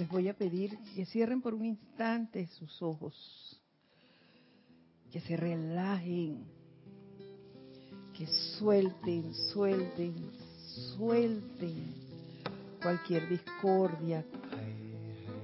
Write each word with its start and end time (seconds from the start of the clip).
Les 0.00 0.08
voy 0.08 0.30
a 0.30 0.34
pedir 0.34 0.78
que 0.94 1.04
cierren 1.04 1.42
por 1.42 1.52
un 1.52 1.66
instante 1.66 2.46
sus 2.46 2.80
ojos, 2.80 3.60
que 5.12 5.20
se 5.20 5.36
relajen, 5.36 6.42
que 8.16 8.26
suelten, 8.58 9.34
suelten, 9.52 10.14
suelten 10.96 11.94
cualquier 12.80 13.28
discordia, 13.28 14.24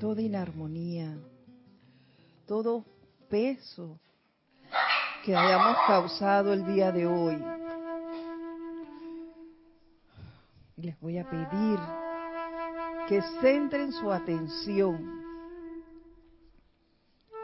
toda 0.01 0.23
inarmonía, 0.23 1.19
todo 2.47 2.83
peso 3.29 4.01
que 5.23 5.37
hayamos 5.37 5.77
causado 5.87 6.55
el 6.55 6.65
día 6.65 6.91
de 6.93 7.07
hoy. 7.07 7.45
Les 10.79 10.99
voy 10.99 11.19
a 11.19 11.29
pedir 11.29 12.06
que 13.09 13.23
centren 13.41 13.93
su 13.93 14.11
atención 14.11 15.23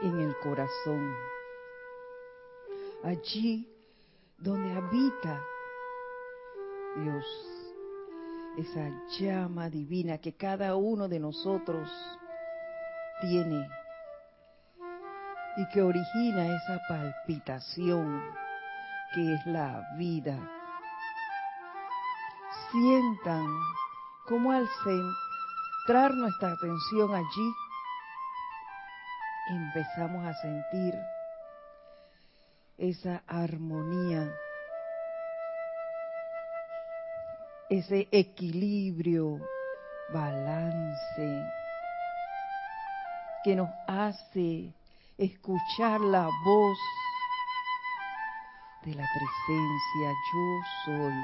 en 0.00 0.20
el 0.20 0.36
corazón, 0.38 1.14
allí 3.04 3.68
donde 4.38 4.72
habita 4.72 5.40
Dios, 6.96 7.24
esa 8.56 8.90
llama 9.18 9.70
divina 9.70 10.18
que 10.18 10.34
cada 10.34 10.74
uno 10.74 11.08
de 11.08 11.20
nosotros 11.20 11.88
tiene 13.20 13.68
y 15.56 15.68
que 15.68 15.80
origina 15.80 16.56
esa 16.56 16.80
palpitación 16.88 18.22
que 19.14 19.34
es 19.34 19.46
la 19.46 19.82
vida. 19.96 20.36
Sientan 22.70 23.46
como 24.26 24.50
al 24.50 24.66
centrar 25.84 26.14
nuestra 26.14 26.52
atención 26.52 27.14
allí, 27.14 27.54
empezamos 29.50 30.24
a 30.26 30.34
sentir 30.40 30.94
esa 32.78 33.22
armonía, 33.26 34.32
ese 37.68 38.08
equilibrio, 38.12 39.38
balance 40.12 41.46
que 43.44 43.56
nos 43.56 43.70
hace 43.88 44.72
escuchar 45.18 46.00
la 46.00 46.28
voz 46.44 46.78
de 48.84 48.94
la 48.94 49.04
presencia 49.14 50.12
yo 50.32 50.60
soy. 50.84 51.14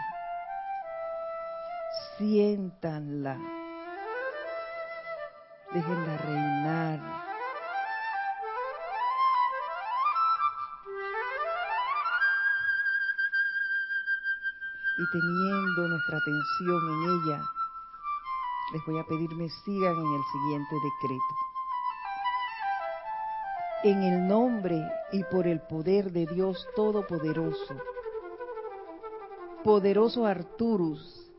Siéntanla. 2.17 3.58
Déjenla 5.73 6.17
reinar. 6.19 7.01
Y 14.99 15.11
teniendo 15.13 15.89
nuestra 15.89 16.19
atención 16.19 16.81
en 16.89 17.11
ella, 17.11 17.43
les 18.73 18.85
voy 18.87 18.99
a 18.99 19.05
pedir 19.05 19.31
me 19.37 19.49
sigan 19.49 19.95
en 19.95 20.15
el 20.15 20.23
siguiente 20.33 20.75
decreto 20.75 21.49
en 23.83 24.03
el 24.03 24.27
nombre 24.27 24.91
y 25.13 25.23
por 25.25 25.47
el 25.47 25.61
poder 25.61 26.11
de 26.11 26.27
Dios 26.27 26.67
Todopoderoso. 26.75 27.77
Poderoso 29.63 30.27
Arturus, 30.27 31.31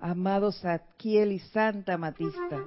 amado 0.00 0.50
Zadkiel 0.50 1.32
y 1.32 1.38
Santa 1.38 1.96
Matista, 1.96 2.64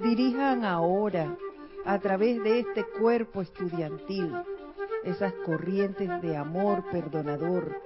dirijan 0.00 0.64
ahora 0.64 1.36
a 1.84 1.98
través 1.98 2.42
de 2.42 2.60
este 2.60 2.84
cuerpo 2.98 3.42
estudiantil 3.42 4.34
esas 5.04 5.32
corrientes 5.46 6.20
de 6.22 6.36
amor 6.36 6.84
perdonador 6.90 7.80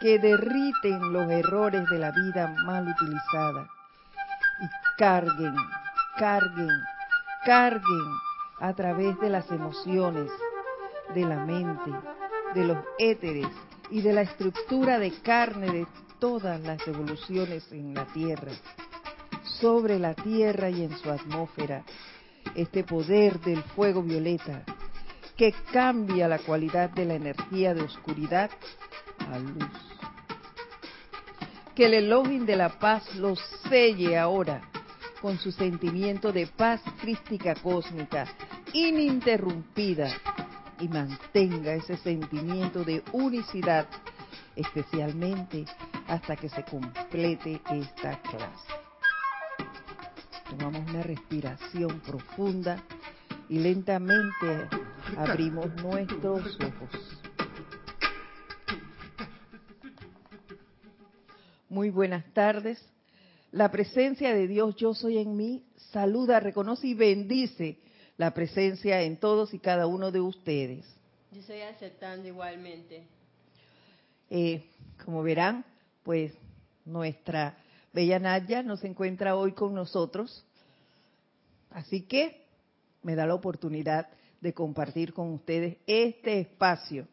que 0.00 0.18
derriten 0.18 1.12
los 1.12 1.30
errores 1.30 1.88
de 1.90 1.98
la 1.98 2.12
vida 2.12 2.54
mal 2.64 2.88
utilizada. 2.88 3.68
Y 4.60 4.98
carguen, 4.98 5.54
carguen, 6.16 6.70
carguen 7.44 8.06
a 8.60 8.72
través 8.74 9.18
de 9.20 9.30
las 9.30 9.50
emociones, 9.50 10.30
de 11.14 11.24
la 11.24 11.44
mente, 11.44 11.90
de 12.54 12.64
los 12.64 12.78
éteres 12.98 13.48
y 13.90 14.00
de 14.02 14.12
la 14.12 14.22
estructura 14.22 14.98
de 14.98 15.12
carne 15.22 15.70
de 15.70 15.86
todas 16.18 16.60
las 16.60 16.86
evoluciones 16.86 17.70
en 17.72 17.94
la 17.94 18.04
Tierra, 18.06 18.52
sobre 19.60 19.98
la 19.98 20.14
Tierra 20.14 20.70
y 20.70 20.82
en 20.84 20.96
su 20.98 21.10
atmósfera, 21.10 21.84
este 22.54 22.84
poder 22.84 23.40
del 23.40 23.62
fuego 23.62 24.02
violeta 24.02 24.64
que 25.36 25.54
cambia 25.72 26.26
la 26.26 26.38
cualidad 26.38 26.90
de 26.90 27.04
la 27.04 27.14
energía 27.14 27.72
de 27.72 27.82
oscuridad 27.82 28.50
a 29.30 29.38
luz. 29.38 29.70
Que 31.74 31.86
el 31.86 31.94
elogio 31.94 32.44
de 32.44 32.56
la 32.56 32.70
paz 32.80 33.14
los 33.14 33.38
selle 33.68 34.18
ahora 34.18 34.62
con 35.22 35.38
su 35.38 35.52
sentimiento 35.52 36.32
de 36.32 36.46
paz 36.46 36.80
crística 37.00 37.54
cósmica 37.54 38.26
ininterrumpida 38.72 40.10
y 40.80 40.88
mantenga 40.88 41.72
ese 41.74 41.96
sentimiento 41.96 42.84
de 42.84 43.02
unicidad, 43.12 43.86
especialmente 44.54 45.64
hasta 46.06 46.36
que 46.36 46.48
se 46.48 46.64
complete 46.64 47.60
esta 47.70 48.20
clase. 48.22 48.77
Tomamos 50.58 50.90
una 50.90 51.02
respiración 51.04 52.00
profunda 52.00 52.82
y 53.48 53.60
lentamente 53.60 54.68
abrimos 55.16 55.72
nuestros 55.76 56.56
ojos. 56.56 57.20
Muy 61.68 61.90
buenas 61.90 62.24
tardes. 62.34 62.84
La 63.52 63.70
presencia 63.70 64.34
de 64.34 64.48
Dios, 64.48 64.74
yo 64.74 64.94
soy 64.94 65.18
en 65.18 65.36
mí, 65.36 65.64
saluda, 65.92 66.40
reconoce 66.40 66.88
y 66.88 66.94
bendice 66.94 67.78
la 68.16 68.34
presencia 68.34 69.00
en 69.02 69.16
todos 69.16 69.54
y 69.54 69.60
cada 69.60 69.86
uno 69.86 70.10
de 70.10 70.20
ustedes. 70.20 70.84
Yo 71.30 71.38
estoy 71.38 71.60
aceptando 71.60 72.26
igualmente. 72.26 73.06
Eh, 74.28 74.68
como 75.04 75.22
verán, 75.22 75.64
pues 76.02 76.32
nuestra 76.84 77.56
bella 77.92 78.18
Nadia 78.18 78.64
nos 78.64 78.82
encuentra 78.82 79.36
hoy 79.36 79.52
con 79.52 79.72
nosotros. 79.72 80.44
Así 81.70 82.02
que 82.02 82.46
me 83.02 83.14
da 83.14 83.26
la 83.26 83.34
oportunidad 83.34 84.08
de 84.40 84.54
compartir 84.54 85.12
con 85.12 85.32
ustedes 85.32 85.76
este 85.86 86.40
espacio 86.40 87.06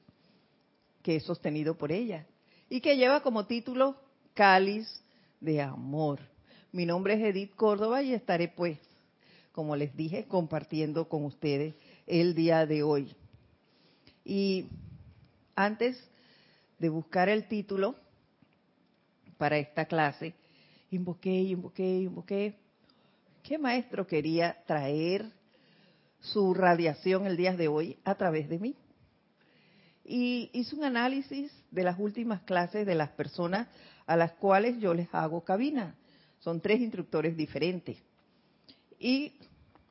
que 1.01 1.17
es 1.17 1.23
sostenido 1.23 1.77
por 1.77 1.91
ella 1.91 2.25
y 2.69 2.81
que 2.81 2.97
lleva 2.97 3.21
como 3.21 3.45
título 3.45 3.95
Cáliz 4.33 4.87
de 5.39 5.61
Amor. 5.61 6.19
Mi 6.71 6.85
nombre 6.85 7.13
es 7.13 7.21
Edith 7.21 7.55
Córdoba 7.55 8.01
y 8.01 8.13
estaré 8.13 8.47
pues 8.47 8.79
como 9.55 9.77
les 9.77 9.95
dije, 9.95 10.25
compartiendo 10.25 11.07
con 11.07 11.23
ustedes 11.23 11.75
el 12.07 12.35
día 12.35 12.65
de 12.65 12.83
hoy. 12.83 13.15
Y 14.25 14.65
antes 15.55 15.97
de 16.77 16.89
buscar 16.89 17.29
el 17.29 17.47
título 17.47 17.95
para 19.37 19.57
esta 19.57 19.85
clase, 19.85 20.33
invoqué, 20.91 21.31
invoqué, 21.31 21.99
invoqué. 21.99 22.55
¿Qué 23.45 23.59
maestro 23.59 24.07
quería 24.07 24.57
traer 24.65 25.31
su 26.19 26.55
radiación 26.55 27.27
el 27.27 27.37
día 27.37 27.55
de 27.55 27.67
hoy 27.67 27.99
a 28.03 28.15
través 28.15 28.49
de 28.49 28.57
mí? 28.57 28.75
Y 30.03 30.49
hice 30.51 30.75
un 30.75 30.83
análisis 30.83 31.51
de 31.69 31.83
las 31.83 31.99
últimas 31.99 32.41
clases 32.41 32.87
de 32.87 32.95
las 32.95 33.09
personas 33.09 33.67
a 34.07 34.17
las 34.17 34.31
cuales 34.31 34.79
yo 34.79 34.95
les 34.95 35.13
hago 35.13 35.43
cabina. 35.43 35.95
Son 36.39 36.59
tres 36.59 36.81
instructores 36.81 37.37
diferentes 37.37 37.97
y 38.97 39.33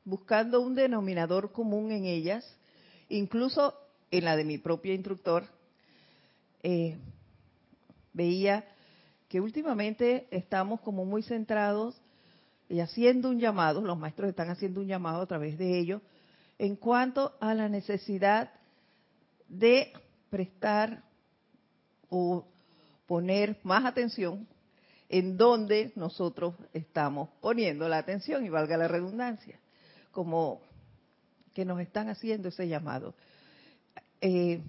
buscando 0.03 0.59
un 0.59 0.75
denominador 0.75 1.53
común 1.53 1.93
en 1.93 2.03
ellas, 2.03 2.45
incluso 3.07 3.73
en 4.11 4.25
la 4.25 4.35
de 4.35 4.43
mi 4.43 4.57
propio 4.57 4.93
instructor, 4.93 5.45
eh, 6.61 6.97
veía 8.11 8.65
que 9.29 9.39
últimamente 9.39 10.27
estamos 10.29 10.81
como 10.81 11.05
muy 11.05 11.23
centrados 11.23 12.01
y 12.69 12.79
haciendo 12.79 13.29
un 13.29 13.39
llamado, 13.39 13.81
los 13.81 13.97
maestros 13.97 14.29
están 14.29 14.49
haciendo 14.49 14.81
un 14.81 14.87
llamado 14.87 15.21
a 15.21 15.25
través 15.27 15.57
de 15.57 15.77
ello, 15.77 16.01
en 16.57 16.75
cuanto 16.75 17.33
a 17.39 17.53
la 17.53 17.69
necesidad 17.69 18.51
de 19.47 19.93
prestar 20.29 21.03
o 22.09 22.45
poner 23.05 23.59
más 23.63 23.85
atención 23.85 24.47
en 25.09 25.37
donde 25.37 25.91
nosotros 25.95 26.55
estamos 26.73 27.29
poniendo 27.41 27.87
la 27.87 27.99
atención, 27.99 28.45
y 28.45 28.49
valga 28.49 28.77
la 28.77 28.87
redundancia, 28.87 29.59
como 30.11 30.61
que 31.53 31.65
nos 31.65 31.79
están 31.79 32.09
haciendo 32.09 32.49
ese 32.49 32.67
llamado. 32.67 33.13
Eh, 34.21 34.61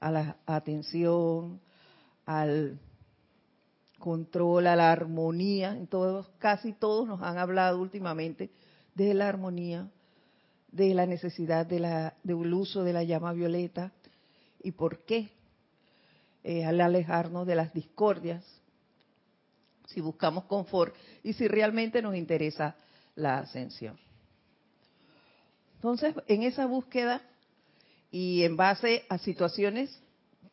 a 0.00 0.10
la 0.10 0.36
atención, 0.46 1.60
al 2.26 2.80
control, 4.02 4.66
a 4.66 4.74
la 4.74 4.90
armonía, 4.90 5.70
en 5.70 5.86
todos, 5.86 6.28
casi 6.38 6.72
todos 6.72 7.06
nos 7.06 7.22
han 7.22 7.38
hablado 7.38 7.80
últimamente 7.80 8.50
de 8.96 9.14
la 9.14 9.28
armonía, 9.28 9.88
de 10.72 10.92
la 10.92 11.06
necesidad 11.06 11.64
de 11.64 11.78
la, 11.78 12.14
del 12.24 12.52
uso 12.52 12.82
de 12.82 12.92
la 12.92 13.04
llama 13.04 13.32
violeta. 13.32 13.92
Y 14.60 14.72
por 14.72 15.04
qué 15.04 15.30
eh, 16.42 16.64
al 16.64 16.80
alejarnos 16.80 17.46
de 17.46 17.54
las 17.54 17.72
discordias, 17.72 18.44
si 19.86 20.00
buscamos 20.00 20.44
confort 20.44 20.92
y 21.22 21.34
si 21.34 21.46
realmente 21.46 22.02
nos 22.02 22.16
interesa 22.16 22.74
la 23.14 23.38
ascensión. 23.38 23.96
Entonces, 25.76 26.16
en 26.26 26.42
esa 26.42 26.66
búsqueda 26.66 27.22
y 28.10 28.42
en 28.42 28.56
base 28.56 29.04
a 29.08 29.18
situaciones 29.18 30.02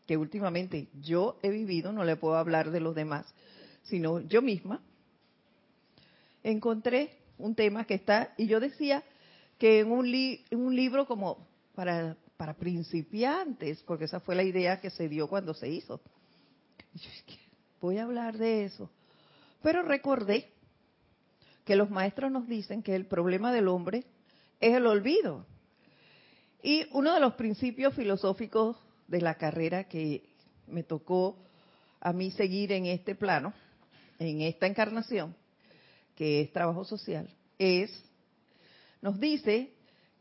que 0.05 0.17
últimamente 0.17 0.89
yo 1.01 1.37
he 1.41 1.49
vivido, 1.49 1.91
no 1.91 2.03
le 2.03 2.15
puedo 2.15 2.35
hablar 2.35 2.69
de 2.69 2.79
los 2.79 2.93
demás, 2.93 3.25
sino 3.89 4.19
yo 4.21 4.41
misma, 4.41 4.81
encontré 6.43 7.17
un 7.37 7.55
tema 7.55 7.85
que 7.85 7.95
está, 7.95 8.33
y 8.37 8.47
yo 8.47 8.59
decía 8.59 9.03
que 9.57 9.79
en 9.79 9.91
un, 9.91 10.07
un 10.51 10.75
libro 10.75 11.05
como 11.05 11.47
para, 11.75 12.17
para 12.37 12.53
principiantes, 12.53 13.83
porque 13.83 14.05
esa 14.05 14.19
fue 14.19 14.35
la 14.35 14.43
idea 14.43 14.79
que 14.79 14.89
se 14.89 15.09
dio 15.09 15.27
cuando 15.27 15.53
se 15.53 15.69
hizo. 15.69 16.01
voy 17.81 17.97
a 17.97 18.03
hablar 18.03 18.37
de 18.37 18.65
eso. 18.65 18.89
Pero 19.61 19.83
recordé 19.83 20.49
que 21.65 21.75
los 21.75 21.89
maestros 21.89 22.31
nos 22.31 22.47
dicen 22.47 22.81
que 22.81 22.95
el 22.95 23.05
problema 23.05 23.51
del 23.51 23.67
hombre 23.67 24.05
es 24.59 24.75
el 24.75 24.85
olvido. 24.87 25.45
Y 26.63 26.87
uno 26.91 27.13
de 27.13 27.19
los 27.19 27.33
principios 27.35 27.93
filosóficos 27.93 28.77
de 29.07 29.21
la 29.21 29.35
carrera 29.35 29.85
que 29.85 30.23
me 30.67 30.83
tocó 30.83 31.37
a 32.01 32.13
mí 32.13 32.31
seguir 32.31 32.71
en 32.71 32.85
este 32.85 33.15
plano, 33.15 33.53
en 34.19 34.41
esta 34.41 34.67
encarnación, 34.67 35.35
que 36.15 36.41
es 36.41 36.51
trabajo 36.51 36.83
social, 36.83 37.29
es, 37.57 38.03
nos 39.01 39.19
dice 39.19 39.73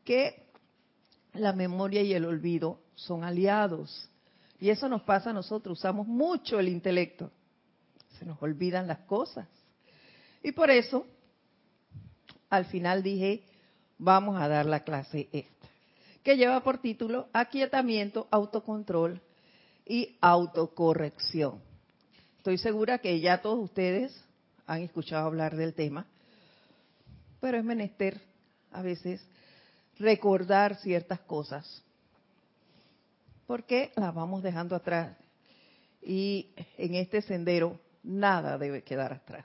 que 0.04 0.46
la 1.34 1.52
memoria 1.52 2.02
y 2.02 2.14
el 2.14 2.24
olvido 2.24 2.80
son 2.94 3.24
aliados. 3.24 4.08
Y 4.60 4.70
eso 4.70 4.88
nos 4.88 5.02
pasa 5.02 5.30
a 5.30 5.32
nosotros, 5.32 5.78
usamos 5.78 6.06
mucho 6.06 6.58
el 6.58 6.68
intelecto. 6.68 7.30
Se 8.18 8.24
nos 8.24 8.40
olvidan 8.42 8.86
las 8.86 9.00
cosas. 9.00 9.46
Y 10.42 10.52
por 10.52 10.70
eso, 10.70 11.06
al 12.48 12.64
final 12.66 13.02
dije, 13.02 13.44
vamos 13.98 14.40
a 14.40 14.48
dar 14.48 14.66
la 14.66 14.84
clase 14.84 15.28
esta, 15.32 15.68
que 16.22 16.36
lleva 16.36 16.62
por 16.62 16.78
título 16.78 17.28
Aquietamiento, 17.32 18.28
Autocontrol 18.30 19.20
y 19.84 20.16
Autocorrección. 20.20 21.67
Estoy 22.48 22.56
segura 22.56 22.96
que 22.96 23.20
ya 23.20 23.42
todos 23.42 23.58
ustedes 23.62 24.24
han 24.66 24.80
escuchado 24.80 25.26
hablar 25.26 25.54
del 25.54 25.74
tema, 25.74 26.06
pero 27.40 27.58
es 27.58 27.64
menester 27.64 28.22
a 28.72 28.80
veces 28.80 29.20
recordar 29.98 30.76
ciertas 30.76 31.20
cosas, 31.20 31.82
porque 33.46 33.92
las 33.96 34.14
vamos 34.14 34.42
dejando 34.42 34.74
atrás 34.74 35.14
y 36.00 36.48
en 36.78 36.94
este 36.94 37.20
sendero 37.20 37.78
nada 38.02 38.56
debe 38.56 38.82
quedar 38.82 39.12
atrás. 39.12 39.44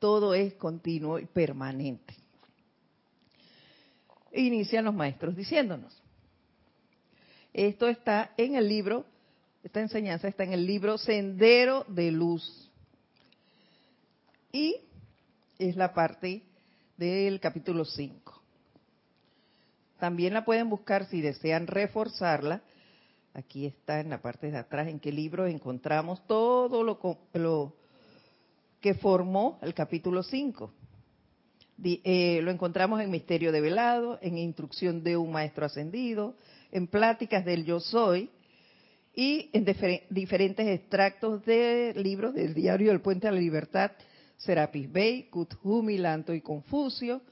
Todo 0.00 0.34
es 0.34 0.52
continuo 0.54 1.20
y 1.20 1.26
permanente 1.26 2.16
inician 4.32 4.84
los 4.84 4.94
maestros 4.94 5.36
diciéndonos. 5.36 5.96
Esto 7.52 7.86
está 7.86 8.32
en 8.36 8.56
el 8.56 8.68
libro, 8.68 9.04
esta 9.66 9.80
enseñanza 9.80 10.28
está 10.28 10.44
en 10.44 10.52
el 10.52 10.64
libro 10.64 10.96
Sendero 10.96 11.84
de 11.88 12.12
Luz. 12.12 12.70
Y 14.52 14.76
es 15.58 15.74
la 15.74 15.92
parte 15.92 16.44
del 16.96 17.40
capítulo 17.40 17.84
5. 17.84 18.42
También 19.98 20.34
la 20.34 20.44
pueden 20.44 20.70
buscar 20.70 21.06
si 21.06 21.20
desean 21.20 21.66
reforzarla. 21.66 22.62
Aquí 23.34 23.66
está 23.66 23.98
en 23.98 24.08
la 24.08 24.22
parte 24.22 24.52
de 24.52 24.56
atrás 24.56 24.86
en 24.86 25.00
qué 25.00 25.10
libro 25.10 25.48
encontramos 25.48 26.24
todo 26.28 26.84
lo, 26.84 27.74
que 28.80 28.94
formó 28.94 29.58
el 29.62 29.74
capítulo 29.74 30.22
5. 30.22 30.72
Eh, 31.82 32.38
lo 32.40 32.52
encontramos 32.52 33.00
en 33.00 33.10
Misterio 33.10 33.50
de 33.50 33.60
Velado, 33.60 34.20
en 34.22 34.38
Instrucción 34.38 35.02
de 35.02 35.16
un 35.16 35.32
Maestro 35.32 35.66
Ascendido, 35.66 36.36
en 36.70 36.86
Pláticas 36.86 37.44
del 37.44 37.64
Yo 37.64 37.80
Soy 37.80 38.30
y 39.18 39.48
en 39.54 39.64
diferentes 40.10 40.68
extractos 40.68 41.42
de 41.46 41.94
libros 41.96 42.34
del 42.34 42.52
diario 42.52 42.92
El 42.92 43.00
Puente 43.00 43.26
a 43.26 43.32
la 43.32 43.40
Libertad, 43.40 43.92
Serapis 44.36 44.92
Bey, 44.92 45.30
Kuthumi, 45.30 45.96
Lanto 45.96 46.34
y 46.34 46.42
Confucio, 46.42 47.22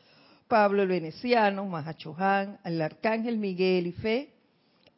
Pablo 0.48 0.82
el 0.82 0.88
Veneciano, 0.88 1.66
Mahachohan, 1.66 2.58
el 2.64 2.80
Arcángel 2.80 3.36
Miguel 3.36 3.86
y 3.86 3.92
Fe, 3.92 4.30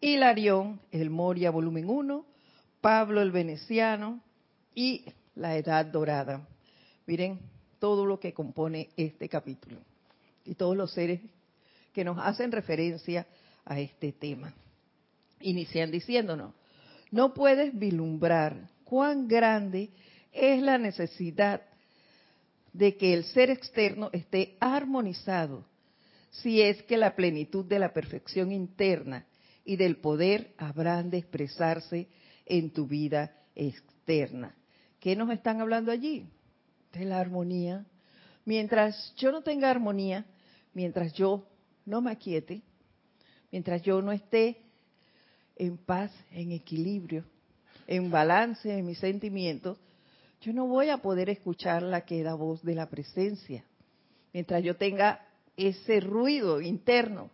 Hilarión, 0.00 0.80
el 0.92 1.10
Moria 1.10 1.50
volumen 1.50 1.90
1, 1.90 2.24
Pablo 2.80 3.20
el 3.20 3.32
Veneciano 3.32 4.22
y 4.72 5.04
la 5.34 5.56
Edad 5.56 5.86
Dorada. 5.86 6.46
Miren, 7.06 7.40
todo 7.80 8.06
lo 8.06 8.20
que 8.20 8.32
compone 8.32 8.90
este 8.96 9.28
capítulo 9.28 9.78
y 10.44 10.54
todos 10.54 10.76
los 10.76 10.92
seres 10.92 11.20
que 11.92 12.04
nos 12.04 12.16
hacen 12.18 12.52
referencia 12.52 13.26
a 13.64 13.80
este 13.80 14.12
tema. 14.12 14.54
Inician 15.40 15.90
diciéndonos, 15.90 16.52
no 17.16 17.34
puedes 17.34 17.76
vislumbrar 17.76 18.68
cuán 18.84 19.26
grande 19.26 19.90
es 20.32 20.62
la 20.62 20.78
necesidad 20.78 21.62
de 22.72 22.96
que 22.96 23.14
el 23.14 23.24
ser 23.24 23.50
externo 23.50 24.10
esté 24.12 24.56
armonizado 24.60 25.66
si 26.30 26.60
es 26.60 26.82
que 26.82 26.98
la 26.98 27.16
plenitud 27.16 27.64
de 27.64 27.78
la 27.78 27.94
perfección 27.94 28.52
interna 28.52 29.26
y 29.64 29.76
del 29.76 29.96
poder 29.96 30.54
habrán 30.58 31.08
de 31.08 31.16
expresarse 31.16 32.08
en 32.44 32.70
tu 32.70 32.86
vida 32.86 33.34
externa. 33.54 34.54
¿Qué 35.00 35.16
nos 35.16 35.30
están 35.30 35.60
hablando 35.62 35.90
allí? 35.90 36.28
de 36.92 37.04
la 37.04 37.20
armonía. 37.20 37.84
Mientras 38.44 39.14
yo 39.16 39.32
no 39.32 39.42
tenga 39.42 39.70
armonía, 39.70 40.24
mientras 40.72 41.12
yo 41.14 41.46
no 41.84 42.00
me 42.00 42.10
aquiete, 42.10 42.62
mientras 43.50 43.82
yo 43.82 44.00
no 44.02 44.12
esté 44.12 44.65
en 45.56 45.76
paz, 45.78 46.12
en 46.30 46.52
equilibrio, 46.52 47.24
en 47.86 48.10
balance 48.10 48.70
en 48.70 48.86
mis 48.86 48.98
sentimientos, 48.98 49.78
yo 50.40 50.52
no 50.52 50.66
voy 50.66 50.90
a 50.90 50.98
poder 50.98 51.30
escuchar 51.30 51.82
la 51.82 52.02
queda 52.02 52.34
voz 52.34 52.62
de 52.62 52.74
la 52.74 52.88
presencia. 52.88 53.64
Mientras 54.32 54.62
yo 54.62 54.76
tenga 54.76 55.26
ese 55.56 56.00
ruido 56.00 56.60
interno. 56.60 57.30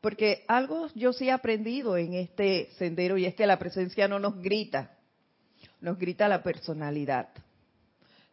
Porque 0.00 0.44
algo 0.46 0.86
yo 0.94 1.12
sí 1.12 1.28
he 1.28 1.32
aprendido 1.32 1.96
en 1.96 2.14
este 2.14 2.70
sendero 2.78 3.18
y 3.18 3.26
es 3.26 3.34
que 3.34 3.46
la 3.46 3.58
presencia 3.58 4.06
no 4.06 4.20
nos 4.20 4.40
grita, 4.40 4.96
nos 5.80 5.98
grita 5.98 6.28
la 6.28 6.42
personalidad. 6.42 7.28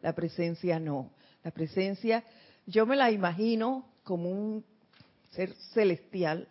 La 0.00 0.14
presencia 0.14 0.78
no. 0.78 1.10
La 1.42 1.50
presencia, 1.50 2.22
yo 2.66 2.86
me 2.86 2.94
la 2.94 3.10
imagino 3.10 3.88
como 4.04 4.30
un 4.30 4.64
ser 5.32 5.52
celestial, 5.74 6.48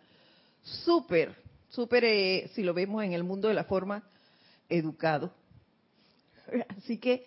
súper, 0.62 1.34
súper, 1.76 2.04
eh, 2.04 2.50
si 2.54 2.62
lo 2.62 2.72
vemos 2.72 3.04
en 3.04 3.12
el 3.12 3.22
mundo 3.22 3.48
de 3.48 3.54
la 3.54 3.64
forma, 3.64 4.02
educado. 4.68 5.32
Así 6.78 6.96
que 6.98 7.26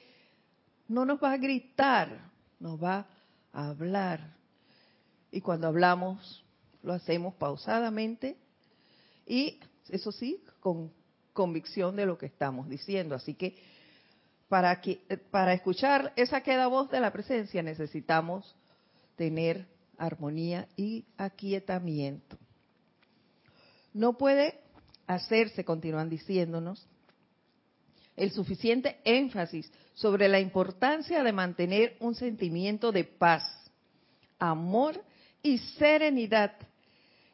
no 0.87 1.05
nos 1.05 1.23
va 1.23 1.33
a 1.33 1.37
gritar, 1.37 2.31
nos 2.59 2.83
va 2.83 3.07
a 3.53 3.69
hablar. 3.69 4.35
Y 5.31 5.41
cuando 5.41 5.67
hablamos, 5.67 6.43
lo 6.81 6.93
hacemos 6.93 7.35
pausadamente 7.35 8.37
y, 9.27 9.59
eso 9.89 10.11
sí, 10.11 10.43
con 10.59 10.91
convicción 11.33 11.95
de 11.95 12.07
lo 12.07 12.17
que 12.17 12.25
estamos 12.25 12.67
diciendo. 12.67 13.13
Así 13.13 13.35
que 13.35 13.55
para, 14.47 14.81
que, 14.81 14.99
para 15.29 15.53
escuchar 15.53 16.11
esa 16.15 16.41
queda 16.41 16.65
voz 16.65 16.89
de 16.89 16.99
la 16.99 17.13
presencia 17.13 17.61
necesitamos 17.61 18.55
tener 19.15 19.67
armonía 19.99 20.67
y 20.75 21.05
aquietamiento. 21.17 22.39
No 23.93 24.17
puede 24.17 24.59
hacerse, 25.07 25.63
continúan 25.65 26.09
diciéndonos, 26.09 26.87
el 28.15 28.31
suficiente 28.31 28.99
énfasis 29.05 29.71
sobre 29.93 30.27
la 30.27 30.39
importancia 30.39 31.23
de 31.23 31.31
mantener 31.31 31.95
un 31.99 32.15
sentimiento 32.15 32.91
de 32.91 33.05
paz, 33.05 33.43
amor 34.37 35.01
y 35.41 35.57
serenidad 35.57 36.53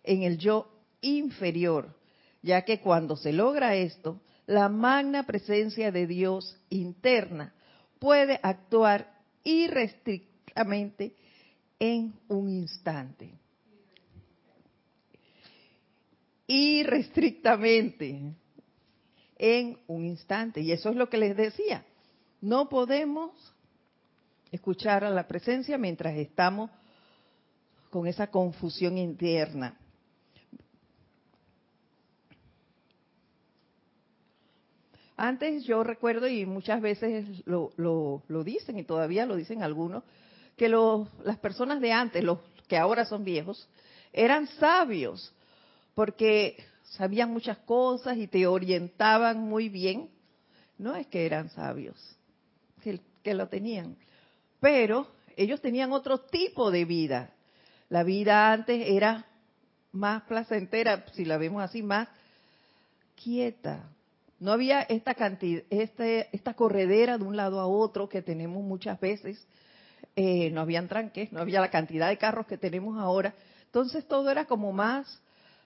en 0.03 0.23
el 0.23 0.37
yo 0.37 0.71
inferior, 1.01 1.95
ya 2.41 2.63
que 2.63 2.79
cuando 2.79 3.15
se 3.15 3.33
logra 3.33 3.75
esto, 3.75 4.21
la 4.45 4.69
magna 4.69 5.23
presencia 5.23 5.91
de 5.91 6.05
Dios 6.05 6.55
interna 6.69 7.53
puede 7.99 8.39
actuar 8.43 9.11
irrestrictamente 9.43 11.15
en 11.79 12.13
un 12.27 12.49
instante. 12.49 13.33
Irrestrictamente 16.47 18.33
en 19.37 19.79
un 19.87 20.05
instante. 20.05 20.61
Y 20.61 20.71
eso 20.71 20.89
es 20.89 20.95
lo 20.95 21.09
que 21.09 21.17
les 21.17 21.35
decía. 21.35 21.85
No 22.41 22.69
podemos 22.69 23.31
escuchar 24.51 25.03
a 25.03 25.09
la 25.09 25.27
presencia 25.27 25.77
mientras 25.77 26.15
estamos 26.17 26.69
con 27.89 28.07
esa 28.07 28.27
confusión 28.27 28.97
interna. 28.97 29.77
Antes 35.17 35.63
yo 35.63 35.83
recuerdo, 35.83 36.27
y 36.27 36.45
muchas 36.45 36.81
veces 36.81 37.25
lo, 37.45 37.71
lo, 37.77 38.43
dicen, 38.43 38.77
y 38.77 38.83
todavía 38.83 39.25
lo 39.25 39.35
dicen 39.37 39.63
algunos, 39.63 40.03
que 40.57 40.67
las 40.69 41.37
personas 41.39 41.79
de 41.79 41.93
antes, 41.93 42.23
los 42.23 42.39
que 42.67 42.77
ahora 42.77 43.05
son 43.05 43.23
viejos, 43.23 43.69
eran 44.11 44.47
sabios, 44.47 45.33
porque 45.95 46.57
sabían 46.83 47.31
muchas 47.31 47.57
cosas 47.59 48.17
y 48.17 48.27
te 48.27 48.45
orientaban 48.45 49.39
muy 49.39 49.69
bien. 49.69 50.09
No 50.77 50.95
es 50.95 51.07
que 51.07 51.25
eran 51.25 51.49
sabios, 51.49 51.97
que, 52.83 53.33
lo 53.33 53.47
tenían, 53.47 53.95
pero 54.59 55.07
ellos 55.35 55.61
tenían 55.61 55.93
otro 55.93 56.19
tipo 56.19 56.69
de 56.69 56.85
vida. 56.85 57.31
La 57.89 58.03
vida 58.03 58.51
antes 58.51 58.87
era 58.87 59.25
más 59.93 60.23
placentera, 60.23 61.05
si 61.13 61.25
la 61.25 61.37
vemos 61.37 61.63
así, 61.63 61.81
más 61.81 62.09
quieta, 63.15 63.89
no 64.39 64.51
había 64.51 64.81
esta 64.81 65.15
cantidad, 65.15 65.63
este, 65.69 66.27
esta 66.35 66.53
corredera 66.53 67.17
de 67.17 67.23
un 67.23 67.37
lado 67.37 67.59
a 67.59 67.67
otro 67.67 68.09
que 68.09 68.21
tenemos 68.21 68.63
muchas 68.63 68.99
veces. 68.99 69.47
Eh, 70.15 70.51
no 70.51 70.61
habían 70.61 70.87
tranques, 70.87 71.31
no 71.31 71.39
había 71.39 71.61
la 71.61 71.71
cantidad 71.71 72.09
de 72.09 72.17
carros 72.17 72.45
que 72.45 72.57
tenemos 72.57 72.99
ahora. 72.99 73.33
Entonces 73.65 74.07
todo 74.07 74.29
era 74.29 74.45
como 74.45 74.71
más 74.71 75.21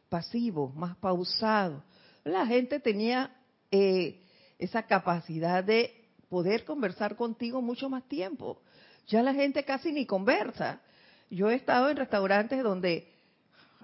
pasivo, 0.09 0.69
más 0.75 0.97
pausado. 0.97 1.83
La 2.23 2.45
gente 2.45 2.79
tenía 2.79 3.35
eh, 3.71 4.21
esa 4.57 4.83
capacidad 4.83 5.63
de 5.63 6.09
poder 6.29 6.65
conversar 6.65 7.15
contigo 7.15 7.61
mucho 7.61 7.89
más 7.89 8.03
tiempo. 8.07 8.61
Ya 9.07 9.23
la 9.23 9.33
gente 9.33 9.63
casi 9.63 9.91
ni 9.91 10.05
conversa. 10.05 10.81
Yo 11.29 11.49
he 11.49 11.55
estado 11.55 11.89
en 11.89 11.97
restaurantes 11.97 12.63
donde 12.63 13.11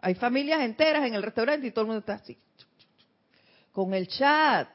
hay 0.02 0.16
familias 0.16 0.62
enteras 0.62 1.06
en 1.06 1.16
el 1.16 1.24
restaurante 1.24 1.68
y 1.68 1.72
todo 1.72 1.82
el 1.82 1.88
mundo 1.88 2.00
está 2.00 2.14
así, 2.14 2.38
con 3.72 3.94
el 3.94 4.08
chat, 4.08 4.70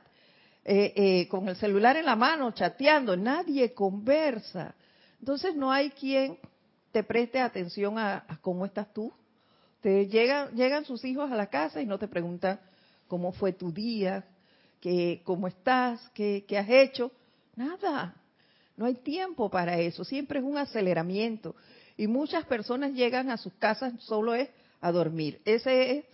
eh, 0.64 0.92
eh, 0.96 1.28
con 1.28 1.48
el 1.48 1.56
celular 1.56 1.96
en 1.96 2.06
la 2.06 2.16
mano, 2.16 2.50
chateando, 2.52 3.16
nadie 3.16 3.72
conversa. 3.72 4.74
Entonces 5.20 5.54
no 5.54 5.70
hay 5.70 5.90
quien 5.90 6.38
te 6.92 7.02
preste 7.04 7.40
atención 7.40 7.98
a, 7.98 8.24
cómo 8.40 8.66
estás 8.66 8.92
tú. 8.92 9.12
Te 9.80 10.06
llegan, 10.06 10.54
llegan 10.54 10.84
sus 10.84 11.04
hijos 11.04 11.30
a 11.30 11.36
la 11.36 11.46
casa 11.46 11.80
y 11.80 11.86
no 11.86 11.98
te 11.98 12.08
preguntan 12.08 12.60
cómo 13.08 13.32
fue 13.32 13.52
tu 13.52 13.72
día, 13.72 14.24
que, 14.80 15.22
cómo 15.24 15.46
estás, 15.46 16.00
qué, 16.14 16.44
qué 16.46 16.58
has 16.58 16.68
hecho. 16.68 17.10
Nada. 17.56 18.14
No 18.76 18.86
hay 18.86 18.94
tiempo 18.94 19.50
para 19.50 19.78
eso. 19.78 20.04
Siempre 20.04 20.38
es 20.38 20.44
un 20.44 20.58
aceleramiento. 20.58 21.54
Y 21.96 22.06
muchas 22.06 22.44
personas 22.46 22.92
llegan 22.92 23.30
a 23.30 23.36
sus 23.36 23.52
casas 23.54 23.94
solo 24.00 24.34
es 24.34 24.48
a 24.80 24.92
dormir. 24.92 25.40
Ese 25.44 25.98
es 25.98 26.04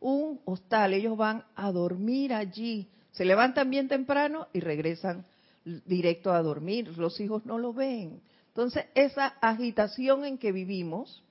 un 0.00 0.40
hostal. 0.44 0.94
Ellos 0.94 1.16
van 1.16 1.44
a 1.54 1.70
dormir 1.70 2.32
allí 2.32 2.88
se 3.18 3.24
levantan 3.24 3.68
bien 3.68 3.88
temprano 3.88 4.46
y 4.52 4.60
regresan 4.60 5.26
directo 5.64 6.32
a 6.32 6.40
dormir. 6.40 6.96
Los 6.96 7.18
hijos 7.18 7.44
no 7.44 7.58
lo 7.58 7.72
ven. 7.72 8.20
Entonces, 8.46 8.84
esa 8.94 9.26
agitación 9.40 10.24
en 10.24 10.38
que 10.38 10.52
vivimos 10.52 11.24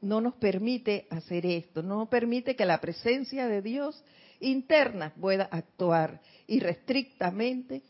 no 0.00 0.20
nos 0.20 0.34
permite 0.34 1.06
hacer 1.10 1.44
esto, 1.46 1.82
no 1.82 1.98
nos 1.98 2.08
permite 2.08 2.56
que 2.56 2.64
la 2.64 2.80
presencia 2.80 3.46
de 3.46 3.62
Dios 3.62 4.02
interna 4.40 5.12
pueda 5.20 5.44
actuar 5.44 6.20
irrestrictamente 6.46 7.82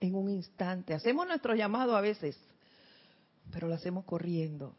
en 0.00 0.14
un 0.14 0.30
instante. 0.30 0.94
Hacemos 0.94 1.26
nuestro 1.26 1.54
llamado 1.54 1.96
a 1.96 2.00
veces, 2.00 2.38
pero 3.50 3.68
lo 3.68 3.74
hacemos 3.74 4.04
corriendo. 4.04 4.76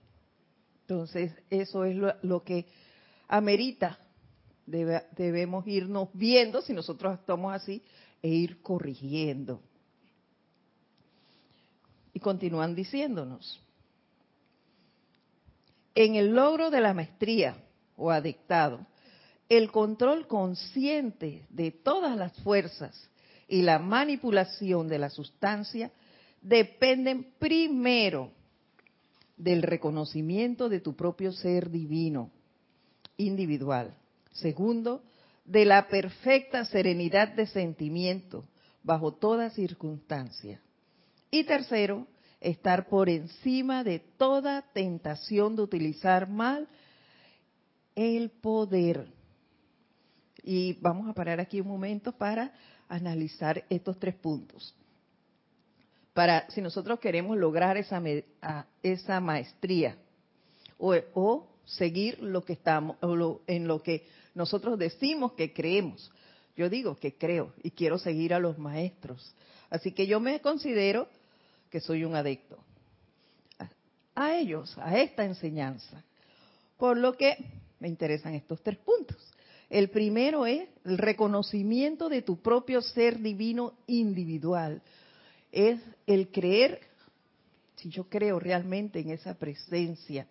Entonces, 0.81 1.33
eso 1.49 1.83
es 1.83 1.97
lo, 2.21 2.43
que 2.43 2.65
amerita 3.27 3.99
debemos 4.65 5.67
irnos 5.67 6.09
viendo 6.13 6.61
si 6.61 6.73
nosotros 6.73 7.13
actuamos 7.13 7.53
así 7.53 7.83
e 8.21 8.29
ir 8.29 8.61
corrigiendo. 8.61 9.61
Y 12.13 12.19
continúan 12.19 12.73
diciéndonos, 12.73 13.61
en 15.97 16.13
el 16.13 16.35
logro 16.35 16.69
de 16.69 16.79
la 16.79 16.93
maestría 16.93 17.57
o 17.95 18.11
adictado, 18.11 18.85
el 19.49 19.71
control 19.71 20.27
consciente 20.27 21.47
de 21.49 21.71
todas 21.71 22.15
las 22.15 22.33
fuerzas 22.43 23.09
y 23.47 23.63
la 23.63 23.79
manipulación 23.79 24.87
de 24.87 24.99
la 24.99 25.09
sustancia 25.09 25.89
dependen 26.39 27.33
primero 27.39 28.29
del 29.37 29.63
reconocimiento 29.63 30.69
de 30.69 30.81
tu 30.81 30.95
propio 30.95 31.31
ser 31.31 31.71
divino, 31.71 32.29
individual, 33.17 33.95
Segundo, 34.33 35.01
de 35.45 35.65
la 35.65 35.87
perfecta 35.87 36.63
serenidad 36.65 37.29
de 37.29 37.47
sentimiento 37.47 38.45
bajo 38.83 39.13
toda 39.15 39.49
circunstancia. 39.49 40.61
Y 41.31 41.43
tercero, 41.45 42.05
estar 42.39 42.87
por 42.87 43.09
encima 43.09 43.83
de 43.83 43.99
toda 43.99 44.61
tentación 44.73 45.55
de 45.55 45.63
utilizar 45.63 46.29
mal 46.29 46.67
el 47.95 48.29
poder. 48.29 49.07
Y 50.43 50.73
vamos 50.81 51.09
a 51.09 51.13
parar 51.13 51.39
aquí 51.39 51.59
un 51.59 51.67
momento 51.67 52.11
para 52.11 52.53
analizar 52.87 53.65
estos 53.69 53.99
tres 53.99 54.15
puntos. 54.15 54.73
Para 56.13 56.49
si 56.49 56.61
nosotros 56.61 56.99
queremos 56.99 57.37
lograr 57.37 57.77
esa, 57.77 58.01
esa 58.81 59.19
maestría 59.19 59.97
o, 60.77 60.95
o 61.13 61.47
seguir 61.65 62.21
lo 62.21 62.43
que 62.43 62.53
estamos 62.53 62.97
en 63.47 63.67
lo 63.67 63.83
que 63.83 64.07
nosotros 64.33 64.79
decimos 64.79 65.33
que 65.33 65.53
creemos. 65.53 66.11
Yo 66.55 66.69
digo 66.69 66.95
que 66.95 67.15
creo 67.15 67.53
y 67.61 67.71
quiero 67.71 67.99
seguir 67.99 68.33
a 68.33 68.39
los 68.39 68.57
maestros. 68.57 69.35
Así 69.69 69.91
que 69.91 70.07
yo 70.07 70.19
me 70.19 70.39
considero 70.39 71.07
soy 71.79 72.03
un 72.03 72.15
adicto 72.15 72.57
a 74.17 74.35
ellos, 74.35 74.75
a 74.79 74.97
esta 74.97 75.23
enseñanza. 75.23 76.03
Por 76.75 76.97
lo 76.97 77.15
que 77.15 77.37
me 77.79 77.87
interesan 77.87 78.33
estos 78.33 78.61
tres 78.63 78.77
puntos. 78.77 79.17
El 79.69 79.89
primero 79.89 80.47
es 80.47 80.67
el 80.85 80.97
reconocimiento 80.97 82.09
de 82.09 82.23
tu 82.23 82.41
propio 82.41 82.81
ser 82.81 83.19
divino 83.19 83.73
individual. 83.85 84.81
Es 85.51 85.79
el 86.07 86.31
creer, 86.31 86.81
si 87.75 87.89
yo 87.89 88.05
creo 88.09 88.39
realmente 88.39 88.99
en 88.99 89.11
esa 89.11 89.35
presencia, 89.35 90.25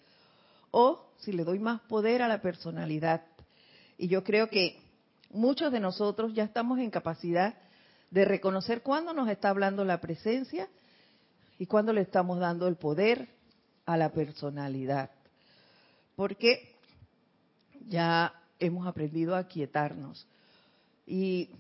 o 0.73 1.07
si 1.19 1.33
le 1.33 1.45
doy 1.45 1.61
más 1.61 1.81
poder 1.83 2.23
a 2.23 2.29
la 2.29 2.43
personalidad. 2.43 3.23
Y 3.99 4.09
yo 4.09 4.25
creo 4.25 4.49
que 4.49 4.81
muchos 5.31 5.71
de 5.71 5.79
nosotros 5.79 6.35
ya 6.35 6.43
estamos 6.43 6.81
en 6.81 6.91
capacidad 6.91 7.55
de 8.11 8.25
reconocer 8.25 8.83
cuándo 8.83 9.12
nos 9.12 9.29
está 9.29 9.50
hablando 9.50 9.85
la 9.85 10.00
presencia 10.00 10.69
y 11.59 11.67
cuándo 11.67 11.93
le 11.93 12.03
estamos 12.03 12.39
dando 12.39 12.69
el 12.69 12.77
poder 12.77 13.29
a 13.85 13.97
la 13.97 14.13
personalidad. 14.13 15.11
Porque 16.15 16.75
ya 17.89 18.35
hemos 18.59 18.87
aprendido 18.87 19.37
a 19.37 19.47
quietarnos. 19.47 20.27
Y 21.07 21.51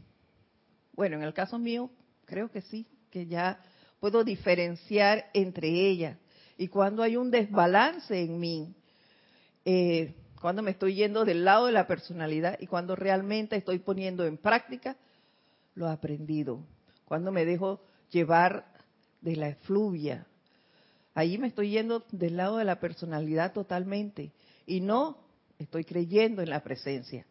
bueno, 0.94 1.16
en 1.16 1.22
el 1.22 1.34
caso 1.34 1.58
mío, 1.58 1.90
creo 2.24 2.50
que 2.50 2.62
sí, 2.62 2.86
que 3.10 3.26
ya 3.26 3.60
puedo 4.00 4.24
diferenciar 4.24 5.30
entre 5.32 5.68
ellas. 5.68 6.18
Y 6.58 6.68
cuando 6.68 7.02
hay 7.02 7.16
un 7.16 7.30
desbalance 7.30 8.22
en 8.22 8.40
mí, 8.40 8.74
eh, 9.64 10.14
cuando 10.40 10.62
me 10.62 10.70
estoy 10.70 10.94
yendo 10.94 11.24
del 11.24 11.44
lado 11.44 11.66
de 11.66 11.72
la 11.72 11.86
personalidad 11.86 12.58
y 12.60 12.66
cuando 12.66 12.96
realmente 12.96 13.56
estoy 13.56 13.78
poniendo 13.78 14.24
en 14.24 14.38
práctica 14.38 14.96
lo 15.74 15.88
aprendido. 15.88 16.60
Cuando 17.04 17.30
me 17.30 17.44
dejo 17.44 17.80
llevar 18.10 18.75
de 19.20 19.36
la 19.36 19.48
efluvia. 19.48 20.26
Ahí 21.14 21.38
me 21.38 21.48
estoy 21.48 21.70
yendo 21.70 22.04
del 22.10 22.36
lado 22.36 22.58
de 22.58 22.64
la 22.64 22.78
personalidad 22.78 23.52
totalmente 23.52 24.32
y 24.66 24.80
no 24.80 25.18
estoy 25.58 25.84
creyendo 25.84 26.42
en 26.42 26.50
la 26.50 26.62
presencia. 26.62 27.24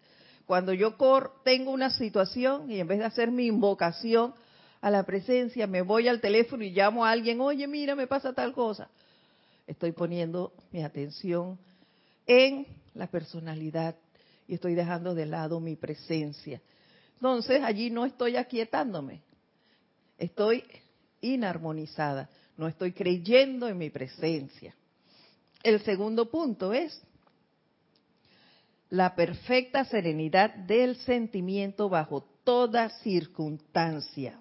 Cuando 0.46 0.74
yo 0.74 0.96
tengo 1.44 1.72
una 1.72 1.90
situación 1.90 2.72
y 2.72 2.80
en 2.80 2.88
vez 2.88 3.00
de 3.00 3.06
hacer 3.06 3.32
mi 3.32 3.48
invocación 3.48 4.34
a 4.82 4.92
la 4.92 5.04
presencia, 5.04 5.66
me 5.68 5.82
voy 5.82 6.08
al 6.08 6.22
teléfono 6.22 6.64
y 6.64 6.72
llamo 6.72 7.06
a 7.06 7.12
alguien, 7.12 7.42
oye, 7.42 7.68
mira, 7.68 7.96
me 7.96 8.08
pasa 8.08 8.34
tal 8.34 8.54
cosa. 8.54 8.90
Estoy 9.66 9.92
poniendo 9.92 10.54
mi 10.72 10.84
atención 10.84 11.58
en 12.28 12.68
la 12.94 13.08
personalidad 13.08 13.96
y 14.48 14.56
estoy 14.56 14.76
dejando 14.76 15.16
de 15.16 15.26
lado 15.26 15.60
mi 15.60 15.76
presencia. 15.76 16.62
Entonces 17.16 17.64
allí 17.64 17.90
no 17.90 18.06
estoy 18.06 18.36
aquietándome, 18.36 19.22
estoy 20.18 20.64
inarmonizada, 21.34 22.30
no 22.58 22.68
estoy 22.68 22.94
creyendo 22.94 23.68
en 23.68 23.78
mi 23.78 23.90
presencia. 23.90 24.76
El 25.64 25.82
segundo 25.82 26.30
punto 26.30 26.74
es 26.74 27.02
la 28.90 29.16
perfecta 29.16 29.84
serenidad 29.86 30.54
del 30.54 30.96
sentimiento 30.98 31.90
bajo 31.90 32.22
toda 32.44 32.90
circunstancia. 33.00 34.40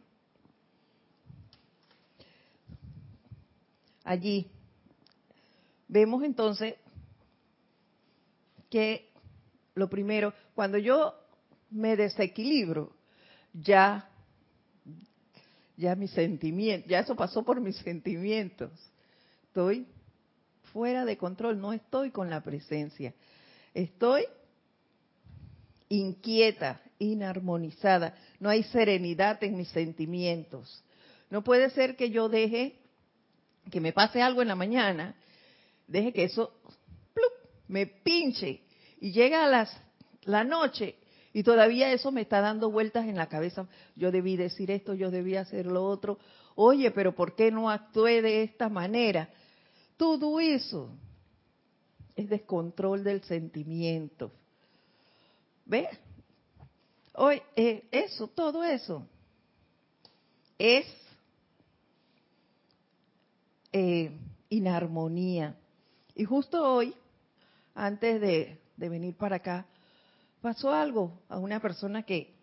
Allí 4.04 4.50
vemos 5.88 6.22
entonces 6.22 6.74
que 8.68 9.10
lo 9.74 9.88
primero, 9.88 10.34
cuando 10.54 10.78
yo 10.78 11.14
me 11.70 11.96
desequilibro, 11.96 12.92
ya, 13.54 14.08
ya 15.76 15.94
mis 15.94 16.10
sentimientos, 16.12 16.88
ya 16.88 17.00
eso 17.00 17.16
pasó 17.16 17.42
por 17.42 17.60
mis 17.60 17.76
sentimientos. 17.76 18.70
Estoy 19.48 19.86
fuera 20.72 21.04
de 21.04 21.16
control, 21.16 21.60
no 21.60 21.72
estoy 21.72 22.10
con 22.10 22.30
la 22.30 22.42
presencia. 22.42 23.14
Estoy 23.72 24.24
inquieta, 25.88 26.80
inarmonizada, 26.98 28.14
no 28.40 28.48
hay 28.48 28.62
serenidad 28.64 29.42
en 29.42 29.56
mis 29.56 29.68
sentimientos. 29.68 30.82
No 31.30 31.42
puede 31.42 31.70
ser 31.70 31.96
que 31.96 32.10
yo 32.10 32.28
deje 32.28 32.78
que 33.70 33.80
me 33.80 33.92
pase 33.92 34.22
algo 34.22 34.42
en 34.42 34.48
la 34.48 34.54
mañana, 34.54 35.14
deje 35.86 36.12
que 36.12 36.24
eso 36.24 36.52
me 37.68 37.86
pinche 37.86 38.60
y 39.00 39.12
llega 39.12 39.44
a 39.44 39.48
las, 39.48 39.76
la 40.22 40.44
noche 40.44 40.96
y 41.34 41.42
todavía 41.42 41.92
eso 41.92 42.12
me 42.12 42.22
está 42.22 42.40
dando 42.40 42.70
vueltas 42.70 43.06
en 43.06 43.16
la 43.16 43.28
cabeza. 43.28 43.66
Yo 43.96 44.10
debí 44.10 44.36
decir 44.36 44.70
esto, 44.70 44.94
yo 44.94 45.10
debí 45.10 45.34
hacer 45.34 45.66
lo 45.66 45.84
otro. 45.84 46.18
Oye, 46.54 46.92
pero 46.92 47.14
¿por 47.14 47.34
qué 47.34 47.50
no 47.50 47.68
actué 47.68 48.22
de 48.22 48.44
esta 48.44 48.68
manera? 48.68 49.28
Todo 49.96 50.38
eso 50.38 50.90
es 52.14 52.30
descontrol 52.30 53.02
del 53.02 53.22
sentimiento. 53.24 54.30
¿Ve? 55.66 55.88
Hoy, 57.14 57.42
eh, 57.56 57.88
eso, 57.90 58.28
todo 58.28 58.62
eso 58.62 59.04
es 60.56 60.86
eh, 63.72 64.12
inarmonía. 64.50 65.56
Y 66.14 66.24
justo 66.24 66.62
hoy, 66.62 66.94
antes 67.74 68.20
de, 68.20 68.60
venir 68.76 69.16
para 69.16 69.36
acá, 69.36 69.66
pasó 70.44 70.74
algo 70.74 71.22
a 71.30 71.38
una 71.38 71.58
persona 71.58 72.02
que, 72.02 72.34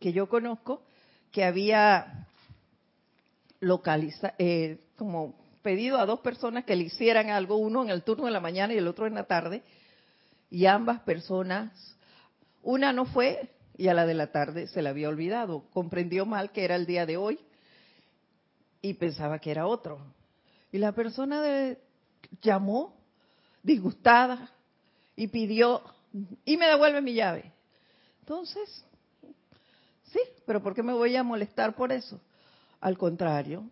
que 0.00 0.12
yo 0.12 0.28
conozco 0.28 0.82
que 1.30 1.44
había 1.44 2.26
localizado, 3.60 4.34
eh, 4.36 4.80
como 4.96 5.36
pedido 5.62 5.98
a 5.98 6.06
dos 6.06 6.18
personas 6.18 6.64
que 6.64 6.74
le 6.74 6.82
hicieran 6.82 7.30
algo, 7.30 7.54
uno 7.54 7.84
en 7.84 7.90
el 7.90 8.02
turno 8.02 8.24
de 8.24 8.32
la 8.32 8.40
mañana 8.40 8.74
y 8.74 8.78
el 8.78 8.88
otro 8.88 9.06
en 9.06 9.14
la 9.14 9.28
tarde, 9.28 9.62
y 10.50 10.66
ambas 10.66 11.02
personas, 11.02 11.70
una 12.64 12.92
no 12.92 13.04
fue 13.04 13.48
y 13.76 13.86
a 13.86 13.94
la 13.94 14.06
de 14.06 14.14
la 14.14 14.32
tarde 14.32 14.66
se 14.66 14.82
la 14.82 14.90
había 14.90 15.08
olvidado, 15.08 15.62
comprendió 15.72 16.26
mal 16.26 16.50
que 16.50 16.64
era 16.64 16.74
el 16.74 16.84
día 16.84 17.06
de 17.06 17.16
hoy 17.16 17.38
y 18.82 18.94
pensaba 18.94 19.38
que 19.38 19.52
era 19.52 19.68
otro. 19.68 20.00
Y 20.72 20.78
la 20.78 20.90
persona 20.90 21.76
llamó 22.42 22.96
disgustada 23.62 24.50
y 25.14 25.28
pidió, 25.28 25.80
y 26.44 26.56
me 26.56 26.66
devuelve 26.66 27.00
mi 27.00 27.14
llave. 27.14 27.52
Entonces, 28.20 28.84
sí, 30.04 30.20
pero 30.46 30.62
¿por 30.62 30.74
qué 30.74 30.82
me 30.82 30.92
voy 30.92 31.16
a 31.16 31.22
molestar 31.22 31.74
por 31.74 31.92
eso? 31.92 32.20
Al 32.80 32.96
contrario, 32.96 33.68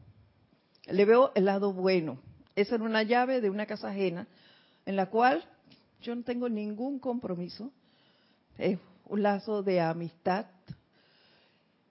le 0.87 1.05
veo 1.05 1.33
el 1.35 1.45
lado 1.45 1.73
bueno. 1.73 2.19
Esa 2.55 2.75
era 2.75 2.85
una 2.85 3.03
llave 3.03 3.41
de 3.41 3.51
una 3.51 3.67
casa 3.67 3.89
ajena 3.89 4.27
en 4.85 4.97
la 4.97 5.07
cual 5.11 5.45
yo 6.03 6.15
no 6.15 6.23
tengo 6.23 6.49
ningún 6.49 6.99
compromiso. 6.99 7.73
Es 8.57 8.79
un 9.07 9.23
lazo 9.23 9.63
de 9.63 9.81
amistad 9.81 10.47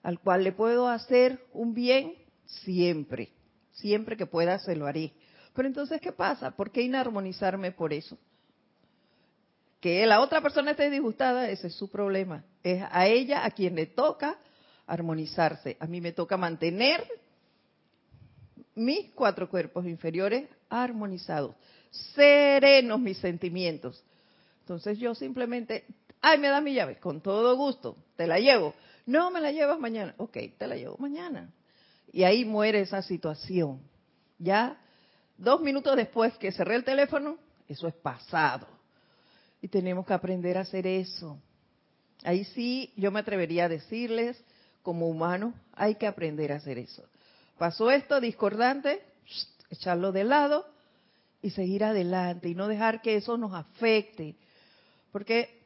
al 0.02 0.20
cual 0.20 0.44
le 0.44 0.52
puedo 0.52 0.88
hacer 0.88 1.44
un 1.52 1.74
bien 1.74 2.14
siempre. 2.44 3.32
Siempre 3.72 4.16
que 4.16 4.26
pueda 4.26 4.58
se 4.58 4.76
lo 4.76 4.86
haré. 4.86 5.12
Pero 5.54 5.68
entonces, 5.68 6.00
¿qué 6.00 6.12
pasa? 6.12 6.50
¿Por 6.50 6.70
qué 6.70 6.82
inarmonizarme 6.82 7.72
por 7.72 7.92
eso? 7.92 8.18
Que 9.80 10.06
la 10.06 10.20
otra 10.20 10.40
persona 10.40 10.72
esté 10.72 10.90
disgustada, 10.90 11.48
ese 11.50 11.68
es 11.68 11.74
su 11.74 11.90
problema. 11.90 12.44
Es 12.62 12.82
a 12.90 13.06
ella 13.06 13.44
a 13.44 13.50
quien 13.50 13.76
le 13.76 13.86
toca 13.86 14.38
armonizarse. 14.86 15.76
A 15.78 15.86
mí 15.86 16.00
me 16.00 16.12
toca 16.12 16.36
mantener 16.36 17.06
mis 18.74 19.10
cuatro 19.12 19.48
cuerpos 19.48 19.86
inferiores 19.86 20.48
armonizados, 20.68 21.54
serenos 22.14 23.00
mis 23.00 23.18
sentimientos. 23.18 24.02
Entonces 24.60 24.98
yo 24.98 25.14
simplemente, 25.14 25.84
ay, 26.20 26.38
me 26.38 26.48
da 26.48 26.60
mi 26.60 26.74
llave, 26.74 26.98
con 26.98 27.20
todo 27.20 27.56
gusto, 27.56 27.96
te 28.16 28.26
la 28.26 28.38
llevo. 28.38 28.74
No, 29.06 29.30
me 29.30 29.40
la 29.40 29.50
llevas 29.50 29.78
mañana. 29.78 30.14
Ok, 30.18 30.36
te 30.58 30.66
la 30.66 30.76
llevo 30.76 30.96
mañana. 30.98 31.50
Y 32.12 32.24
ahí 32.24 32.44
muere 32.44 32.80
esa 32.80 33.02
situación. 33.02 33.80
Ya 34.38 34.78
dos 35.36 35.60
minutos 35.60 35.96
después 35.96 36.36
que 36.36 36.52
cerré 36.52 36.76
el 36.76 36.84
teléfono, 36.84 37.38
eso 37.68 37.88
es 37.88 37.94
pasado. 37.94 38.77
Y 39.60 39.68
tenemos 39.68 40.06
que 40.06 40.12
aprender 40.12 40.56
a 40.58 40.62
hacer 40.62 40.86
eso. 40.86 41.40
Ahí 42.24 42.44
sí, 42.44 42.92
yo 42.96 43.10
me 43.10 43.20
atrevería 43.20 43.64
a 43.64 43.68
decirles, 43.68 44.42
como 44.82 45.08
humanos, 45.08 45.54
hay 45.72 45.96
que 45.96 46.06
aprender 46.06 46.52
a 46.52 46.56
hacer 46.56 46.78
eso. 46.78 47.04
Pasó 47.58 47.90
esto 47.90 48.20
discordante, 48.20 49.02
echarlo 49.70 50.12
de 50.12 50.24
lado 50.24 50.66
y 51.42 51.50
seguir 51.50 51.84
adelante 51.84 52.48
y 52.48 52.54
no 52.54 52.68
dejar 52.68 53.02
que 53.02 53.16
eso 53.16 53.36
nos 53.36 53.52
afecte. 53.52 54.36
Porque, 55.12 55.58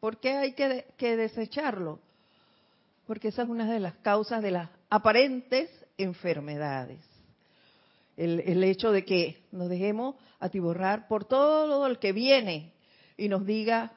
¿Por 0.00 0.18
qué 0.18 0.34
hay 0.34 0.52
que, 0.52 0.86
que 0.96 1.16
desecharlo? 1.16 2.00
Porque 3.06 3.28
esa 3.28 3.42
es 3.42 3.48
una 3.48 3.70
de 3.70 3.80
las 3.80 3.94
causas 3.96 4.42
de 4.42 4.50
las 4.50 4.70
aparentes 4.88 5.70
enfermedades. 5.98 7.00
El, 8.16 8.40
el, 8.40 8.62
hecho 8.64 8.92
de 8.92 9.04
que 9.04 9.42
nos 9.52 9.68
dejemos 9.68 10.16
atiborrar 10.40 11.08
por 11.08 11.24
todo 11.24 11.88
lo 11.88 11.98
que 11.98 12.12
viene 12.12 12.72
y 13.20 13.28
nos 13.28 13.44
diga, 13.44 13.92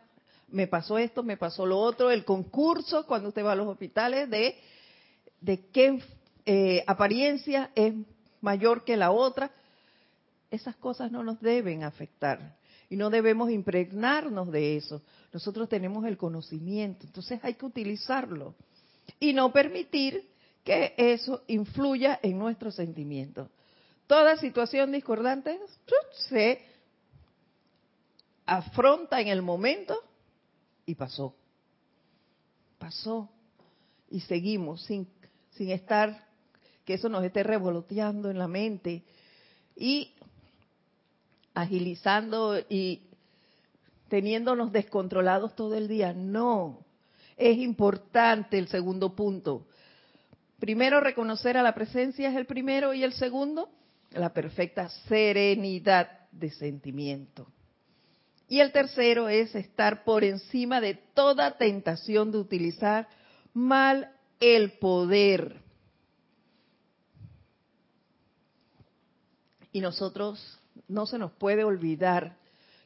me 0.50 0.68
pasó 0.68 0.98
esto, 0.98 1.24
me 1.24 1.38
pasó 1.38 1.66
lo 1.66 1.80
otro, 1.80 2.12
el 2.12 2.26
concurso 2.26 3.08
cuando 3.08 3.30
usted 3.30 3.44
va 3.44 3.54
a 3.54 3.56
los 3.56 3.68
hospitales 3.68 4.30
de, 4.30 4.56
de 5.40 5.66
qué 5.68 6.04
eh, 6.46 6.84
apariencia 6.86 7.72
es 7.74 7.94
mayor 8.42 8.84
que 8.84 8.98
la 8.98 9.12
otra, 9.12 9.50
esas 10.52 10.76
cosas 10.76 11.10
no 11.10 11.24
nos 11.24 11.40
deben 11.40 11.84
afectar 11.84 12.58
y 12.90 12.98
no 12.98 13.10
debemos 13.10 13.50
impregnarnos 13.50 14.52
de 14.52 14.76
eso. 14.76 15.02
Nosotros 15.32 15.70
tenemos 15.70 16.06
el 16.06 16.18
conocimiento, 16.18 17.06
entonces 17.08 17.40
hay 17.44 17.54
que 17.54 17.66
utilizarlo 17.66 18.56
y 19.22 19.32
no 19.32 19.54
permitir 19.54 20.30
que 20.66 20.94
eso 20.98 21.44
influya 21.48 22.20
en 22.22 22.38
nuestros 22.38 22.76
sentimientos. 22.76 23.50
Toda 24.06 24.36
situación 24.36 24.92
discordante 24.92 25.58
se 26.30 26.73
afronta 28.46 29.22
en 29.22 29.28
el 29.28 29.42
momento 29.42 30.00
y 30.86 30.96
pasó. 30.96 31.36
Pasó. 32.78 33.30
Y 34.10 34.22
seguimos 34.22 34.84
sin, 34.84 35.08
sin 35.52 35.72
estar 35.72 36.28
que 36.86 36.96
eso 36.96 37.10
nos 37.10 37.24
esté 37.24 37.44
revoloteando 37.44 38.30
en 38.30 38.38
la 38.38 38.48
mente 38.48 39.04
y 39.76 40.14
agilizando 41.54 42.60
y 42.70 43.04
teniéndonos 44.10 44.72
descontrolados 44.72 45.56
todo 45.56 45.76
el 45.76 45.88
día. 45.88 46.14
No, 46.14 46.86
es 47.38 47.58
importante 47.58 48.58
el 48.58 48.68
segundo 48.68 49.16
punto. 49.16 49.66
Primero, 50.60 51.00
reconocer 51.00 51.58
a 51.58 51.64
la 51.64 51.74
presencia 51.74 52.30
es 52.30 52.36
el 52.36 52.46
primero 52.46 52.94
y 52.94 53.04
el 53.04 53.14
segundo, 53.14 53.70
la 54.12 54.34
perfecta 54.34 54.90
serenidad 55.08 56.30
de 56.32 56.52
sentimiento. 56.52 57.48
Y 58.54 58.60
el 58.60 58.72
tercero 58.72 59.30
es 59.30 59.56
estar 59.56 60.04
por 60.04 60.24
encima 60.24 60.80
de 60.80 60.94
toda 60.94 61.58
tentación 61.58 62.32
de 62.32 62.38
utilizar 62.38 63.08
mal 63.52 64.16
el 64.40 64.74
poder. 64.74 65.60
Y 69.72 69.82
nosotros, 69.82 70.60
no 70.88 71.08
se 71.08 71.18
nos 71.18 71.32
puede 71.32 71.64
olvidar 71.64 72.38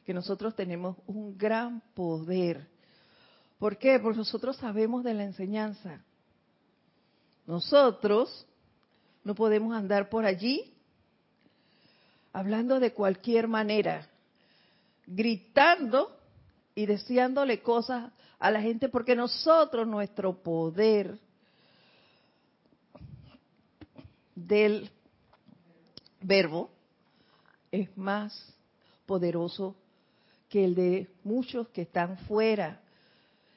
que 0.06 0.14
nosotros 0.14 0.56
tenemos 0.56 0.96
un 1.06 1.36
gran 1.36 1.82
poder. 1.92 2.66
¿Por 3.58 3.76
qué? 3.76 4.00
Porque 4.00 4.16
nosotros 4.16 4.56
sabemos 4.56 5.04
de 5.04 5.12
la 5.12 5.24
enseñanza. 5.24 6.02
Nosotros 7.46 8.46
no 9.22 9.34
podemos 9.34 9.76
andar 9.76 10.08
por 10.08 10.24
allí 10.24 10.72
hablando 12.32 12.80
de 12.80 12.94
cualquier 12.94 13.48
manera, 13.48 14.08
gritando 15.08 16.16
y 16.74 16.86
deseándole 16.86 17.62
cosas 17.62 18.12
a 18.38 18.50
la 18.50 18.60
gente, 18.60 18.88
porque 18.88 19.16
nosotros, 19.16 19.86
nuestro 19.86 20.42
poder 20.42 21.18
del 24.34 24.90
verbo, 26.20 26.70
es 27.72 27.96
más 27.96 28.54
poderoso 29.06 29.76
que 30.48 30.64
el 30.64 30.74
de 30.74 31.10
muchos 31.24 31.68
que 31.68 31.82
están 31.82 32.18
fuera, 32.18 32.80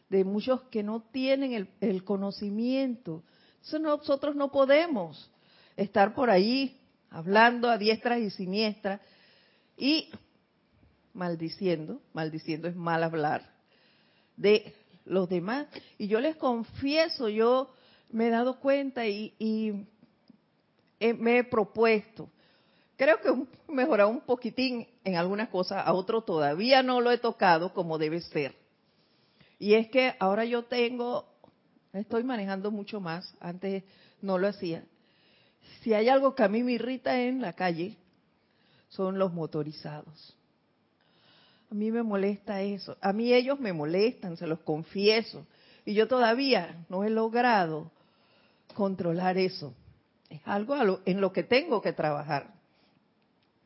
de 0.09 0.25
muchos 0.25 0.61
que 0.63 0.83
no 0.83 1.01
tienen 1.11 1.69
el, 1.79 2.03
conocimiento. 2.03 3.23
Eso 3.61 3.79
nosotros 3.79 4.35
no 4.35 4.51
podemos 4.51 5.29
estar 5.77 6.13
por 6.13 6.29
ahí 6.29 6.77
hablando 7.09 7.69
a 7.69 7.77
diestras 7.77 8.19
y 8.19 8.29
siniestras 8.29 8.99
y 9.77 10.09
maldiciendo, 11.13 12.01
maldiciendo 12.13 12.67
es 12.67 12.75
mal 12.75 13.03
hablar, 13.03 13.53
de 14.37 14.73
los 15.05 15.29
demás. 15.29 15.67
Y 15.97 16.07
yo 16.07 16.19
les 16.19 16.35
confieso, 16.35 17.29
yo 17.29 17.73
me 18.09 18.27
he 18.27 18.29
dado 18.29 18.59
cuenta 18.59 19.05
y, 19.07 19.87
me 20.99 21.39
he 21.39 21.43
propuesto. 21.43 22.29
Creo 22.97 23.19
que 23.19 23.29
he 23.29 23.71
mejorado 23.71 24.09
un 24.09 24.21
poquitín 24.21 24.87
en 25.03 25.15
algunas 25.15 25.49
cosas, 25.49 25.83
a 25.85 25.93
otro 25.93 26.21
todavía 26.21 26.83
no 26.83 27.01
lo 27.01 27.11
he 27.11 27.17
tocado 27.17 27.73
como 27.73 27.97
debe 27.97 28.21
ser. 28.21 28.55
Y 29.57 29.73
es 29.73 29.89
que 29.89 30.15
ahora 30.19 30.45
yo 30.45 30.63
tengo, 30.63 31.25
estoy 31.93 32.23
manejando 32.23 32.71
mucho 32.71 32.99
más, 32.99 33.35
antes 33.39 33.83
no 34.21 34.37
lo 34.37 34.47
hacía. 34.47 34.83
Si 35.81 35.93
hay 35.93 36.09
algo 36.09 36.35
que 36.35 36.43
a 36.43 36.47
mí 36.47 36.61
me 36.63 36.73
irrita 36.73 37.19
en 37.21 37.41
la 37.41 37.53
calle, 37.53 37.97
son 38.89 39.17
los 39.17 39.33
motorizados. 39.33 40.35
A 41.71 41.73
mí 41.73 41.89
me 41.89 42.03
molesta 42.03 42.61
eso. 42.61 42.97
A 42.99 43.13
mí 43.13 43.33
ellos 43.33 43.57
me 43.57 43.71
molestan, 43.71 44.35
se 44.35 44.45
los 44.45 44.59
confieso. 44.59 45.47
Y 45.85 45.93
yo 45.93 46.05
todavía 46.07 46.85
no 46.89 47.05
he 47.05 47.09
logrado 47.09 47.89
controlar 48.75 49.37
eso. 49.37 49.73
Es 50.29 50.41
algo 50.43 50.75
en 51.05 51.21
lo 51.21 51.31
que 51.31 51.43
tengo 51.43 51.81
que 51.81 51.93
trabajar. 51.93 52.53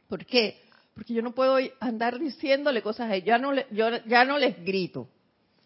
¿Por 0.08 0.24
qué? 0.24 0.62
Porque 0.94 1.15
yo 1.15 1.24
no 1.24 1.34
puedo 1.34 1.58
andar 1.80 2.20
diciéndole 2.20 2.84
cosas 2.84 3.10
a 3.10 3.15
ellos. 3.15 3.26
Ya 3.26 3.38
no, 3.39 3.54
yo 3.72 3.89
ya 4.06 4.24
no 4.24 4.38
les 4.38 4.63
grito. 4.63 5.08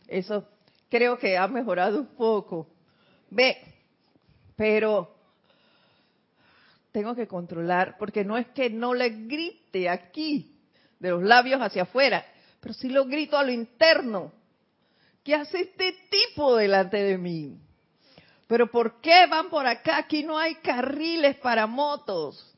Eso 0.07 0.47
creo 0.89 1.19
que 1.19 1.37
ha 1.37 1.47
mejorado 1.49 1.99
un 1.99 2.07
poco. 2.07 2.67
Ve, 3.29 3.57
pero 4.55 5.13
tengo 6.93 7.15
que 7.15 7.27
controlar, 7.27 7.97
porque 7.99 8.23
no 8.23 8.37
es 8.37 8.47
que 8.47 8.69
no 8.69 8.93
les 8.93 9.27
grite 9.27 9.89
aquí, 9.89 10.58
de 10.99 11.09
los 11.09 11.23
labios 11.23 11.61
hacia 11.61 11.83
afuera, 11.83 12.25
pero 12.59 12.73
si 12.73 12.89
lo 12.89 13.05
grito 13.05 13.37
a 13.37 13.43
lo 13.43 13.51
interno. 13.51 14.33
¿Qué 15.23 15.35
hace 15.35 15.61
este 15.61 15.95
tipo 16.09 16.55
delante 16.55 16.97
de 16.97 17.17
mí? 17.17 17.57
Pero 18.47 18.71
¿por 18.71 18.99
qué 18.99 19.27
van 19.27 19.49
por 19.49 19.65
acá? 19.67 19.97
Aquí 19.97 20.23
no 20.23 20.37
hay 20.37 20.55
carriles 20.55 21.37
para 21.37 21.67
motos. 21.67 22.51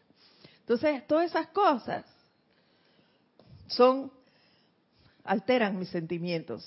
Entonces, 0.61 1.05
todas 1.05 1.29
esas 1.29 1.47
cosas 1.47 2.05
son 3.67 4.11
alteran 5.23 5.77
mis 5.77 5.89
sentimientos. 5.89 6.65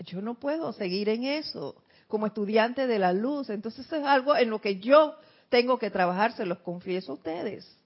Yo 0.00 0.20
no 0.20 0.34
puedo 0.34 0.72
seguir 0.72 1.08
en 1.08 1.24
eso 1.24 1.82
como 2.08 2.26
estudiante 2.26 2.86
de 2.86 2.98
la 2.98 3.12
luz. 3.12 3.48
Entonces, 3.48 3.90
es 3.90 4.04
algo 4.04 4.36
en 4.36 4.50
lo 4.50 4.60
que 4.60 4.78
yo 4.78 5.16
tengo 5.48 5.78
que 5.78 5.90
trabajar, 5.90 6.32
se 6.32 6.44
los 6.44 6.58
confieso 6.58 7.12
a 7.12 7.14
ustedes. 7.14 7.79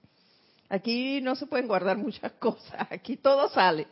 Aquí 0.69 1.21
no 1.21 1.35
se 1.35 1.47
pueden 1.47 1.67
guardar 1.67 1.97
muchas 2.05 2.31
cosas, 2.33 2.87
aquí 2.89 3.17
todo 3.17 3.49
sale. 3.49 3.87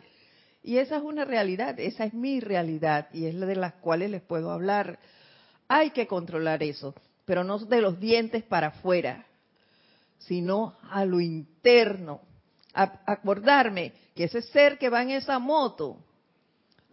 Y 0.64 0.78
esa 0.78 0.98
es 0.98 1.04
una 1.04 1.26
realidad, 1.26 1.80
esa 1.80 2.06
es 2.06 2.14
mi 2.14 2.40
realidad 2.40 3.10
y 3.14 3.26
es 3.26 3.36
la 3.36 3.46
de 3.46 3.58
las 3.58 3.74
cuales 3.74 4.10
les 4.10 4.22
puedo 4.22 4.50
hablar. 4.52 4.98
Hay 5.68 5.92
que 5.92 6.08
controlar 6.08 6.64
eso, 6.64 6.96
pero 7.26 7.44
no 7.44 7.60
de 7.60 7.82
los 7.82 8.00
dientes 8.00 8.44
para 8.44 8.68
afuera, 8.68 9.26
sino 10.20 10.78
a 10.90 11.04
lo 11.04 11.20
interno. 11.20 12.22
acordarme 12.74 13.94
que 14.16 14.24
ese 14.24 14.42
ser 14.42 14.78
que 14.78 14.90
va 14.90 15.02
en 15.02 15.12
esa 15.12 15.38
moto 15.38 15.98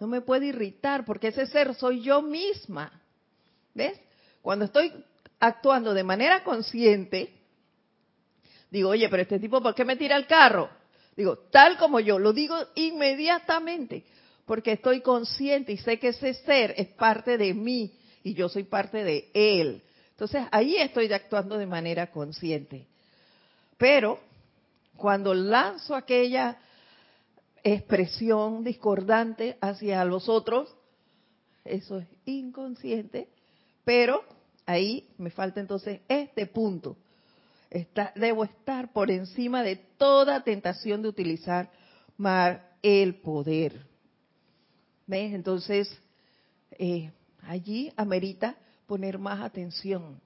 no 0.00 0.06
me 0.06 0.20
puede 0.20 0.46
irritar 0.46 1.04
porque 1.04 1.28
ese 1.28 1.46
ser 1.46 1.74
soy 1.74 2.02
yo 2.02 2.22
misma. 2.22 2.90
¿Ves? 3.72 4.00
Cuando 4.42 4.64
estoy 4.64 4.92
actuando 5.38 5.94
de 5.94 6.02
manera 6.02 6.42
consciente, 6.42 7.39
Digo, 8.70 8.90
oye, 8.90 9.08
pero 9.08 9.22
este 9.22 9.40
tipo, 9.40 9.60
¿por 9.60 9.74
qué 9.74 9.84
me 9.84 9.96
tira 9.96 10.16
el 10.16 10.26
carro? 10.26 10.70
Digo, 11.16 11.38
tal 11.50 11.76
como 11.76 12.00
yo, 12.00 12.18
lo 12.18 12.32
digo 12.32 12.56
inmediatamente, 12.76 14.04
porque 14.46 14.72
estoy 14.72 15.00
consciente 15.00 15.72
y 15.72 15.78
sé 15.78 15.98
que 15.98 16.08
ese 16.08 16.34
ser 16.34 16.74
es 16.76 16.88
parte 16.88 17.36
de 17.36 17.52
mí 17.52 17.92
y 18.22 18.34
yo 18.34 18.48
soy 18.48 18.64
parte 18.64 19.02
de 19.04 19.30
él. 19.34 19.82
Entonces 20.12 20.44
ahí 20.50 20.76
estoy 20.76 21.12
actuando 21.12 21.58
de 21.58 21.66
manera 21.66 22.10
consciente. 22.10 22.86
Pero 23.76 24.20
cuando 24.96 25.34
lanzo 25.34 25.94
aquella 25.94 26.58
expresión 27.62 28.62
discordante 28.62 29.56
hacia 29.60 30.04
los 30.04 30.28
otros, 30.28 30.74
eso 31.64 31.98
es 31.98 32.06
inconsciente, 32.24 33.28
pero 33.84 34.22
ahí 34.66 35.08
me 35.18 35.30
falta 35.30 35.60
entonces 35.60 36.00
este 36.08 36.46
punto 36.46 36.96
debo 38.14 38.44
estar 38.44 38.92
por 38.92 39.10
encima 39.10 39.62
de 39.62 39.76
toda 39.76 40.42
tentación 40.42 41.02
de 41.02 41.08
utilizar 41.08 41.70
mal 42.16 42.66
el 42.82 43.16
poder. 43.16 43.86
¿Ves? 45.06 45.32
Entonces, 45.34 45.90
eh, 46.72 47.12
allí 47.42 47.92
amerita 47.96 48.56
poner 48.86 49.18
más 49.18 49.40
atención 49.40 50.20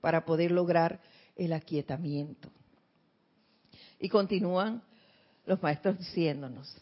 para 0.00 0.24
poder 0.24 0.50
lograr 0.50 1.00
el 1.36 1.52
aquietamiento. 1.52 2.50
Y 3.98 4.08
continúan 4.08 4.82
los 5.46 5.62
maestros 5.62 5.98
diciéndonos, 5.98 6.76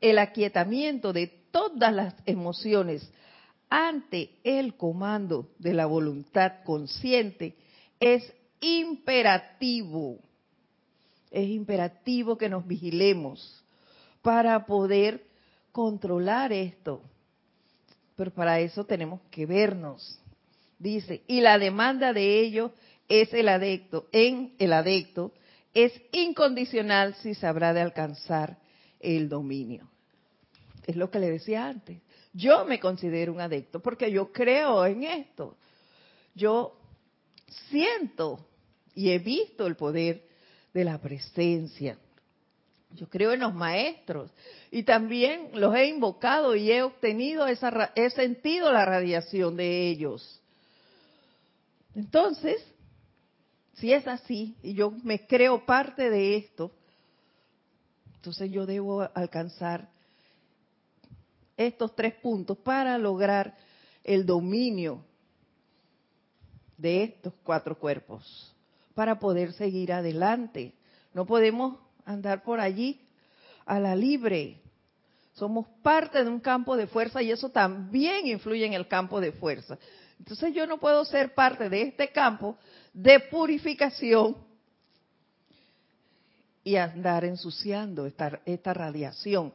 el 0.00 0.18
aquietamiento 0.18 1.12
de 1.12 1.26
todas 1.50 1.92
las 1.92 2.14
emociones 2.26 3.10
ante 3.68 4.30
el 4.44 4.76
comando 4.76 5.50
de 5.58 5.74
la 5.74 5.86
voluntad 5.86 6.62
consciente 6.64 7.56
es 8.00 8.32
imperativo, 8.60 10.18
es 11.30 11.48
imperativo 11.48 12.38
que 12.38 12.48
nos 12.48 12.66
vigilemos 12.66 13.64
para 14.22 14.66
poder 14.66 15.26
controlar 15.72 16.52
esto. 16.52 17.02
Pero 18.16 18.32
para 18.32 18.60
eso 18.60 18.84
tenemos 18.84 19.20
que 19.30 19.46
vernos. 19.46 20.18
Dice, 20.78 21.22
y 21.26 21.40
la 21.40 21.58
demanda 21.58 22.12
de 22.12 22.40
ello 22.40 22.72
es 23.08 23.32
el 23.32 23.48
adecto, 23.48 24.08
en 24.12 24.54
el 24.58 24.72
adecto, 24.72 25.32
es 25.74 25.92
incondicional 26.12 27.14
si 27.16 27.34
sabrá 27.34 27.72
de 27.72 27.80
alcanzar 27.80 28.58
el 29.00 29.28
dominio. 29.28 29.88
Es 30.86 30.96
lo 30.96 31.10
que 31.10 31.18
le 31.18 31.30
decía 31.30 31.68
antes. 31.68 32.00
Yo 32.32 32.64
me 32.64 32.80
considero 32.80 33.32
un 33.32 33.40
adecto 33.40 33.80
porque 33.80 34.10
yo 34.10 34.32
creo 34.32 34.84
en 34.86 35.04
esto. 35.04 35.56
Yo 36.34 36.78
siento 37.70 38.47
y 38.98 39.12
he 39.12 39.20
visto 39.20 39.64
el 39.68 39.76
poder 39.76 40.24
de 40.74 40.82
la 40.82 40.98
presencia. 40.98 41.96
Yo 42.96 43.08
creo 43.08 43.32
en 43.32 43.38
los 43.38 43.54
maestros 43.54 44.28
y 44.72 44.82
también 44.82 45.50
los 45.52 45.72
he 45.76 45.86
invocado 45.86 46.56
y 46.56 46.72
he 46.72 46.82
obtenido 46.82 47.46
esa, 47.46 47.92
he 47.94 48.10
sentido 48.10 48.72
la 48.72 48.84
radiación 48.84 49.56
de 49.56 49.88
ellos. 49.88 50.42
Entonces, 51.94 52.60
si 53.74 53.92
es 53.92 54.04
así 54.08 54.56
y 54.64 54.74
yo 54.74 54.90
me 55.04 55.28
creo 55.28 55.64
parte 55.64 56.10
de 56.10 56.36
esto, 56.36 56.72
entonces 58.16 58.50
yo 58.50 58.66
debo 58.66 59.08
alcanzar 59.14 59.88
estos 61.56 61.94
tres 61.94 62.14
puntos 62.14 62.58
para 62.58 62.98
lograr 62.98 63.56
el 64.02 64.26
dominio 64.26 65.04
de 66.76 67.04
estos 67.04 67.32
cuatro 67.44 67.78
cuerpos 67.78 68.56
para 68.98 69.20
poder 69.20 69.52
seguir 69.52 69.92
adelante. 69.92 70.74
No 71.14 71.24
podemos 71.24 71.78
andar 72.04 72.42
por 72.42 72.58
allí 72.58 73.00
a 73.64 73.78
la 73.78 73.94
libre. 73.94 74.60
Somos 75.34 75.68
parte 75.84 76.24
de 76.24 76.28
un 76.28 76.40
campo 76.40 76.76
de 76.76 76.88
fuerza 76.88 77.22
y 77.22 77.30
eso 77.30 77.48
también 77.48 78.26
influye 78.26 78.66
en 78.66 78.72
el 78.72 78.88
campo 78.88 79.20
de 79.20 79.30
fuerza. 79.30 79.78
Entonces 80.18 80.52
yo 80.52 80.66
no 80.66 80.78
puedo 80.78 81.04
ser 81.04 81.32
parte 81.32 81.68
de 81.68 81.82
este 81.82 82.10
campo 82.10 82.58
de 82.92 83.20
purificación 83.20 84.36
y 86.64 86.74
andar 86.74 87.24
ensuciando 87.24 88.04
esta, 88.04 88.74
radiación 88.74 89.52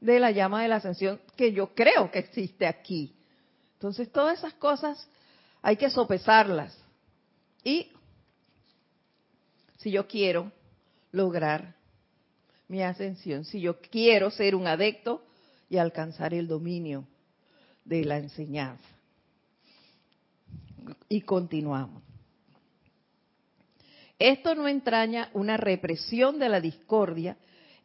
de 0.00 0.20
la 0.20 0.30
llama 0.30 0.62
de 0.62 0.68
la 0.68 0.76
ascensión 0.76 1.20
que 1.36 1.52
yo 1.52 1.74
creo 1.74 2.10
que 2.10 2.20
existe 2.20 2.66
aquí. 2.66 3.14
Entonces 3.74 4.10
todas 4.10 4.38
esas 4.38 4.54
cosas 4.54 5.06
hay 5.60 5.76
que 5.76 5.90
sopesarlas. 5.90 6.74
Y 7.62 7.92
si 9.78 9.90
yo 9.90 10.06
quiero 10.06 10.52
lograr 11.12 11.76
mi 12.68 12.82
ascensión, 12.82 13.44
si 13.44 13.60
yo 13.60 13.80
quiero 13.80 14.30
ser 14.30 14.54
un 14.54 14.66
adecto 14.66 15.22
y 15.68 15.76
alcanzar 15.78 16.34
el 16.34 16.48
dominio 16.48 17.06
de 17.84 18.04
la 18.04 18.18
enseñanza. 18.18 18.84
Y 21.08 21.22
continuamos. 21.22 22.02
Esto 24.18 24.54
no 24.54 24.66
entraña 24.66 25.30
una 25.34 25.56
represión 25.56 26.38
de 26.38 26.48
la 26.48 26.60
discordia 26.60 27.36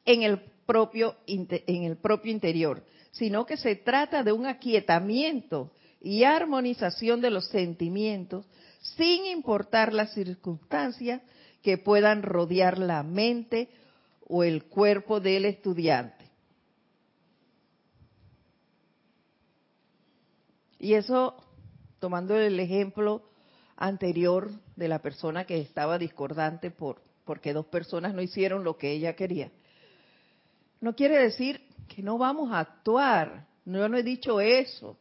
en 0.05 0.23
el 0.23 0.39
propio, 0.65 1.17
en 1.27 1.83
el 1.83 1.97
propio 1.97 2.31
interior, 2.31 2.83
sino 3.11 3.45
que 3.45 3.57
se 3.57 3.75
trata 3.75 4.23
de 4.23 4.31
un 4.31 4.45
aquietamiento 4.45 5.71
y 5.99 6.23
armonización 6.23 7.21
de 7.21 7.29
los 7.29 7.47
sentimientos, 7.49 8.45
sin 8.79 9.25
importar 9.25 9.93
las 9.93 10.13
circunstancias 10.13 11.21
que 11.61 11.77
puedan 11.77 12.23
rodear 12.23 12.77
la 12.77 13.03
mente 13.03 13.69
o 14.27 14.43
el 14.43 14.65
cuerpo 14.65 15.19
del 15.19 15.45
estudiante. 15.45 16.25
Y 20.79 20.95
eso, 20.95 21.35
tomando 21.99 22.37
el 22.37 22.59
ejemplo 22.59 23.23
anterior 23.75 24.49
de 24.75 24.87
la 24.87 24.99
persona 24.99 25.45
que 25.45 25.59
estaba 25.59 25.97
discordante 25.97 26.71
por 26.71 27.01
porque 27.31 27.53
dos 27.53 27.65
personas 27.67 28.13
no 28.13 28.21
hicieron 28.21 28.63
lo 28.63 28.77
que 28.77 28.91
ella 28.91 29.15
quería. 29.15 29.51
No 30.79 30.95
quiere 30.95 31.17
decir 31.17 31.61
que 31.87 32.01
no 32.01 32.17
vamos 32.17 32.51
a 32.51 32.59
actuar. 32.59 33.45
Yo 33.65 33.87
no 33.87 33.97
he 33.97 34.03
dicho 34.03 34.41
eso. 34.41 34.97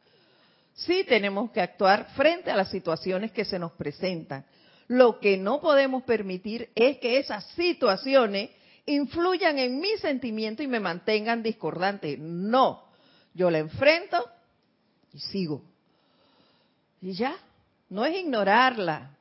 Sí 0.74 1.04
tenemos 1.08 1.50
que 1.50 1.60
actuar 1.60 2.08
frente 2.14 2.50
a 2.50 2.56
las 2.56 2.70
situaciones 2.70 3.32
que 3.32 3.44
se 3.44 3.58
nos 3.58 3.72
presentan. 3.72 4.44
Lo 4.90 5.20
que 5.20 5.36
no 5.36 5.60
podemos 5.60 6.02
permitir 6.02 6.68
es 6.74 6.98
que 6.98 7.18
esas 7.18 7.46
situaciones 7.50 8.50
influyan 8.86 9.56
en 9.60 9.78
mi 9.78 9.96
sentimiento 9.98 10.64
y 10.64 10.66
me 10.66 10.80
mantengan 10.80 11.44
discordante. 11.44 12.16
No, 12.18 12.86
yo 13.32 13.52
la 13.52 13.58
enfrento 13.58 14.28
y 15.12 15.20
sigo. 15.20 15.62
Y 17.00 17.12
ya, 17.12 17.36
no 17.88 18.04
es 18.04 18.16
ignorarla, 18.16 19.16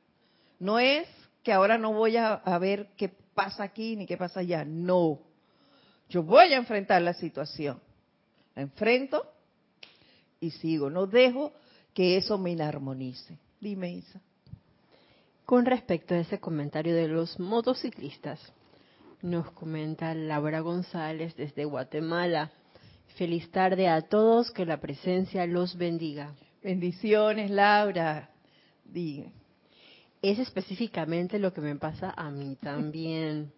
no 0.58 0.80
es 0.80 1.06
que 1.44 1.52
ahora 1.52 1.78
no 1.78 1.92
voy 1.92 2.16
a, 2.16 2.42
ver 2.58 2.88
qué 2.96 3.08
pasa 3.08 3.62
aquí 3.62 3.94
ni 3.94 4.06
qué 4.06 4.16
pasa 4.16 4.40
allá. 4.40 4.64
No, 4.64 5.20
yo 6.08 6.24
voy 6.24 6.52
a 6.52 6.56
enfrentar 6.56 7.00
la 7.00 7.14
situación. 7.14 7.80
La 8.56 8.62
enfrento 8.62 9.24
y 10.40 10.50
sigo. 10.50 10.90
No 10.90 11.06
dejo 11.06 11.52
que 11.94 12.16
eso 12.16 12.36
me 12.38 12.50
inarmonice. 12.50 13.38
Dime, 13.60 13.92
Isa. 13.92 14.20
Con 15.50 15.66
respecto 15.66 16.14
a 16.14 16.20
ese 16.20 16.38
comentario 16.38 16.94
de 16.94 17.08
los 17.08 17.40
motociclistas, 17.40 18.40
nos 19.20 19.50
comenta 19.50 20.14
Laura 20.14 20.60
González 20.60 21.34
desde 21.34 21.64
Guatemala. 21.64 22.52
Feliz 23.16 23.50
tarde 23.50 23.88
a 23.88 24.00
todos, 24.02 24.52
que 24.52 24.64
la 24.64 24.80
presencia 24.80 25.44
los 25.46 25.76
bendiga. 25.76 26.36
Bendiciones, 26.62 27.50
Laura. 27.50 28.30
Dime. 28.84 29.32
Es 30.22 30.38
específicamente 30.38 31.40
lo 31.40 31.52
que 31.52 31.62
me 31.62 31.74
pasa 31.74 32.14
a 32.16 32.30
mí 32.30 32.54
también. 32.54 33.52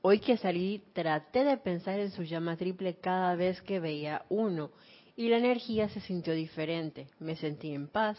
Hoy 0.00 0.20
que 0.20 0.38
salí 0.38 0.84
traté 0.94 1.44
de 1.44 1.58
pensar 1.58 2.00
en 2.00 2.12
su 2.12 2.22
llama 2.22 2.56
triple 2.56 2.94
cada 2.94 3.34
vez 3.34 3.60
que 3.60 3.78
veía 3.78 4.24
uno 4.30 4.70
y 5.16 5.28
la 5.28 5.36
energía 5.36 5.90
se 5.90 6.00
sintió 6.00 6.32
diferente. 6.32 7.08
Me 7.18 7.36
sentí 7.36 7.72
en 7.72 7.88
paz 7.88 8.16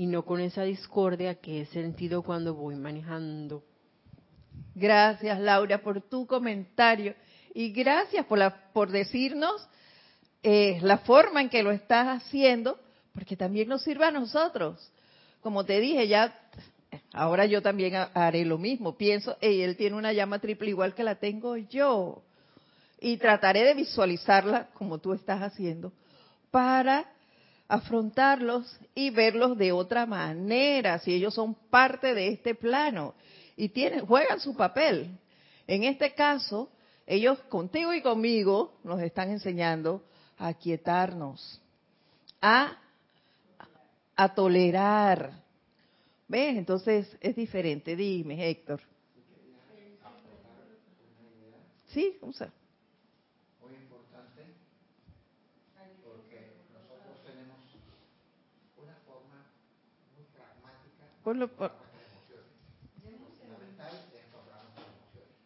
y 0.00 0.06
no 0.06 0.24
con 0.24 0.40
esa 0.40 0.62
discordia 0.62 1.34
que 1.34 1.60
he 1.60 1.66
sentido 1.66 2.22
cuando 2.22 2.54
voy 2.54 2.74
manejando. 2.74 3.62
Gracias 4.74 5.38
Laura 5.38 5.82
por 5.82 6.00
tu 6.00 6.26
comentario 6.26 7.14
y 7.52 7.70
gracias 7.70 8.24
por, 8.24 8.38
la, 8.38 8.72
por 8.72 8.90
decirnos 8.90 9.68
eh, 10.42 10.78
la 10.80 10.96
forma 11.00 11.42
en 11.42 11.50
que 11.50 11.62
lo 11.62 11.70
estás 11.70 12.22
haciendo, 12.22 12.80
porque 13.12 13.36
también 13.36 13.68
nos 13.68 13.82
sirve 13.82 14.06
a 14.06 14.10
nosotros. 14.10 14.90
Como 15.42 15.66
te 15.66 15.78
dije, 15.80 16.08
ya 16.08 16.34
ahora 17.12 17.44
yo 17.44 17.60
también 17.60 17.94
haré 18.14 18.46
lo 18.46 18.56
mismo. 18.56 18.96
Pienso, 18.96 19.36
hey, 19.42 19.60
él 19.60 19.76
tiene 19.76 19.96
una 19.96 20.14
llama 20.14 20.38
triple 20.38 20.70
igual 20.70 20.94
que 20.94 21.04
la 21.04 21.16
tengo 21.16 21.58
yo. 21.58 22.22
Y 22.98 23.18
trataré 23.18 23.64
de 23.64 23.74
visualizarla 23.74 24.70
como 24.72 24.96
tú 24.96 25.12
estás 25.12 25.42
haciendo 25.42 25.92
para 26.50 27.06
afrontarlos 27.70 28.78
y 28.96 29.10
verlos 29.10 29.56
de 29.56 29.70
otra 29.70 30.04
manera, 30.04 30.98
si 30.98 31.14
ellos 31.14 31.34
son 31.34 31.54
parte 31.54 32.14
de 32.14 32.28
este 32.28 32.56
plano 32.56 33.14
y 33.56 33.68
tienen, 33.68 34.04
juegan 34.04 34.40
su 34.40 34.56
papel. 34.56 35.16
En 35.68 35.84
este 35.84 36.12
caso, 36.12 36.68
ellos 37.06 37.38
contigo 37.48 37.94
y 37.94 38.02
conmigo 38.02 38.74
nos 38.82 39.00
están 39.00 39.30
enseñando 39.30 40.02
a 40.36 40.52
quietarnos, 40.54 41.60
a, 42.42 42.76
tolerar, 44.34 45.32
¿Ves? 46.26 46.56
Entonces 46.56 47.16
es 47.20 47.34
diferente. 47.34 47.96
Dime, 47.96 48.48
Héctor. 48.48 48.80
Sí, 51.88 52.16
usa. 52.20 52.52
Muy 53.60 53.74
importante 53.74 54.44
porque 56.04 56.54
nosotros 56.72 57.18
tenemos 57.24 57.58
una 58.78 58.94
forma 59.06 59.46
muy 60.14 60.24
por... 61.22 61.36
de 61.36 61.44
emociones. 61.44 63.36
Fundamental 63.38 63.92
es 64.14 64.24
controlar 64.32 64.64
nuestras 64.64 64.88
emociones. 64.88 65.36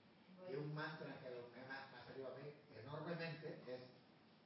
Y 0.50 0.54
un 0.54 0.74
mantra 0.74 1.18
que 1.20 1.30
me 1.30 1.60
ha, 1.62 1.90
me 1.90 1.98
ha 1.98 2.04
salido 2.06 2.28
a 2.28 2.34
mí 2.38 2.46
enormemente 2.78 3.58
es 3.66 3.80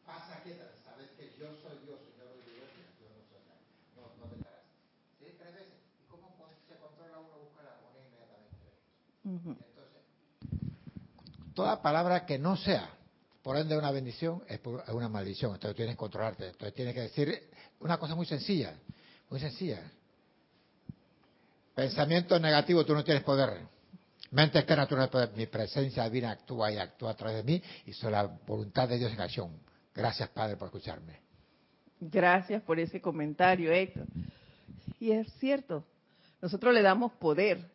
pasa 0.06 0.40
quieta, 0.42 0.72
sabes 0.84 1.10
que 1.16 1.32
yo 1.38 1.52
soy 1.60 1.78
Dios, 1.84 2.00
Señor 2.08 2.32
de 2.32 2.40
Dios, 2.48 2.68
y 2.72 2.80
actúo 2.80 3.08
en 3.08 3.20
nuestra 3.20 3.38
no, 3.96 4.08
no 4.16 4.24
te 4.32 4.36
estarás. 4.40 4.64
¿Sí? 5.20 5.26
Tres 5.36 5.52
veces. 5.52 5.76
Entonces, 9.28 9.68
toda 11.54 11.82
palabra 11.82 12.24
que 12.24 12.38
no 12.38 12.56
sea, 12.56 12.88
por 13.42 13.56
ende, 13.56 13.76
una 13.76 13.90
bendición 13.90 14.42
es 14.48 14.60
una 14.92 15.08
maldición. 15.08 15.54
Entonces 15.54 15.76
tienes 15.76 15.94
que 15.94 15.98
controlarte. 15.98 16.46
Entonces 16.48 16.74
tienes 16.74 16.94
que 16.94 17.00
decir 17.02 17.50
una 17.80 17.98
cosa 17.98 18.14
muy 18.14 18.26
sencilla, 18.26 18.78
muy 19.28 19.40
sencilla. 19.40 19.82
Pensamiento 21.78 22.40
negativo, 22.40 22.84
tú 22.84 22.92
no 22.92 23.04
tienes 23.04 23.22
poder. 23.22 23.50
Mente 24.32 24.58
externa, 24.58 24.88
tú 24.88 24.96
no 24.96 25.08
tienes 25.08 25.12
poder. 25.12 25.30
Mi 25.36 25.46
presencia 25.46 26.02
divina 26.02 26.32
actúa 26.32 26.72
y 26.72 26.76
actúa 26.76 27.12
a 27.12 27.14
través 27.14 27.36
de 27.36 27.44
mí 27.44 27.62
y 27.86 27.92
soy 27.92 28.10
la 28.10 28.24
voluntad 28.24 28.88
de 28.88 28.98
Dios 28.98 29.12
en 29.12 29.20
acción. 29.20 29.52
Gracias, 29.94 30.28
Padre, 30.30 30.56
por 30.56 30.66
escucharme. 30.66 31.20
Gracias 32.00 32.62
por 32.62 32.80
ese 32.80 33.00
comentario, 33.00 33.70
Héctor. 33.70 34.06
Y 34.98 35.12
es 35.12 35.32
cierto, 35.34 35.84
nosotros 36.42 36.74
le 36.74 36.82
damos 36.82 37.12
poder 37.12 37.70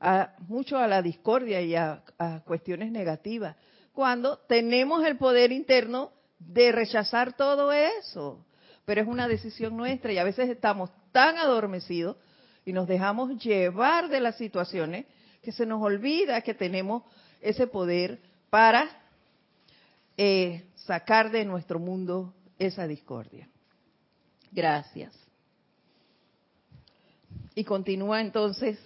a, 0.00 0.34
mucho 0.48 0.78
a 0.78 0.88
la 0.88 1.02
discordia 1.02 1.60
y 1.60 1.74
a, 1.74 2.02
a 2.16 2.40
cuestiones 2.46 2.90
negativas, 2.90 3.54
cuando 3.92 4.38
tenemos 4.38 5.04
el 5.04 5.18
poder 5.18 5.52
interno 5.52 6.10
de 6.38 6.72
rechazar 6.72 7.36
todo 7.36 7.70
eso. 7.70 8.46
Pero 8.86 9.02
es 9.02 9.06
una 9.06 9.28
decisión 9.28 9.76
nuestra 9.76 10.10
y 10.10 10.16
a 10.16 10.24
veces 10.24 10.48
estamos 10.48 10.88
tan 11.12 11.36
adormecidos 11.36 12.16
y 12.64 12.72
nos 12.72 12.86
dejamos 12.86 13.42
llevar 13.42 14.08
de 14.08 14.20
las 14.20 14.36
situaciones 14.36 15.06
que 15.42 15.52
se 15.52 15.66
nos 15.66 15.82
olvida 15.82 16.40
que 16.42 16.54
tenemos 16.54 17.02
ese 17.40 17.66
poder 17.66 18.20
para 18.50 18.88
eh, 20.16 20.64
sacar 20.74 21.30
de 21.30 21.44
nuestro 21.44 21.78
mundo 21.78 22.32
esa 22.58 22.86
discordia. 22.86 23.48
Gracias. 24.52 25.12
Y 27.54 27.64
continúa 27.64 28.20
entonces 28.20 28.78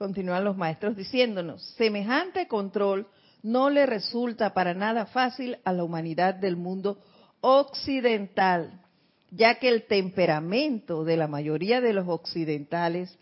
continúan 0.00 0.44
los 0.44 0.56
maestros 0.56 0.96
diciéndonos, 0.96 1.62
semejante 1.76 2.48
control 2.48 3.06
no 3.42 3.68
le 3.68 3.84
resulta 3.84 4.54
para 4.54 4.72
nada 4.72 5.04
fácil 5.04 5.58
a 5.62 5.74
la 5.74 5.84
humanidad 5.84 6.34
del 6.34 6.56
mundo 6.56 6.96
occidental, 7.42 8.80
ya 9.30 9.58
que 9.58 9.68
el 9.68 9.86
temperamento 9.86 11.04
de 11.04 11.16
la 11.16 11.28
mayoría 11.28 11.80
de 11.80 11.92
los 11.92 12.08
occidentales 12.08 13.16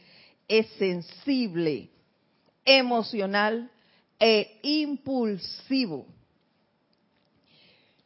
es 0.48 0.66
sensible, 0.78 1.90
emocional 2.64 3.70
e 4.18 4.58
impulsivo. 4.62 6.06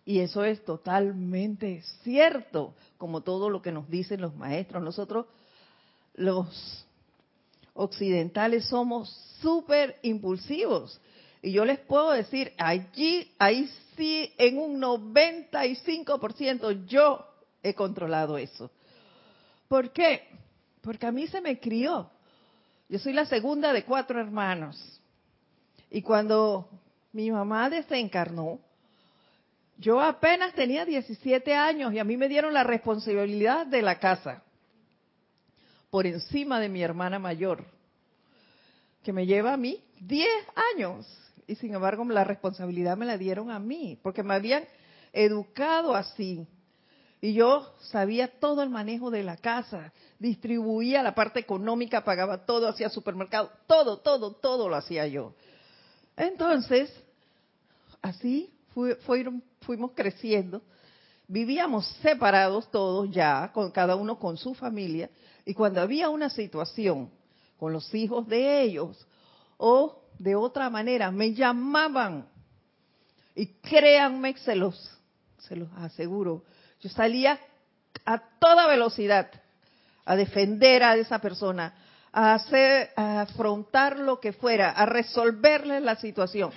Y 0.05 0.19
eso 0.19 0.45
es 0.45 0.65
totalmente 0.65 1.83
cierto, 2.03 2.75
como 2.99 3.21
todo 3.21 3.49
lo 3.49 3.63
que 3.63 3.71
nos 3.71 3.89
dicen 3.89 4.21
los 4.21 4.35
maestros. 4.35 4.83
Nosotros, 4.83 5.27
los 6.15 6.85
occidentales 7.75 8.67
somos 8.67 9.09
súper 9.41 9.97
impulsivos. 10.03 11.01
Y 11.41 11.53
yo 11.53 11.65
les 11.65 11.79
puedo 11.79 12.11
decir, 12.11 12.53
allí, 12.59 13.31
ahí 13.39 13.71
sí, 13.97 14.33
en 14.39 14.59
un 14.59 14.81
95% 14.81 16.85
yo 16.87 17.32
he 17.63 17.75
controlado 17.75 18.37
eso. 18.39 18.71
¿Por 19.69 19.93
qué? 19.93 20.29
Porque 20.81 21.07
a 21.07 21.13
mí 21.13 21.27
se 21.27 21.41
me 21.41 21.59
crió. 21.59 22.11
Yo 22.89 22.99
soy 22.99 23.13
la 23.13 23.27
segunda 23.27 23.73
de 23.73 23.85
cuatro 23.85 24.21
hermanos. 24.21 25.01
Y 25.91 26.03
cuando 26.03 26.69
mi 27.13 27.31
mamá 27.31 27.71
desencarnó, 27.71 28.59
yo 29.79 30.01
apenas 30.01 30.55
tenía 30.55 30.85
17 30.85 31.55
años 31.55 31.93
y 31.93 31.99
a 31.99 32.05
mí 32.05 32.17
me 32.17 32.29
dieron 32.29 32.53
la 32.55 32.65
responsabilidad 32.65 33.67
de 33.67 33.83
la 33.83 33.99
casa 33.99 34.43
por 35.91 36.07
encima 36.07 36.59
de 36.59 36.71
mi 36.71 36.83
hermana 36.83 37.19
mayor, 37.19 37.67
que 39.03 39.13
me 39.13 39.27
lleva 39.27 39.53
a 39.53 39.57
mí 39.59 39.83
10 40.01 40.27
años. 40.75 41.07
Y 41.47 41.57
sin 41.57 41.75
embargo, 41.75 42.03
la 42.05 42.25
responsabilidad 42.25 42.97
me 42.97 43.05
la 43.05 43.19
dieron 43.19 43.51
a 43.51 43.59
mí, 43.59 43.99
porque 44.03 44.23
me 44.23 44.33
habían 44.33 44.65
educado 45.13 45.95
así. 45.95 46.47
Y 47.25 47.35
yo 47.35 47.73
sabía 47.83 48.41
todo 48.41 48.65
el 48.65 48.69
manejo 48.69 49.09
de 49.13 49.23
la 49.23 49.37
casa, 49.37 49.93
distribuía 50.19 51.05
la 51.05 51.15
parte 51.15 51.39
económica, 51.39 52.03
pagaba 52.03 52.45
todo, 52.45 52.67
hacía 52.67 52.89
supermercado, 52.89 53.49
todo, 53.69 53.99
todo, 53.99 54.33
todo 54.33 54.69
lo 54.69 54.75
hacía 54.75 55.07
yo. 55.07 55.33
Entonces, 56.17 56.93
así 58.03 58.53
fuimos 59.61 59.93
creciendo. 59.95 60.63
Vivíamos 61.29 61.87
separados 62.03 62.69
todos 62.73 63.09
ya, 63.13 63.53
con 63.55 63.71
cada 63.71 63.95
uno 63.95 64.19
con 64.19 64.37
su 64.37 64.53
familia, 64.55 65.09
y 65.45 65.55
cuando 65.55 65.81
había 65.81 66.09
una 66.09 66.29
situación 66.29 67.09
con 67.57 67.73
los 67.73 67.95
hijos 67.95 68.27
de 68.27 68.63
ellos 68.63 69.07
o 69.59 70.03
de 70.19 70.35
otra 70.35 70.69
manera, 70.71 71.13
me 71.13 71.33
llamaban. 71.33 72.27
Y 73.37 73.47
créanme, 73.47 74.37
se 74.39 74.57
los, 74.57 74.99
se 75.39 75.55
los 75.55 75.69
aseguro, 75.77 76.43
yo 76.83 76.91
salía 76.91 77.39
a 78.05 78.19
toda 78.19 78.67
velocidad 78.67 79.31
a 80.05 80.17
defender 80.17 80.83
a 80.83 80.97
esa 80.97 81.21
persona, 81.21 81.75
a 82.13 82.35
hacer, 82.35 82.91
a 82.97 83.23
afrontar 83.23 83.99
lo 83.99 84.21
que 84.21 84.33
fuera, 84.33 84.71
a 84.71 84.85
resolverle 84.85 85.81
la 85.81 85.97
situación. 85.97 86.51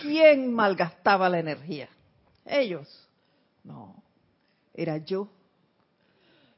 ¿Quién 0.00 0.52
malgastaba 0.52 1.28
la 1.28 1.40
energía? 1.40 1.88
Ellos. 2.46 2.88
No, 3.64 4.02
era 4.72 4.98
yo. 4.98 5.28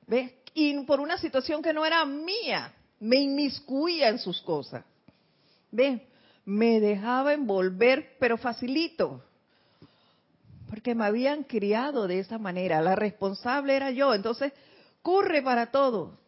¿Ves? 0.06 0.32
Y 0.52 0.78
por 0.84 1.00
una 1.00 1.18
situación 1.18 1.62
que 1.62 1.72
no 1.72 1.84
era 1.84 2.04
mía, 2.04 2.72
me 3.00 3.16
inmiscuía 3.16 4.08
en 4.08 4.18
sus 4.18 4.40
cosas. 4.42 4.84
¿Ves? 5.70 6.02
Me 6.44 6.80
dejaba 6.80 7.32
envolver, 7.32 8.16
pero 8.20 8.36
facilito. 8.36 9.22
Porque 10.68 10.94
me 10.94 11.04
habían 11.04 11.44
criado 11.44 12.06
de 12.06 12.18
esa 12.18 12.38
manera. 12.38 12.80
La 12.80 12.96
responsable 12.96 13.76
era 13.76 13.90
yo. 13.90 14.14
Entonces, 14.14 14.52
corre 15.02 15.42
para 15.42 15.70
todo. 15.70 16.18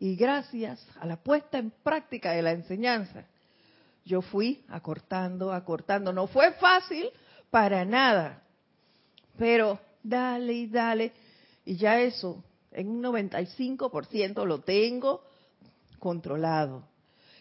Y 0.00 0.16
gracias 0.16 0.86
a 1.00 1.06
la 1.06 1.16
puesta 1.16 1.58
en 1.58 1.70
práctica 1.70 2.32
de 2.32 2.42
la 2.42 2.52
enseñanza, 2.52 3.24
yo 4.04 4.20
fui 4.20 4.64
acortando, 4.68 5.52
acortando. 5.52 6.12
No 6.12 6.26
fue 6.26 6.52
fácil 6.54 7.08
para 7.50 7.84
nada, 7.84 8.42
pero 9.38 9.78
dale 10.02 10.52
y 10.52 10.66
dale. 10.66 11.12
Y 11.64 11.76
ya 11.76 12.00
eso, 12.00 12.44
en 12.72 12.88
un 12.88 13.02
95% 13.02 14.44
lo 14.44 14.60
tengo 14.60 15.22
controlado. 15.98 16.86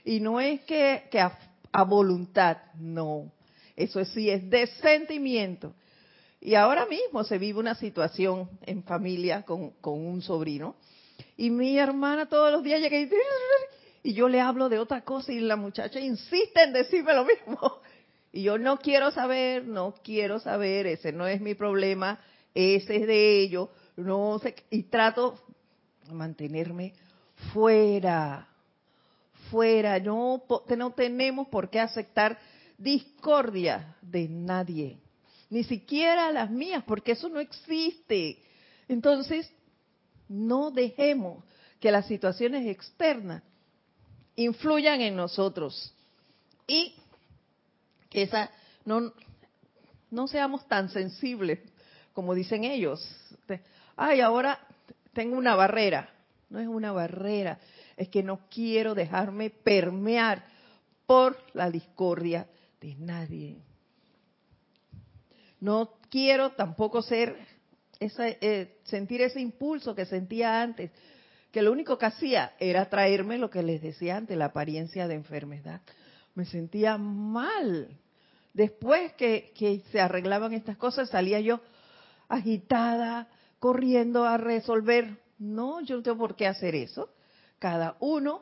Y 0.05 0.19
no 0.19 0.39
es 0.39 0.61
que, 0.61 1.09
a, 1.19 1.37
a, 1.71 1.83
voluntad, 1.83 2.57
no. 2.75 3.31
Eso 3.75 4.03
sí 4.05 4.29
es 4.29 4.49
de 4.49 4.67
sentimiento. 4.67 5.73
Y 6.45 6.55
ahora 6.55 6.85
mismo 6.85 7.23
se 7.23 7.37
vive 7.37 7.59
una 7.59 7.73
situación 7.73 8.49
en 8.65 8.83
familia 8.83 9.43
con, 9.43 9.71
un 9.81 10.21
sobrino. 10.21 10.75
Y 11.37 11.49
mi 11.49 11.77
hermana 11.77 12.27
todos 12.27 12.51
los 12.51 12.61
días 12.61 12.81
llega 12.81 12.99
y 12.99 13.09
y 14.03 14.13
yo 14.13 14.27
le 14.27 14.41
hablo 14.41 14.67
de 14.67 14.77
otra 14.77 15.05
cosa 15.05 15.31
y 15.31 15.39
la 15.39 15.55
muchacha 15.55 16.01
insiste 16.01 16.61
en 16.61 16.73
decirme 16.73 17.13
lo 17.13 17.23
mismo. 17.23 17.79
Y 18.33 18.43
yo 18.43 18.57
no 18.57 18.77
quiero 18.77 19.11
saber, 19.11 19.65
no 19.65 19.93
quiero 20.03 20.39
saber, 20.39 20.85
ese 20.85 21.13
no 21.13 21.27
es 21.27 21.39
mi 21.39 21.53
problema, 21.53 22.19
ese 22.53 22.97
es 22.97 23.07
de 23.07 23.39
ellos, 23.39 23.69
no 23.95 24.37
sé, 24.39 24.55
y 24.69 24.83
trato 24.83 25.39
de 26.05 26.13
mantenerme 26.13 26.93
fuera, 27.53 28.49
fuera, 29.49 29.97
no, 29.99 30.43
no 30.75 30.91
tenemos 30.91 31.47
por 31.47 31.69
qué 31.69 31.79
aceptar 31.79 32.37
discordia 32.77 33.95
de 34.01 34.27
nadie, 34.27 34.99
ni 35.53 35.63
siquiera 35.63 36.31
las 36.31 36.49
mías, 36.49 36.83
porque 36.83 37.11
eso 37.11 37.29
no 37.29 37.39
existe. 37.39 38.41
Entonces, 38.87 39.47
no 40.27 40.71
dejemos 40.71 41.43
que 41.79 41.91
las 41.91 42.07
situaciones 42.07 42.65
externas 42.65 43.43
influyan 44.35 45.01
en 45.01 45.15
nosotros 45.15 45.93
y 46.65 46.95
que 48.09 48.23
esa 48.23 48.49
no 48.83 49.13
no 50.09 50.27
seamos 50.27 50.67
tan 50.67 50.89
sensibles 50.89 51.59
como 52.13 52.33
dicen 52.33 52.63
ellos. 52.63 53.07
Ay, 53.95 54.21
ahora 54.21 54.59
tengo 55.13 55.37
una 55.37 55.55
barrera. 55.55 56.09
No 56.49 56.59
es 56.59 56.67
una 56.67 56.91
barrera, 56.91 57.59
es 57.95 58.09
que 58.09 58.23
no 58.23 58.39
quiero 58.49 58.95
dejarme 58.95 59.51
permear 59.51 60.43
por 61.05 61.37
la 61.53 61.69
discordia 61.69 62.47
de 62.81 62.95
nadie. 62.95 63.72
No 65.63 65.93
quiero 66.09 66.51
tampoco 66.51 67.01
ser 67.01 67.37
esa, 67.97 68.27
eh, 68.27 68.79
sentir 68.83 69.21
ese 69.21 69.39
impulso 69.39 69.95
que 69.95 70.05
sentía 70.05 70.61
antes 70.61 70.91
que 71.53 71.61
lo 71.61 71.71
único 71.71 71.97
que 71.97 72.05
hacía 72.05 72.51
era 72.59 72.89
traerme 72.89 73.37
lo 73.37 73.49
que 73.49 73.63
les 73.63 73.81
decía 73.81 74.17
antes, 74.17 74.37
la 74.37 74.47
apariencia 74.47 75.07
de 75.07 75.13
enfermedad. 75.13 75.79
Me 76.35 76.43
sentía 76.45 76.97
mal. 76.97 77.97
Después 78.53 79.13
que, 79.13 79.53
se 79.89 80.01
arreglaban 80.01 80.51
estas 80.51 80.75
cosas, 80.75 81.09
salía 81.09 81.39
yo 81.39 81.61
agitada, 82.27 83.29
corriendo 83.59 84.25
a 84.25 84.35
resolver. 84.35 85.17
No, 85.39 85.79
yo 85.79 85.95
no 85.95 86.03
tengo 86.03 86.17
por 86.17 86.35
qué 86.35 86.45
hacer 86.45 86.75
eso. 86.75 87.09
Cada 87.57 87.95
uno 88.01 88.41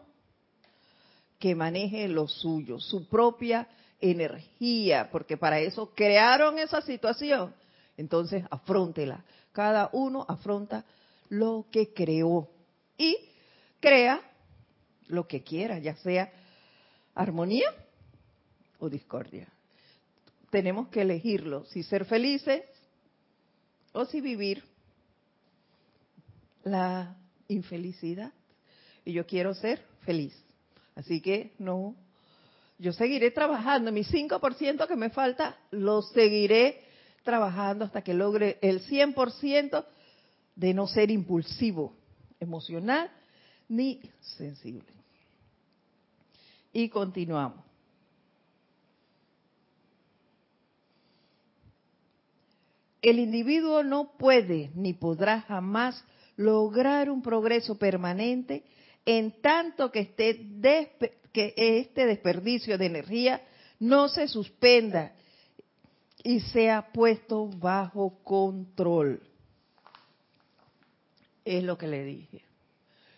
que 1.42 1.56
maneje 1.56 2.08
lo 2.08 2.28
suyo, 2.28 2.80
su 2.80 3.10
propia 3.10 3.68
energía, 4.00 5.10
porque 5.12 5.38
para 5.38 5.60
eso 5.60 5.92
crearon 5.96 6.60
esa 6.60 6.84
situación. 6.84 7.54
Entonces, 7.98 8.46
afrontela. 8.52 9.26
Cada 9.52 9.90
uno 9.92 10.24
afronta 10.30 10.86
lo 11.30 11.66
que 11.72 11.94
creó 11.94 12.48
y 12.96 13.18
crea 13.80 14.22
lo 15.08 15.28
que 15.28 15.42
quiera, 15.42 15.80
ya 15.80 15.96
sea 15.96 16.32
armonía 17.16 17.74
o 18.78 18.88
discordia. 18.88 19.48
Tenemos 20.52 20.90
que 20.90 21.02
elegirlo, 21.02 21.66
si 21.66 21.82
ser 21.82 22.06
felices 22.06 22.62
o 23.94 24.06
si 24.06 24.22
vivir 24.22 24.64
la 26.64 27.18
infelicidad. 27.48 28.32
Y 29.04 29.14
yo 29.14 29.26
quiero 29.26 29.56
ser 29.56 29.84
feliz. 30.02 30.36
Así 30.96 31.22
que 31.22 31.54
no, 31.58 31.96
yo 32.78 32.94
seguiré 32.94 33.32
trabajando. 33.32 33.92
Mi 33.92 34.04
5% 34.04 34.88
que 34.88 34.96
me 34.96 35.10
falta, 35.10 35.58
lo 35.72 36.02
seguiré 36.02 36.82
trabajando 37.24 37.86
hasta 37.86 38.02
que 38.02 38.14
logre 38.14 38.58
el 38.62 38.82
100% 38.86 39.86
de 40.56 40.74
no 40.74 40.88
ser 40.88 41.12
impulsivo 41.12 41.94
emocional 42.40 43.10
ni 43.70 44.02
sensible. 44.20 44.92
Y 46.74 46.90
continuamos. 46.90 47.64
El 53.02 53.18
individuo 53.18 53.84
no 53.84 54.12
puede 54.18 54.72
ni 54.76 54.94
podrá 54.94 55.42
jamás 55.42 56.04
lograr 56.38 57.10
un 57.10 57.22
progreso 57.22 57.78
permanente 57.78 58.64
en 59.06 59.42
tanto 59.42 59.92
que, 59.92 60.02
esté 60.02 60.98
que 61.34 61.54
este 61.56 62.06
desperdicio 62.06 62.78
de 62.78 62.86
energía 62.86 63.42
no 63.80 64.10
se 64.10 64.28
suspenda 64.28 65.14
y 66.24 66.40
sea 66.40 66.92
puesto 66.92 67.48
bajo 67.48 68.24
control 68.24 69.22
es 71.46 71.64
lo 71.64 71.78
que 71.78 71.88
le 71.88 72.04
dije. 72.04 72.44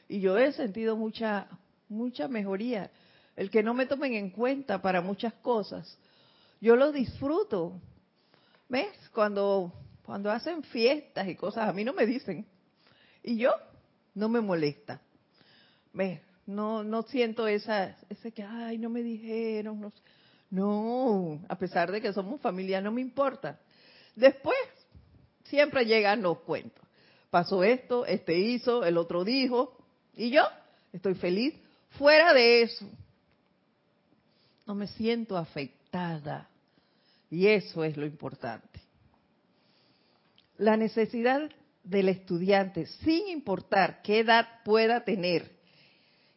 Y 0.07 0.19
yo 0.19 0.37
he 0.37 0.51
sentido 0.53 0.95
mucha, 0.95 1.47
mucha 1.89 2.27
mejoría. 2.27 2.91
El 3.35 3.49
que 3.49 3.63
no 3.63 3.73
me 3.73 3.85
tomen 3.85 4.13
en 4.13 4.29
cuenta 4.29 4.81
para 4.81 5.01
muchas 5.01 5.33
cosas. 5.35 5.97
Yo 6.61 6.75
lo 6.75 6.91
disfruto. 6.91 7.79
¿Ves? 8.69 8.93
Cuando, 9.13 9.73
cuando 10.05 10.31
hacen 10.31 10.63
fiestas 10.63 11.27
y 11.27 11.35
cosas, 11.35 11.67
a 11.67 11.73
mí 11.73 11.83
no 11.83 11.93
me 11.93 12.05
dicen. 12.05 12.45
Y 13.23 13.37
yo 13.37 13.51
no 14.13 14.29
me 14.29 14.41
molesta. 14.41 15.01
No, 16.45 16.83
no 16.83 17.03
siento 17.03 17.47
esa, 17.47 17.97
ese 18.09 18.31
que, 18.31 18.43
ay, 18.43 18.77
no 18.77 18.89
me 18.89 19.01
dijeron. 19.01 19.79
No, 19.79 19.93
no, 20.49 21.41
a 21.47 21.57
pesar 21.57 21.91
de 21.91 22.01
que 22.01 22.13
somos 22.13 22.41
familia, 22.41 22.81
no 22.81 22.91
me 22.91 23.01
importa. 23.01 23.59
Después, 24.15 24.57
siempre 25.43 25.85
llegan 25.85 26.21
los 26.21 26.39
cuentos 26.39 26.83
pasó 27.33 27.63
esto, 27.63 28.05
este 28.05 28.37
hizo, 28.37 28.85
el 28.85 28.95
otro 28.95 29.23
dijo, 29.23 29.75
y 30.15 30.29
yo 30.29 30.43
estoy 30.91 31.15
feliz. 31.15 31.55
Fuera 31.97 32.31
de 32.31 32.61
eso, 32.61 32.87
no 34.67 34.75
me 34.75 34.85
siento 34.85 35.35
afectada. 35.35 36.47
Y 37.31 37.47
eso 37.47 37.83
es 37.83 37.97
lo 37.97 38.05
importante. 38.05 38.79
La 40.59 40.77
necesidad 40.77 41.49
del 41.83 42.09
estudiante, 42.09 42.85
sin 43.03 43.29
importar 43.29 44.03
qué 44.03 44.19
edad 44.19 44.47
pueda 44.63 45.03
tener, 45.03 45.52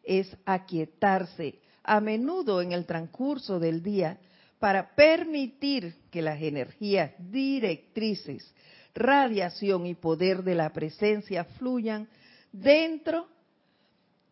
es 0.07 0.34
aquietarse 0.44 1.59
a 1.82 2.00
menudo 2.00 2.62
en 2.62 2.72
el 2.72 2.86
transcurso 2.86 3.59
del 3.59 3.82
día 3.82 4.18
para 4.59 4.94
permitir 4.94 5.94
que 6.11 6.22
las 6.22 6.40
energías 6.40 7.12
directrices 7.18 8.54
radiación 8.96 9.86
y 9.86 9.94
poder 9.94 10.42
de 10.42 10.54
la 10.54 10.72
presencia 10.72 11.44
fluyan 11.44 12.09
dentro 12.50 13.28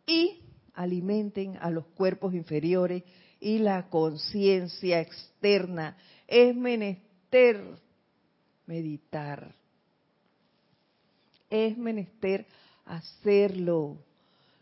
y 0.06 0.40
alimenten 0.72 1.56
a 1.58 1.70
los 1.70 1.86
cuerpos 1.88 2.34
inferiores 2.34 3.04
y 3.40 3.58
la 3.58 3.88
conciencia 3.90 5.00
externa. 5.00 5.96
Es 6.26 6.56
menester 6.56 7.62
meditar. 8.66 9.54
Es 11.50 11.76
menester 11.76 12.46
hacerlo. 12.86 13.98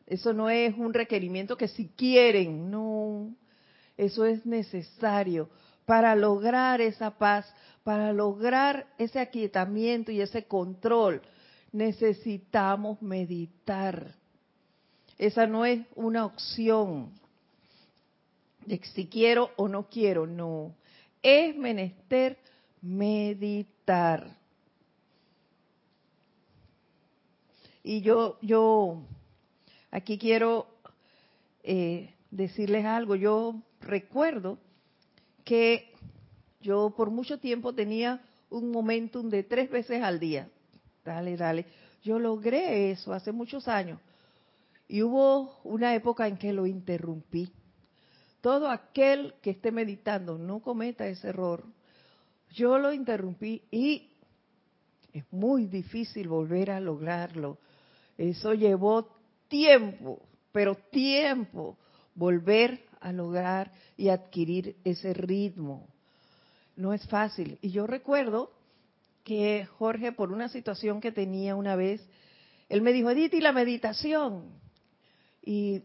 Eso 0.07 0.33
no 0.33 0.51
es 0.51 0.77
un 0.77 0.93
requerimiento 0.93 1.57
que 1.57 1.69
si 1.69 1.89
quieren, 1.89 2.71
no. 2.71 3.35
Eso 3.97 4.25
es 4.25 4.45
necesario 4.45 5.49
para 5.85 6.15
lograr 6.15 6.81
esa 6.81 7.11
paz, 7.19 7.53
para 7.85 8.13
lograr 8.13 8.87
ese 8.99 9.21
aquietamiento 9.21 10.11
y 10.11 10.21
ese 10.21 10.45
control. 10.45 11.23
Necesitamos 11.73 13.01
meditar. 13.03 14.15
Esa 15.19 15.47
no 15.47 15.65
es 15.65 15.81
una 15.95 16.25
opción 16.25 17.13
de 18.67 18.81
si 18.95 19.07
quiero 19.07 19.51
o 19.57 19.69
no 19.69 19.89
quiero, 19.89 20.27
no. 20.27 20.75
Es 21.23 21.57
menester 21.57 22.39
meditar. 22.81 24.37
Y 27.85 28.01
yo, 28.01 28.39
yo 28.41 29.03
aquí 29.93 30.19
quiero 30.19 30.67
eh, 31.63 32.13
decirles 32.31 32.85
algo. 32.85 33.15
Yo 33.15 33.63
recuerdo 33.81 34.59
que 35.45 35.93
yo 36.61 36.93
por 36.97 37.11
mucho 37.11 37.39
tiempo 37.39 37.73
tenía 37.73 38.21
un 38.51 38.73
momentum 38.73 39.29
de 39.29 39.45
tres 39.45 39.71
veces 39.71 40.03
al 40.03 40.19
día. 40.19 40.49
Dale, 41.05 41.37
dale. 41.37 41.67
Yo 42.03 42.19
logré 42.19 42.91
eso 42.91 43.13
hace 43.13 43.31
muchos 43.31 43.69
años. 43.69 44.01
Y 44.89 45.03
hubo 45.03 45.61
una 45.63 45.95
época 45.95 46.27
en 46.27 46.37
que 46.37 46.53
lo 46.53 46.67
interrumpí. 46.67 47.51
Todo 48.41 48.69
aquel 48.69 49.35
que 49.41 49.51
esté 49.51 49.71
meditando 49.71 50.37
no 50.37 50.61
cometa 50.61 51.07
ese 51.07 51.29
error. 51.29 51.65
Yo 52.51 52.79
lo 52.79 52.93
interrumpí 52.93 53.63
y 53.71 54.11
es 55.13 55.25
muy 55.31 55.67
difícil 55.67 56.29
volver 56.29 56.71
a 56.71 56.81
lograrlo. 56.81 57.59
Eso 58.19 58.53
llevó 58.55 59.22
tiempo, 59.53 60.19
pero 60.51 60.75
tiempo, 60.75 61.77
volver 62.15 62.81
a 63.01 63.13
lograr 63.13 63.71
y 63.99 64.09
adquirir 64.09 64.77
ese 64.83 65.13
ritmo. 65.13 65.87
No 66.75 66.95
es 66.95 67.07
fácil. 67.07 67.59
Y 67.61 67.71
yo 67.71 67.87
recuerdo 67.87 68.51
que 69.25 69.67
Jorge, 69.79 70.13
por 70.13 70.33
una 70.33 70.49
situación 70.49 71.03
que 71.03 71.13
tenía 71.13 71.55
una 71.55 71.77
vez, 71.77 72.03
él 72.71 72.81
me 72.81 72.95
dijo, 72.95 73.11
Edith, 73.11 73.35
¿y 73.35 73.43
la 73.43 73.53
meditación? 73.53 74.45
Y 75.45 75.83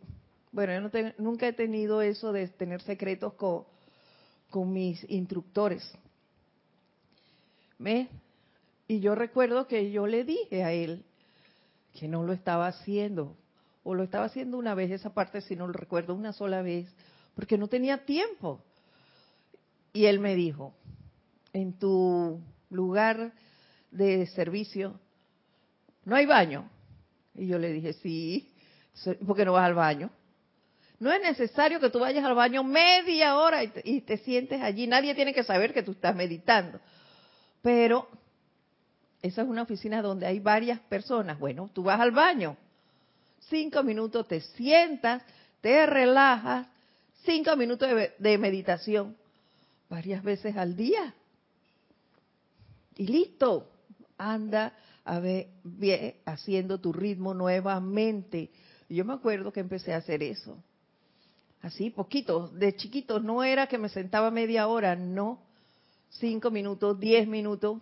bueno, 0.53 0.89
yo 0.89 1.11
nunca 1.17 1.45
he 1.49 1.53
tenido 1.53 2.01
eso 2.01 2.31
de 2.31 2.47
tener 2.47 2.81
secretos 2.83 3.33
con, 3.33 3.65
con 4.49 4.71
mis 4.71 5.05
instructores. 5.09 5.83
¿Me? 7.79 8.07
Y 8.87 9.01
yo 9.01 9.13
recuerdo 9.13 9.67
que 9.67 9.91
yo 9.91 10.07
le 10.07 10.23
dije 10.23 10.63
a 10.63 10.71
él 10.71 11.03
que 11.99 12.07
no 12.07 12.23
lo 12.23 12.31
estaba 12.31 12.67
haciendo, 12.67 13.35
o 13.87 13.95
lo 13.95 14.03
estaba 14.03 14.25
haciendo 14.25 14.57
una 14.57 14.75
vez, 14.75 14.91
esa 14.91 15.13
parte 15.13 15.39
si 15.39 15.55
no 15.55 15.65
lo 15.65 15.71
recuerdo, 15.71 16.13
una 16.13 16.33
sola 16.33 16.61
vez, 16.61 16.93
porque 17.35 17.57
no 17.57 17.69
tenía 17.69 18.03
tiempo. 18.03 18.61
Y 19.93 20.07
él 20.07 20.19
me 20.19 20.35
dijo, 20.35 20.75
en 21.53 21.71
tu 21.79 22.41
lugar 22.69 23.31
de 23.89 24.27
servicio, 24.27 24.99
¿no 26.03 26.17
hay 26.17 26.25
baño? 26.25 26.69
Y 27.33 27.47
yo 27.47 27.57
le 27.57 27.71
dije, 27.71 27.93
sí, 27.93 28.51
¿por 29.25 29.37
qué 29.37 29.45
no 29.45 29.53
vas 29.53 29.65
al 29.65 29.75
baño? 29.75 30.09
No 30.99 31.09
es 31.13 31.21
necesario 31.21 31.79
que 31.79 31.89
tú 31.89 31.99
vayas 31.99 32.25
al 32.25 32.35
baño 32.35 32.65
media 32.65 33.37
hora 33.37 33.63
y 33.63 33.69
te, 33.69 33.81
y 33.85 34.01
te, 34.01 34.17
sientes 34.17 34.61
allí. 34.61 34.85
Nadie 34.85 35.15
tiene 35.15 35.33
que 35.33 35.43
saber 35.45 35.73
que 35.73 35.83
tú 35.83 35.91
estás 35.91 36.13
meditando. 36.13 36.81
Pero 37.61 38.09
esa 39.21 39.43
es 39.43 39.47
una 39.47 39.61
oficina 39.61 40.01
donde 40.01 40.25
hay 40.25 40.41
varias 40.41 40.81
personas. 40.81 41.39
Bueno, 41.39 41.69
tú 41.73 41.83
vas 41.83 42.01
al 42.01 42.11
baño. 42.11 42.57
Cinco 43.49 43.83
minutos 43.83 44.27
te 44.27 44.41
sientas, 44.41 45.23
te 45.61 45.85
relajas. 45.85 46.67
Cinco 47.23 47.55
minutos 47.55 47.89
de, 48.19 48.37
meditación. 48.37 49.15
Varias 49.89 50.23
veces 50.23 50.55
al 50.57 50.75
día. 50.75 51.13
Y 52.95 53.07
listo. 53.07 53.71
Anda 54.17 54.73
a 55.05 55.19
ver, 55.19 55.47
haciendo 56.25 56.79
tu 56.79 56.91
ritmo 56.91 57.33
nuevamente. 57.33 58.49
Yo 58.89 59.05
me 59.05 59.13
acuerdo 59.13 59.53
que 59.53 59.59
empecé 59.59 59.93
a 59.93 59.97
hacer 59.97 60.23
eso 60.23 60.57
así 61.61 61.89
poquito, 61.89 62.49
de 62.49 62.75
chiquito, 62.75 63.19
no 63.19 63.43
era 63.43 63.67
que 63.67 63.77
me 63.77 63.89
sentaba 63.89 64.31
media 64.31 64.67
hora, 64.67 64.95
no, 64.95 65.39
cinco 66.09 66.51
minutos, 66.51 66.99
diez 66.99 67.27
minutos, 67.27 67.81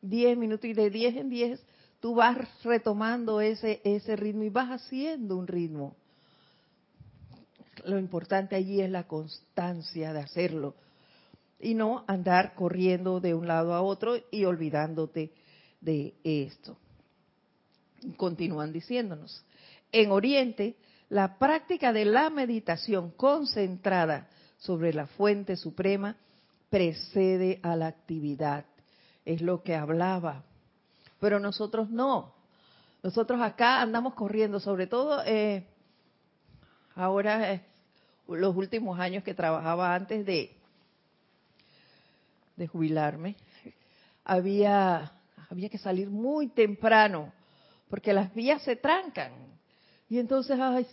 diez 0.00 0.36
minutos 0.36 0.66
y 0.66 0.74
de 0.74 0.90
diez 0.90 1.16
en 1.16 1.30
diez 1.30 1.60
tú 2.04 2.14
vas 2.14 2.36
retomando 2.62 3.40
ese, 3.40 3.80
ese 3.82 4.14
ritmo 4.14 4.44
y 4.44 4.50
vas 4.50 4.68
haciendo 4.68 5.38
un 5.38 5.46
ritmo. 5.46 5.96
Lo 7.86 7.98
importante 7.98 8.56
allí 8.56 8.82
es 8.82 8.90
la 8.90 9.04
constancia 9.04 10.12
de 10.12 10.20
hacerlo 10.20 10.74
y 11.58 11.72
no 11.72 12.04
andar 12.06 12.56
corriendo 12.56 13.20
de 13.20 13.32
un 13.32 13.46
lado 13.46 13.72
a 13.72 13.80
otro 13.80 14.16
y 14.30 14.44
olvidándote 14.44 15.32
de 15.80 16.12
esto. 16.22 16.76
Continúan 18.18 18.70
diciéndonos. 18.70 19.42
En 19.90 20.10
Oriente 20.10 20.76
la 21.08 21.38
práctica 21.38 21.94
de 21.94 22.04
la 22.04 22.28
meditación 22.28 23.12
concentrada 23.12 24.28
sobre 24.58 24.92
la 24.92 25.06
fuente 25.06 25.56
suprema 25.56 26.18
precede 26.68 27.60
a 27.62 27.76
la 27.76 27.86
actividad. 27.86 28.66
Es 29.24 29.40
lo 29.40 29.62
que 29.62 29.74
hablaba. 29.74 30.44
Pero 31.24 31.40
nosotros 31.40 31.88
no. 31.88 32.34
Nosotros 33.02 33.40
acá 33.40 33.80
andamos 33.80 34.12
corriendo, 34.12 34.60
sobre 34.60 34.86
todo 34.86 35.22
eh, 35.24 35.66
ahora, 36.94 37.54
eh, 37.54 37.64
los 38.28 38.54
últimos 38.54 39.00
años 39.00 39.24
que 39.24 39.32
trabajaba 39.32 39.94
antes 39.94 40.26
de, 40.26 40.54
jubilarme, 42.70 43.36
había, 44.22 45.12
había 45.48 45.70
que 45.70 45.78
salir 45.78 46.10
muy 46.10 46.48
temprano, 46.48 47.32
porque 47.88 48.12
las 48.12 48.34
vías 48.34 48.60
se 48.60 48.76
trancan 48.76 49.32
y 50.10 50.18
entonces, 50.18 50.58
ay, 50.60 50.86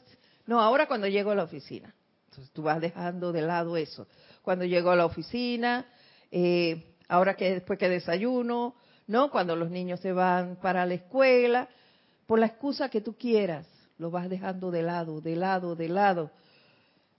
no, 0.46 0.62
ahora 0.62 0.88
cuando 0.88 1.10
llego 1.10 1.32
a 1.32 1.36
la 1.36 1.44
oficina, 1.44 1.94
entonces 2.30 2.54
tú 2.54 2.64
vas 2.64 2.80
dejando 2.80 3.34
de 3.34 3.42
lado 3.42 3.76
eso. 3.76 4.08
Cuando 4.44 4.64
llego 4.64 4.92
a 4.92 4.96
la 4.96 5.06
oficina, 5.06 5.88
eh, 6.32 6.96
ahora 7.10 7.36
que 7.36 7.56
después 7.56 7.78
que 7.78 7.90
desayuno, 7.90 8.76
¿no? 9.12 9.30
Cuando 9.30 9.58
los 9.58 9.70
niños 9.70 10.00
se 10.00 10.14
van 10.14 10.56
para 10.56 10.86
la 10.86 10.94
escuela, 10.94 11.68
por 12.26 12.40
la 12.40 12.46
excusa 12.46 12.88
que 12.88 13.02
tú 13.02 13.14
quieras, 13.18 13.68
lo 13.98 14.10
vas 14.10 14.30
dejando 14.30 14.72
de 14.72 14.84
lado, 14.84 15.20
de 15.20 15.36
lado, 15.36 15.76
de 15.76 15.90
lado. 15.90 16.32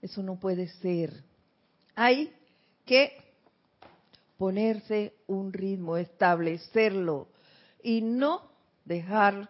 Eso 0.01 0.23
no 0.23 0.39
puede 0.39 0.67
ser. 0.67 1.13
Hay 1.93 2.33
que 2.83 3.15
ponerse 4.39 5.13
un 5.27 5.53
ritmo, 5.53 5.95
establecerlo 5.95 7.27
y 7.83 8.01
no 8.01 8.41
dejar 8.85 9.47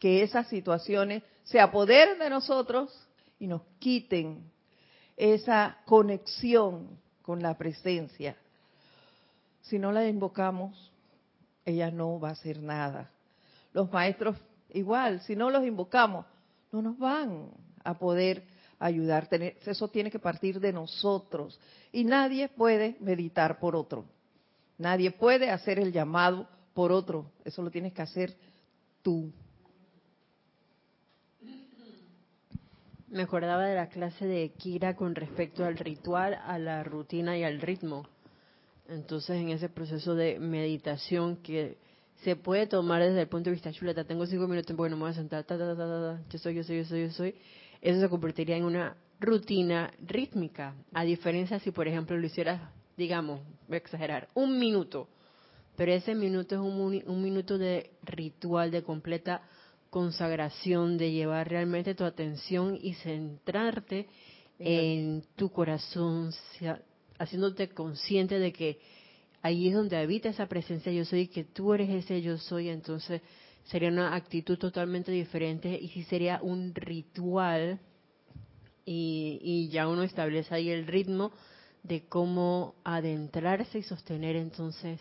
que 0.00 0.24
esas 0.24 0.48
situaciones 0.48 1.22
se 1.44 1.60
apoderen 1.60 2.18
de 2.18 2.30
nosotros 2.30 2.92
y 3.38 3.46
nos 3.46 3.62
quiten 3.78 4.42
esa 5.16 5.78
conexión 5.84 6.98
con 7.22 7.40
la 7.40 7.56
presencia. 7.56 8.36
Si 9.62 9.78
no 9.78 9.92
la 9.92 10.04
invocamos, 10.08 10.85
ella 11.66 11.90
no 11.90 12.18
va 12.18 12.30
a 12.30 12.32
hacer 12.32 12.62
nada. 12.62 13.10
Los 13.74 13.92
maestros 13.92 14.36
igual, 14.70 15.20
si 15.20 15.36
no 15.36 15.50
los 15.50 15.66
invocamos, 15.66 16.24
no 16.72 16.80
nos 16.80 16.98
van 16.98 17.50
a 17.84 17.94
poder 17.94 18.44
ayudar. 18.78 19.28
Eso 19.30 19.88
tiene 19.88 20.10
que 20.10 20.18
partir 20.18 20.60
de 20.60 20.72
nosotros. 20.72 21.60
Y 21.92 22.04
nadie 22.04 22.48
puede 22.48 22.96
meditar 23.00 23.58
por 23.58 23.76
otro. 23.76 24.04
Nadie 24.78 25.10
puede 25.10 25.50
hacer 25.50 25.78
el 25.78 25.92
llamado 25.92 26.48
por 26.72 26.92
otro. 26.92 27.32
Eso 27.44 27.62
lo 27.62 27.70
tienes 27.70 27.92
que 27.92 28.02
hacer 28.02 28.36
tú. 29.02 29.32
Me 33.08 33.22
acordaba 33.22 33.64
de 33.64 33.74
la 33.74 33.88
clase 33.88 34.26
de 34.26 34.50
Kira 34.50 34.94
con 34.94 35.14
respecto 35.14 35.64
al 35.64 35.78
ritual, 35.78 36.34
a 36.44 36.58
la 36.58 36.84
rutina 36.84 37.38
y 37.38 37.44
al 37.44 37.60
ritmo. 37.60 38.06
Entonces, 38.88 39.36
en 39.36 39.50
ese 39.50 39.68
proceso 39.68 40.14
de 40.14 40.38
meditación 40.38 41.36
que 41.36 41.76
se 42.22 42.36
puede 42.36 42.66
tomar 42.66 43.02
desde 43.02 43.22
el 43.22 43.28
punto 43.28 43.50
de 43.50 43.54
vista 43.54 43.72
chuleta, 43.72 44.04
tengo 44.04 44.26
cinco 44.26 44.46
minutos 44.46 44.74
porque 44.76 44.90
no 44.90 44.96
me 44.96 45.02
voy 45.02 45.10
a 45.10 45.14
sentar, 45.14 45.44
ta, 45.44 45.58
ta, 45.58 45.76
ta, 45.76 46.22
yo 46.30 46.38
soy, 46.38 46.54
yo 46.54 46.64
soy, 46.64 46.78
yo 46.78 46.84
soy, 46.84 47.02
yo 47.02 47.10
soy, 47.10 47.34
eso 47.80 48.00
se 48.00 48.08
convertiría 48.08 48.56
en 48.56 48.64
una 48.64 48.96
rutina 49.20 49.92
rítmica. 50.00 50.74
A 50.92 51.04
diferencia 51.04 51.58
si, 51.58 51.70
por 51.70 51.88
ejemplo, 51.88 52.16
lo 52.16 52.26
hicieras, 52.26 52.60
digamos, 52.96 53.40
voy 53.68 53.74
a 53.74 53.78
exagerar, 53.78 54.28
un 54.34 54.58
minuto, 54.58 55.08
pero 55.76 55.92
ese 55.92 56.14
minuto 56.14 56.54
es 56.54 56.60
un, 56.60 57.02
un 57.06 57.22
minuto 57.22 57.58
de 57.58 57.90
ritual, 58.02 58.70
de 58.70 58.82
completa 58.82 59.42
consagración, 59.90 60.96
de 60.96 61.12
llevar 61.12 61.48
realmente 61.48 61.94
tu 61.94 62.04
atención 62.04 62.78
y 62.80 62.94
centrarte 62.94 64.06
en 64.58 65.22
tu 65.36 65.50
corazón, 65.50 66.32
haciéndote 67.18 67.68
consciente 67.70 68.38
de 68.38 68.52
que 68.52 68.80
ahí 69.42 69.68
es 69.68 69.74
donde 69.74 69.96
habita 69.96 70.28
esa 70.28 70.46
presencia 70.46 70.92
yo 70.92 71.04
soy 71.04 71.28
que 71.28 71.44
tú 71.44 71.74
eres 71.74 71.90
ese 71.90 72.22
yo 72.22 72.38
soy, 72.38 72.68
entonces 72.68 73.22
sería 73.64 73.88
una 73.88 74.14
actitud 74.14 74.58
totalmente 74.58 75.12
diferente 75.12 75.78
y 75.80 75.88
si 75.88 76.04
sería 76.04 76.40
un 76.42 76.74
ritual 76.74 77.80
y, 78.84 79.38
y 79.42 79.68
ya 79.68 79.88
uno 79.88 80.02
establece 80.02 80.54
ahí 80.54 80.70
el 80.70 80.86
ritmo 80.86 81.32
de 81.82 82.06
cómo 82.06 82.74
adentrarse 82.84 83.78
y 83.78 83.82
sostener 83.82 84.36
entonces 84.36 85.00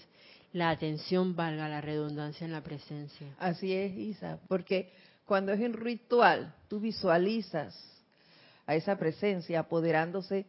la 0.55 0.69
atención, 0.69 1.35
valga 1.35 1.67
la 1.67 1.81
redundancia, 1.81 2.45
en 2.45 2.53
la 2.53 2.63
presencia. 2.63 3.35
Así 3.39 3.73
es, 3.73 3.93
Isa, 3.97 4.39
porque 4.47 4.89
cuando 5.25 5.51
es 5.51 5.59
en 5.59 5.73
ritual, 5.73 6.55
tú 6.69 6.79
visualizas 6.79 7.75
a 8.65 8.75
esa 8.75 8.97
presencia 8.97 9.59
apoderándose 9.59 10.45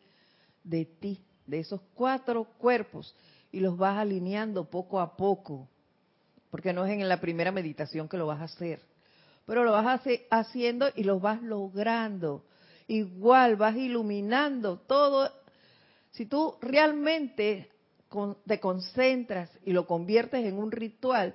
de 0.62 0.84
ti, 0.84 1.20
de 1.46 1.60
esos 1.60 1.80
cuatro 1.94 2.44
cuerpos, 2.58 3.14
y 3.52 3.60
los 3.60 3.76
vas 3.78 3.98
alineando 3.98 4.68
poco 4.68 5.00
a 5.00 5.16
poco, 5.16 5.68
porque 6.50 6.72
no 6.72 6.84
es 6.84 6.92
en 6.92 7.08
la 7.08 7.20
primera 7.20 7.52
meditación 7.52 8.08
que 8.08 8.18
lo 8.18 8.26
vas 8.26 8.40
a 8.40 8.44
hacer, 8.44 8.80
pero 9.46 9.64
lo 9.64 9.72
vas 9.72 10.00
haciendo 10.30 10.88
y 10.94 11.04
lo 11.04 11.20
vas 11.20 11.42
logrando. 11.42 12.44
Igual 12.88 13.56
vas 13.56 13.76
iluminando 13.76 14.78
todo. 14.78 15.30
Si 16.10 16.26
tú 16.26 16.56
realmente 16.60 17.70
te 18.46 18.60
concentras 18.60 19.50
y 19.64 19.72
lo 19.72 19.86
conviertes 19.86 20.44
en 20.44 20.58
un 20.58 20.70
ritual, 20.70 21.34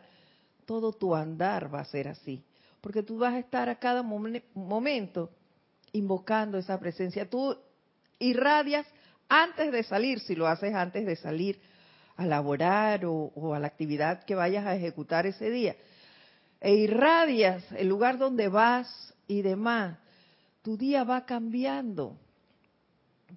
todo 0.65 0.91
tu 0.93 1.15
andar 1.15 1.73
va 1.73 1.81
a 1.81 1.85
ser 1.85 2.07
así. 2.07 2.43
Porque 2.81 3.03
tú 3.03 3.17
vas 3.17 3.33
a 3.33 3.39
estar 3.39 3.69
a 3.69 3.79
cada 3.79 4.03
momento 4.03 5.29
invocando 5.93 6.57
esa 6.57 6.79
presencia. 6.79 7.29
Tú 7.29 7.57
irradias 8.19 8.85
antes 9.33 9.71
de 9.71 9.83
salir, 9.83 10.19
si 10.19 10.35
lo 10.35 10.45
haces 10.45 10.75
antes 10.75 11.05
de 11.05 11.15
salir 11.15 11.57
a 12.17 12.25
laborar 12.25 13.05
o, 13.05 13.53
a 13.55 13.59
la 13.59 13.67
actividad 13.67 14.25
que 14.25 14.35
vayas 14.35 14.65
a 14.65 14.75
ejecutar 14.75 15.25
ese 15.25 15.49
día, 15.49 15.77
e 16.59 16.75
irradias 16.75 17.63
el 17.71 17.87
lugar 17.87 18.17
donde 18.17 18.49
vas 18.49 19.15
y 19.27 19.41
demás, 19.41 19.97
tu 20.61 20.75
día 20.75 21.05
va 21.05 21.25
cambiando. 21.25 22.17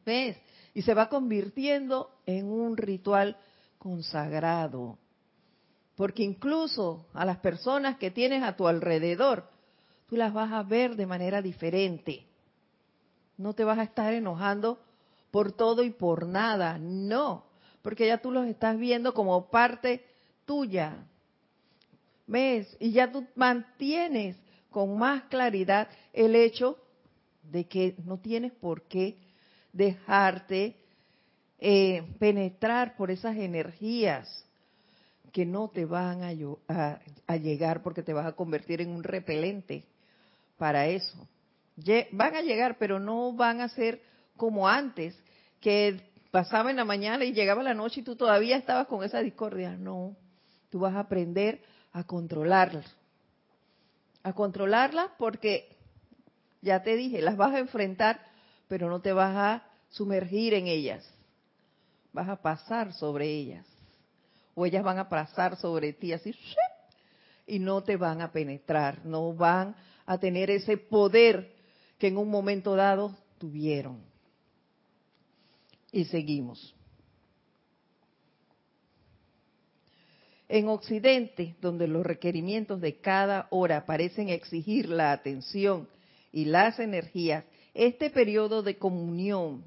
¿Ves? 0.04 0.36
Y 0.74 0.82
se 0.82 0.94
va 0.94 1.08
convirtiendo 1.08 2.10
en 2.26 2.46
un 2.46 2.76
ritual 2.76 3.36
consagrado. 3.78 4.98
Porque 5.94 6.24
incluso 6.24 7.06
a 7.14 7.24
las 7.24 7.38
personas 7.38 7.98
que 7.98 8.10
tienes 8.10 8.42
a 8.42 8.56
tu 8.56 8.66
alrededor, 8.66 9.48
tú 10.06 10.16
las 10.16 10.32
vas 10.32 10.52
a 10.52 10.64
ver 10.64 10.96
de 10.96 11.06
manera 11.06 11.40
diferente. 11.40 12.26
No 13.36 13.52
te 13.52 13.62
vas 13.62 13.78
a 13.78 13.84
estar 13.84 14.12
enojando 14.12 14.83
por 15.34 15.50
todo 15.50 15.82
y 15.82 15.90
por 15.90 16.28
nada, 16.28 16.78
no, 16.78 17.44
porque 17.82 18.06
ya 18.06 18.18
tú 18.18 18.30
los 18.30 18.46
estás 18.46 18.78
viendo 18.78 19.12
como 19.14 19.50
parte 19.50 20.04
tuya. 20.44 21.08
¿Ves? 22.24 22.76
Y 22.78 22.92
ya 22.92 23.10
tú 23.10 23.26
mantienes 23.34 24.36
con 24.70 24.96
más 24.96 25.24
claridad 25.24 25.88
el 26.12 26.36
hecho 26.36 26.78
de 27.42 27.66
que 27.66 27.96
no 28.04 28.18
tienes 28.18 28.52
por 28.52 28.82
qué 28.82 29.18
dejarte 29.72 30.76
eh, 31.58 32.04
penetrar 32.20 32.94
por 32.96 33.10
esas 33.10 33.36
energías 33.36 34.46
que 35.32 35.44
no 35.44 35.68
te 35.68 35.84
van 35.84 36.22
a, 36.22 37.00
a, 37.26 37.36
llegar 37.38 37.82
porque 37.82 38.04
te 38.04 38.12
vas 38.12 38.26
a 38.26 38.36
convertir 38.36 38.80
en 38.82 38.90
un 38.90 39.02
repelente 39.02 39.82
para 40.58 40.86
eso. 40.86 41.26
van 42.12 42.36
a 42.36 42.40
llegar, 42.40 42.78
pero 42.78 43.00
no 43.00 43.32
van 43.32 43.60
a 43.62 43.68
ser 43.68 44.13
como 44.36 44.68
antes, 44.68 45.16
que 45.60 46.00
pasaba 46.30 46.70
en 46.70 46.76
la 46.76 46.84
mañana 46.84 47.24
y 47.24 47.32
llegaba 47.32 47.62
la 47.62 47.74
noche 47.74 48.00
y 48.00 48.04
tú 48.04 48.16
todavía 48.16 48.56
estabas 48.56 48.86
con 48.86 49.04
esa 49.04 49.20
discordia. 49.20 49.76
No, 49.76 50.16
tú 50.70 50.80
vas 50.80 50.94
a 50.94 51.00
aprender 51.00 51.62
a 51.92 52.04
controlarla. 52.04 52.82
A 54.22 54.32
controlarla 54.32 55.12
porque, 55.16 55.76
ya 56.60 56.82
te 56.82 56.96
dije, 56.96 57.22
las 57.22 57.36
vas 57.36 57.54
a 57.54 57.58
enfrentar, 57.58 58.20
pero 58.68 58.88
no 58.88 59.00
te 59.00 59.12
vas 59.12 59.36
a 59.36 59.62
sumergir 59.90 60.54
en 60.54 60.66
ellas. 60.66 61.08
Vas 62.12 62.28
a 62.28 62.42
pasar 62.42 62.92
sobre 62.92 63.28
ellas. 63.28 63.66
O 64.54 64.66
ellas 64.66 64.82
van 64.82 64.98
a 64.98 65.08
pasar 65.08 65.56
sobre 65.56 65.92
ti 65.92 66.12
así, 66.12 66.34
y 67.46 67.58
no 67.58 67.82
te 67.82 67.96
van 67.96 68.20
a 68.20 68.32
penetrar, 68.32 69.04
no 69.04 69.34
van 69.34 69.76
a 70.06 70.18
tener 70.18 70.50
ese 70.50 70.76
poder 70.76 71.52
que 71.98 72.08
en 72.08 72.16
un 72.16 72.30
momento 72.30 72.76
dado 72.76 73.16
tuvieron. 73.38 74.13
Y 75.94 76.06
seguimos. 76.06 76.74
En 80.48 80.66
Occidente, 80.66 81.54
donde 81.60 81.86
los 81.86 82.04
requerimientos 82.04 82.80
de 82.80 82.96
cada 82.96 83.46
hora 83.50 83.86
parecen 83.86 84.28
exigir 84.28 84.88
la 84.88 85.12
atención 85.12 85.88
y 86.32 86.46
las 86.46 86.80
energías, 86.80 87.44
este 87.74 88.10
periodo 88.10 88.64
de 88.64 88.76
comunión 88.76 89.62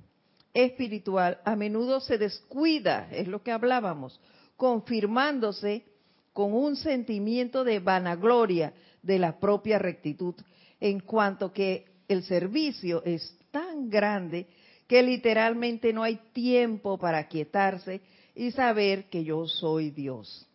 espiritual 0.53 1.39
a 1.45 1.55
menudo 1.55 2.01
se 2.01 2.17
descuida, 2.17 3.07
es 3.09 3.29
lo 3.29 3.41
que 3.41 3.53
hablábamos, 3.53 4.19
confirmándose 4.57 5.85
con 6.33 6.53
un 6.53 6.75
sentimiento 6.75 7.63
de 7.63 7.79
vanagloria 7.79 8.73
de 9.01 9.17
la 9.17 9.39
propia 9.39 9.79
rectitud, 9.79 10.35
en 10.81 10.99
cuanto 10.99 11.53
que 11.53 11.85
el 12.09 12.23
servicio 12.23 13.01
es 13.05 13.33
tan 13.49 13.89
grande 13.89 14.47
que 14.87 15.03
literalmente 15.03 15.93
no 15.93 16.03
hay 16.03 16.17
tiempo 16.33 16.97
para 16.97 17.27
quietarse 17.27 18.01
y 18.35 18.51
saber 18.51 19.09
que 19.09 19.23
yo 19.23 19.47
soy 19.47 19.91
Dios. 19.91 20.47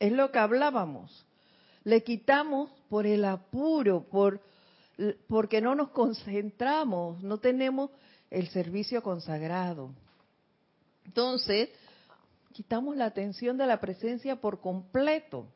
Es 0.00 0.12
lo 0.12 0.30
que 0.30 0.38
hablábamos. 0.38 1.24
Le 1.84 2.02
quitamos 2.02 2.70
por 2.88 3.06
el 3.06 3.24
apuro, 3.24 4.02
por 4.02 4.40
porque 5.28 5.60
no 5.60 5.74
nos 5.74 5.90
concentramos, 5.90 7.22
no 7.22 7.38
tenemos 7.38 7.90
el 8.30 8.48
servicio 8.48 9.02
consagrado. 9.02 9.90
Entonces, 11.04 11.70
quitamos 12.52 12.96
la 12.96 13.06
atención 13.06 13.56
de 13.56 13.66
la 13.66 13.80
presencia 13.80 14.36
por 14.36 14.60
completo. 14.60 15.46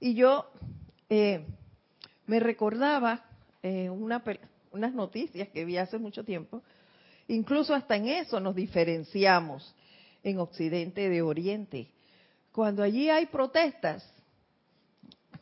Y 0.00 0.14
yo 0.14 0.46
eh, 1.10 1.44
me 2.26 2.40
recordaba 2.40 3.24
eh, 3.62 3.90
unas 3.90 4.94
noticias 4.94 5.48
que 5.50 5.64
vi 5.64 5.76
hace 5.76 5.98
mucho 5.98 6.24
tiempo 6.24 6.62
Incluso 7.28 7.74
hasta 7.74 7.96
en 7.96 8.08
eso 8.08 8.40
nos 8.40 8.54
diferenciamos 8.54 9.74
en 10.22 10.38
Occidente 10.38 11.08
de 11.08 11.22
Oriente. 11.22 11.88
Cuando 12.52 12.82
allí 12.82 13.08
hay 13.08 13.26
protestas, 13.26 14.08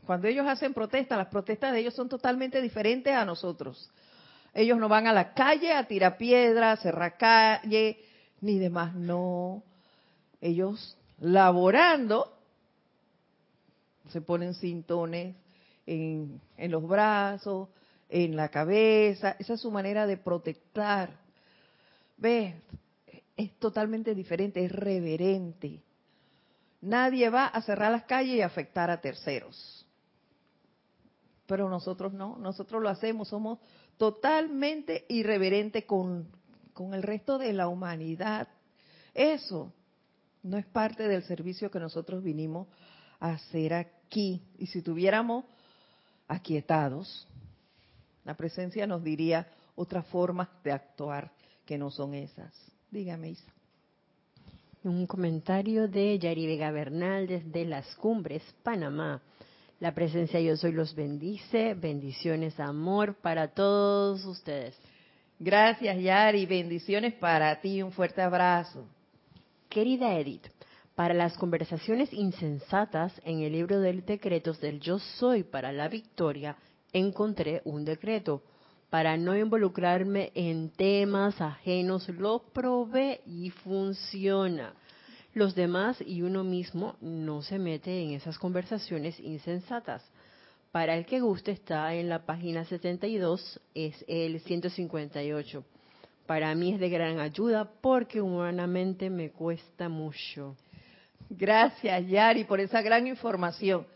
cuando 0.07 0.28
ellos 0.28 0.47
hacen 0.47 0.74
protestas, 0.74 1.18
las 1.18 1.28
protestas 1.28 1.72
de 1.72 1.80
ellos 1.80 1.95
son 1.95 2.09
totalmente 2.09 2.61
diferentes 2.61 3.14
a 3.14 3.24
nosotros. 3.24 3.91
Ellos 4.55 4.78
no 4.78 4.89
van 4.89 5.07
a 5.07 5.12
la 5.12 5.33
calle 5.33 5.72
a 5.72 5.87
tirar 5.87 6.16
piedras, 6.16 6.78
a 6.78 6.83
cerrar 6.83 7.16
calle, 7.16 7.99
ni 8.41 8.59
demás, 8.59 8.95
no. 8.95 9.62
Ellos 10.41 10.97
laborando 11.20 12.37
se 14.09 14.20
ponen 14.20 14.55
cintones 14.55 15.35
en, 15.87 16.41
en 16.57 16.70
los 16.70 16.87
brazos, 16.87 17.68
en 18.09 18.37
la 18.37 18.49
cabeza, 18.51 19.37
esa 19.39 19.55
es 19.55 19.61
su 19.61 19.70
manera 19.70 20.07
de 20.07 20.18
protestar 20.18 21.22
Ve, 22.17 22.55
es 23.37 23.59
totalmente 23.59 24.15
diferente, 24.15 24.65
es 24.65 24.73
reverente. 24.73 25.83
Nadie 26.81 27.31
va 27.31 27.47
a 27.47 27.63
cerrar 27.63 27.93
las 27.93 28.05
calles 28.05 28.37
y 28.37 28.43
afectar 28.43 28.91
a 28.91 29.01
terceros. 29.01 29.87
Pero 31.47 31.69
nosotros 31.69 32.13
no, 32.13 32.37
nosotros 32.39 32.83
lo 32.83 32.89
hacemos, 32.89 33.29
somos 33.29 33.59
totalmente 33.97 35.07
irreverentes 35.09 35.85
con, 35.85 36.29
con 36.73 36.95
el 36.95 37.03
resto 37.03 37.39
de 37.39 37.53
la 37.53 37.69
humanidad. 37.69 38.49
Eso 39.15 39.73
no 40.43 40.57
es 40.57 40.67
parte 40.67 41.07
del 41.07 41.23
servicio 41.25 41.71
que 41.71 41.79
nosotros 41.79 42.23
vinimos 42.23 42.69
a 43.21 43.31
hacer 43.31 43.75
aquí. 43.75 44.43
Y 44.59 44.67
si 44.67 44.83
tuviéramos 44.83 45.45
aquietados, 46.27 47.29
la 48.25 48.35
presencia 48.35 48.87
nos 48.87 49.03
diría 49.03 49.47
otras 49.75 50.07
formas 50.07 50.49
de 50.65 50.73
actuar 50.73 51.31
que 51.73 51.79
no 51.79 51.91
son 51.91 52.12
esas. 52.12 52.53
Dígame, 52.91 53.31
Isa. 53.31 53.51
Un 54.85 55.07
comentario 55.07 55.89
de 55.89 56.18
Yari 56.18 56.47
Vega 56.47 56.70
Bernal 56.70 57.27
desde 57.27 57.64
Las 57.64 57.95
Cumbres, 57.95 58.43
Panamá. 58.62 59.23
La 59.81 59.95
presencia 59.95 60.39
Yo 60.39 60.55
Soy 60.55 60.73
los 60.73 60.95
bendice. 60.95 61.73
Bendiciones, 61.73 62.61
amor 62.61 63.14
para 63.23 63.55
todos 63.55 64.23
ustedes. 64.27 64.79
Gracias, 65.39 65.99
Yari. 65.99 66.45
Bendiciones 66.45 67.14
para 67.14 67.59
ti. 67.62 67.83
Un 67.83 67.93
fuerte 67.93 68.20
abrazo. 68.20 68.85
Querida 69.70 70.18
Edith, 70.18 70.47
para 70.95 71.14
las 71.14 71.39
conversaciones 71.39 72.12
insensatas 72.12 73.18
en 73.25 73.41
el 73.41 73.53
libro 73.53 73.81
de 73.81 73.95
decretos 73.95 74.61
del 74.61 74.79
Yo 74.79 74.99
Soy 74.99 75.43
para 75.43 75.73
la 75.73 75.89
Victoria, 75.89 76.55
encontré 76.93 77.62
un 77.64 77.87
decreto 77.87 78.43
para 78.93 79.16
no 79.16 79.34
involucrarme 79.34 80.32
en 80.34 80.68
temas 80.68 81.40
ajenos, 81.40 82.07
lo 82.11 82.40
probé 82.53 83.22
y 83.24 83.49
funciona. 83.49 84.74
Los 85.32 85.55
demás 85.55 85.97
y 86.07 86.20
uno 86.20 86.45
mismo 86.45 86.97
no 87.01 87.40
se 87.40 87.59
mete 87.59 88.03
en 88.03 88.11
esas 88.11 88.38
conversaciones 88.38 89.18
insensatas. 89.18 90.05
Para 90.72 90.95
el 90.95 91.07
que 91.07 91.20
guste 91.20 91.53
está 91.53 91.95
en 91.95 92.11
la 92.11 92.26
página 92.26 92.66
72, 92.66 93.62
es 93.74 94.05
el 94.09 94.40
158. 94.40 95.64
Para 96.26 96.55
mí 96.55 96.74
es 96.74 96.78
de 96.78 96.90
gran 96.90 97.18
ayuda 97.18 97.70
porque 97.80 98.20
humanamente 98.20 99.09
me 99.09 99.30
cuesta 99.30 99.88
mucho. 99.88 100.55
Gracias, 101.30 102.09
Yari, 102.09 102.45
por 102.45 102.61
esa 102.61 102.82
gran 102.82 103.07
información. 103.07 103.86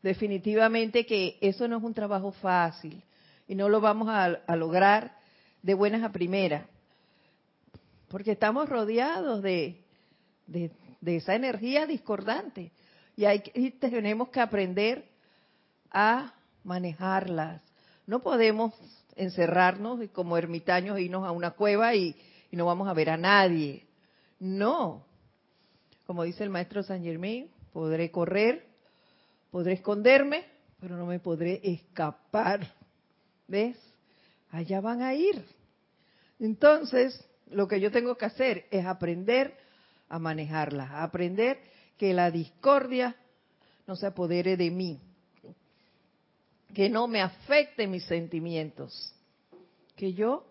Definitivamente 0.00 1.04
que 1.04 1.38
eso 1.40 1.66
no 1.66 1.78
es 1.78 1.82
un 1.82 1.92
trabajo 1.92 2.30
fácil 2.30 3.02
y 3.46 3.54
no 3.54 3.68
lo 3.68 3.80
vamos 3.80 4.08
a, 4.08 4.56
lograr 4.56 5.16
de 5.62 5.74
buenas 5.74 6.02
a 6.02 6.12
primeras, 6.12 6.66
porque 8.08 8.32
estamos 8.32 8.68
rodeados 8.68 9.42
de, 9.42 9.82
de, 10.46 10.70
esa 11.04 11.34
energía 11.34 11.86
discordante 11.86 12.72
y, 13.16 13.24
hay, 13.24 13.42
y 13.54 13.70
tenemos 13.72 14.28
que 14.28 14.40
aprender 14.40 15.04
a 15.90 16.34
manejarlas. 16.64 17.62
No 18.06 18.20
podemos 18.20 18.74
encerrarnos 19.16 20.02
y 20.02 20.08
como 20.08 20.36
ermitaños 20.36 20.98
irnos 20.98 21.24
a 21.24 21.30
una 21.30 21.52
cueva 21.52 21.94
y, 21.94 22.16
no 22.52 22.66
vamos 22.66 22.86
a 22.86 22.92
ver 22.92 23.10
a 23.10 23.16
nadie. 23.16 23.84
No. 24.38 25.04
Como 26.06 26.22
dice 26.22 26.44
el 26.44 26.50
maestro 26.50 26.84
San 26.84 27.02
Germain, 27.02 27.50
podré 27.72 28.12
correr, 28.12 28.64
podré 29.50 29.72
esconderme, 29.72 30.44
pero 30.78 30.96
no 30.96 31.04
me 31.04 31.18
podré 31.18 31.60
escapar. 31.64 32.60
¿Ves? 33.46 33.76
Allá 34.50 34.80
van 34.80 35.02
a 35.02 35.14
ir. 35.14 35.44
Entonces, 36.38 37.24
lo 37.50 37.68
que 37.68 37.80
yo 37.80 37.90
tengo 37.90 38.16
que 38.16 38.24
hacer 38.24 38.66
es 38.70 38.84
aprender 38.86 39.56
a 40.08 40.18
manejarlas, 40.18 40.90
aprender 40.92 41.58
que 41.96 42.12
la 42.12 42.30
discordia 42.30 43.16
no 43.86 43.96
se 43.96 44.06
apodere 44.06 44.56
de 44.56 44.70
mí, 44.70 45.00
que 46.72 46.88
no 46.88 47.06
me 47.06 47.20
afecte 47.20 47.86
mis 47.86 48.04
sentimientos, 48.04 49.14
que 49.96 50.12
yo 50.12 50.44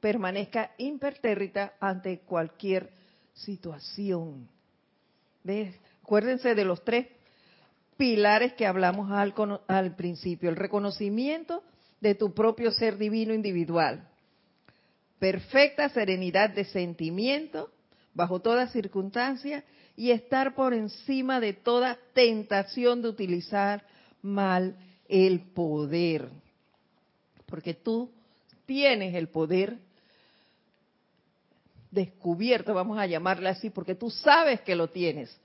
permanezca 0.00 0.72
impertérrita 0.78 1.74
ante 1.80 2.20
cualquier 2.20 2.90
situación. 3.34 4.48
¿Ves? 5.42 5.74
Acuérdense 6.02 6.54
de 6.54 6.64
los 6.64 6.84
tres 6.84 7.06
pilares 7.98 8.54
que 8.54 8.66
hablamos 8.66 9.10
al, 9.10 9.34
al 9.66 9.96
principio. 9.96 10.48
El 10.48 10.56
reconocimiento 10.56 11.62
de 12.00 12.14
tu 12.14 12.32
propio 12.32 12.70
ser 12.70 12.96
divino 12.96 13.34
individual. 13.34 14.08
Perfecta 15.18 15.90
serenidad 15.90 16.50
de 16.50 16.64
sentimiento 16.64 17.70
bajo 18.14 18.40
toda 18.40 18.68
circunstancia 18.68 19.64
y 19.96 20.12
estar 20.12 20.54
por 20.54 20.72
encima 20.72 21.40
de 21.40 21.52
toda 21.52 21.98
tentación 22.14 23.02
de 23.02 23.08
utilizar 23.08 23.84
mal 24.22 24.76
el 25.08 25.40
poder. 25.40 26.28
Porque 27.46 27.74
tú 27.74 28.10
tienes 28.64 29.14
el 29.14 29.28
poder 29.28 29.78
descubierto, 31.90 32.74
vamos 32.74 32.98
a 32.98 33.06
llamarle 33.06 33.48
así, 33.48 33.70
porque 33.70 33.94
tú 33.94 34.10
sabes 34.10 34.60
que 34.60 34.76
lo 34.76 34.88
tienes. 34.88 35.36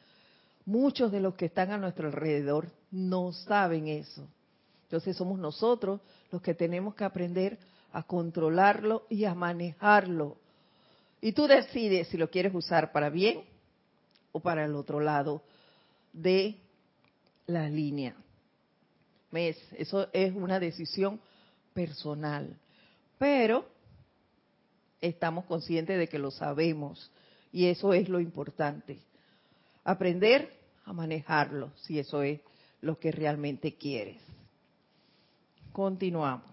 Muchos 0.66 1.12
de 1.12 1.20
los 1.20 1.36
que 1.36 1.46
están 1.46 1.72
a 1.72 1.78
nuestro 1.78 2.08
alrededor 2.08 2.72
no 2.92 3.34
saben 3.34 3.88
eso. 3.88 4.28
Entonces 4.84 5.18
somos 5.18 5.40
nosotros 5.40 6.02
los 6.32 6.42
que 6.42 6.54
tenemos 6.54 6.96
que 6.96 7.04
aprender 7.04 7.58
a 7.92 8.04
controlarlo 8.04 9.06
y 9.10 9.26
a 9.26 9.34
manejarlo. 9.34 10.38
Y 11.22 11.32
tú 11.32 11.48
decides 11.48 12.08
si 12.10 12.18
lo 12.18 12.30
quieres 12.30 12.54
usar 12.54 12.92
para 12.92 13.10
bien 13.10 13.44
o 14.32 14.40
para 14.40 14.66
el 14.66 14.76
otro 14.76 15.00
lado 15.00 15.42
de 16.12 16.58
la 17.48 17.70
línea. 17.70 18.16
Eso 19.32 20.08
es 20.14 20.36
una 20.36 20.60
decisión 20.60 21.20
personal. 21.74 22.56
Pero 23.18 23.66
estamos 25.02 25.46
conscientes 25.46 25.98
de 25.98 26.08
que 26.08 26.20
lo 26.20 26.32
sabemos 26.32 27.12
y 27.52 27.66
eso 27.66 27.94
es 27.94 28.10
lo 28.10 28.20
importante. 28.20 29.00
Aprender 29.84 30.52
a 30.86 30.94
manejarlo, 30.94 31.72
si 31.78 32.00
eso 32.00 32.22
es 32.24 32.40
lo 32.82 33.00
que 33.00 33.12
realmente 33.12 33.76
quieres. 33.76 34.22
Continuamos. 35.72 36.52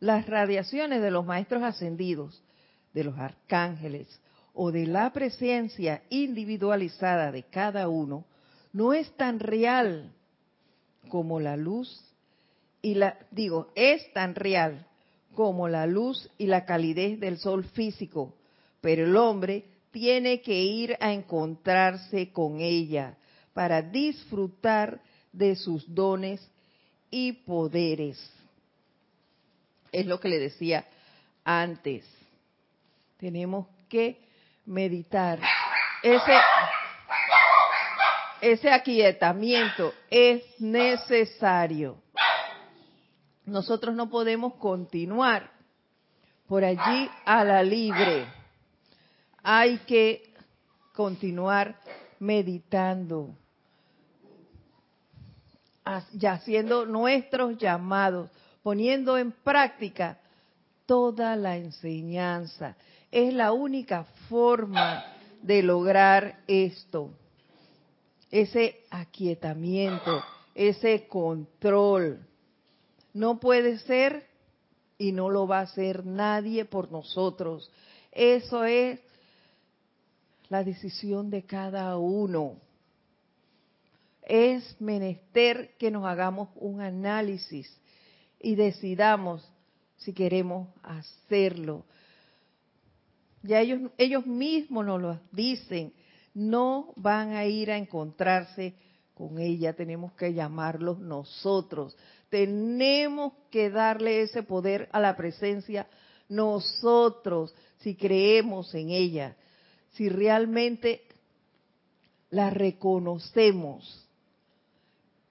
Las 0.00 0.26
radiaciones 0.26 1.02
de 1.02 1.10
los 1.10 1.24
maestros 1.24 1.62
ascendidos, 1.62 2.42
de 2.92 3.04
los 3.04 3.18
arcángeles 3.18 4.20
o 4.54 4.72
de 4.72 4.86
la 4.86 5.12
presencia 5.12 6.02
individualizada 6.08 7.30
de 7.32 7.44
cada 7.44 7.88
uno 7.88 8.24
no 8.72 8.92
es 8.92 9.10
tan 9.16 9.40
real 9.40 10.12
como 11.08 11.40
la 11.40 11.56
luz 11.56 12.04
y 12.82 12.94
la, 12.94 13.18
digo, 13.30 13.72
es 13.74 14.12
tan 14.12 14.34
real 14.34 14.86
como 15.34 15.68
la 15.68 15.86
luz 15.86 16.30
y 16.38 16.46
la 16.46 16.64
calidez 16.64 17.20
del 17.20 17.38
sol 17.38 17.64
físico, 17.64 18.34
pero 18.80 19.04
el 19.04 19.16
hombre 19.16 19.64
tiene 19.90 20.40
que 20.40 20.54
ir 20.54 20.96
a 21.00 21.12
encontrarse 21.12 22.32
con 22.32 22.60
ella 22.60 23.16
para 23.52 23.82
disfrutar 23.82 25.00
de 25.32 25.56
sus 25.56 25.92
dones 25.92 26.40
y 27.10 27.32
poderes. 27.32 28.18
Es 29.90 30.06
lo 30.06 30.20
que 30.20 30.28
le 30.28 30.38
decía 30.38 30.86
antes. 31.44 32.04
Tenemos 33.18 33.66
que 33.88 34.20
meditar. 34.66 35.40
Ese 36.02 36.32
ese 38.40 38.70
aquietamiento 38.70 39.92
es 40.10 40.42
necesario. 40.60 41.96
Nosotros 43.44 43.94
no 43.94 44.08
podemos 44.08 44.54
continuar 44.54 45.50
por 46.46 46.64
allí 46.64 47.10
a 47.24 47.44
la 47.44 47.62
libre. 47.62 48.26
Hay 49.42 49.78
que 49.78 50.34
continuar 50.94 51.78
meditando, 52.18 53.34
y 56.12 56.26
haciendo 56.26 56.84
nuestros 56.84 57.56
llamados, 57.56 58.30
poniendo 58.62 59.16
en 59.16 59.32
práctica 59.32 60.18
toda 60.84 61.36
la 61.36 61.56
enseñanza. 61.56 62.76
Es 63.10 63.32
la 63.32 63.52
única 63.52 64.04
forma 64.28 65.04
de 65.42 65.62
lograr 65.62 66.40
esto 66.46 67.10
ese 68.30 68.80
aquietamiento, 68.90 70.22
ese 70.54 71.06
control. 71.08 72.20
No 73.14 73.40
puede 73.40 73.78
ser 73.78 74.26
y 74.98 75.12
no 75.12 75.30
lo 75.30 75.46
va 75.46 75.60
a 75.60 75.62
hacer 75.62 76.04
nadie 76.04 76.64
por 76.64 76.90
nosotros. 76.90 77.70
Eso 78.12 78.64
es 78.64 79.00
la 80.48 80.64
decisión 80.64 81.30
de 81.30 81.44
cada 81.44 81.96
uno. 81.98 82.56
Es 84.22 84.80
menester 84.80 85.74
que 85.78 85.90
nos 85.90 86.04
hagamos 86.04 86.48
un 86.56 86.80
análisis 86.80 87.74
y 88.40 88.54
decidamos 88.54 89.48
si 89.96 90.12
queremos 90.12 90.68
hacerlo. 90.82 91.84
Ya 93.42 93.60
ellos, 93.60 93.90
ellos 93.96 94.26
mismos 94.26 94.84
nos 94.84 95.00
lo 95.00 95.20
dicen 95.32 95.92
no 96.34 96.92
van 96.94 97.32
a 97.32 97.46
ir 97.46 97.70
a 97.70 97.76
encontrarse 97.76 98.74
con 99.14 99.40
ella, 99.40 99.72
tenemos 99.72 100.12
que 100.12 100.32
llamarlos 100.32 101.00
nosotros. 101.00 101.96
Tenemos 102.30 103.32
que 103.50 103.70
darle 103.70 104.22
ese 104.22 104.44
poder 104.44 104.88
a 104.92 105.00
la 105.00 105.16
presencia 105.16 105.88
nosotros, 106.28 107.52
si 107.78 107.96
creemos 107.96 108.72
en 108.74 108.90
ella, 108.90 109.36
si 109.98 110.08
realmente 110.08 111.02
la 112.30 112.48
reconocemos. 112.48 114.06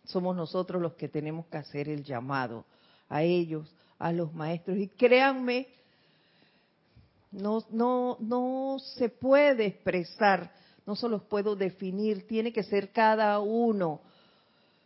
Somos 0.05 0.35
nosotros 0.35 0.79
los 0.79 0.93
que 0.93 1.07
tenemos 1.07 1.47
que 1.47 1.57
hacer 1.57 1.89
el 1.89 2.03
llamado 2.03 2.65
a 3.09 3.23
ellos, 3.23 3.73
a 3.97 4.11
los 4.11 4.31
maestros. 4.33 4.77
Y 4.77 4.89
créanme, 4.89 5.67
no, 7.31 7.63
no, 7.71 8.17
no 8.19 8.77
se 8.79 9.09
puede 9.09 9.65
expresar 9.65 10.51
no 10.87 10.95
se 10.95 11.09
los 11.09 11.21
puedo 11.23 11.57
definir, 11.57 12.25
tiene 12.25 12.53
que 12.53 12.63
ser 12.63 12.93
cada 12.93 13.39
uno. 13.41 13.99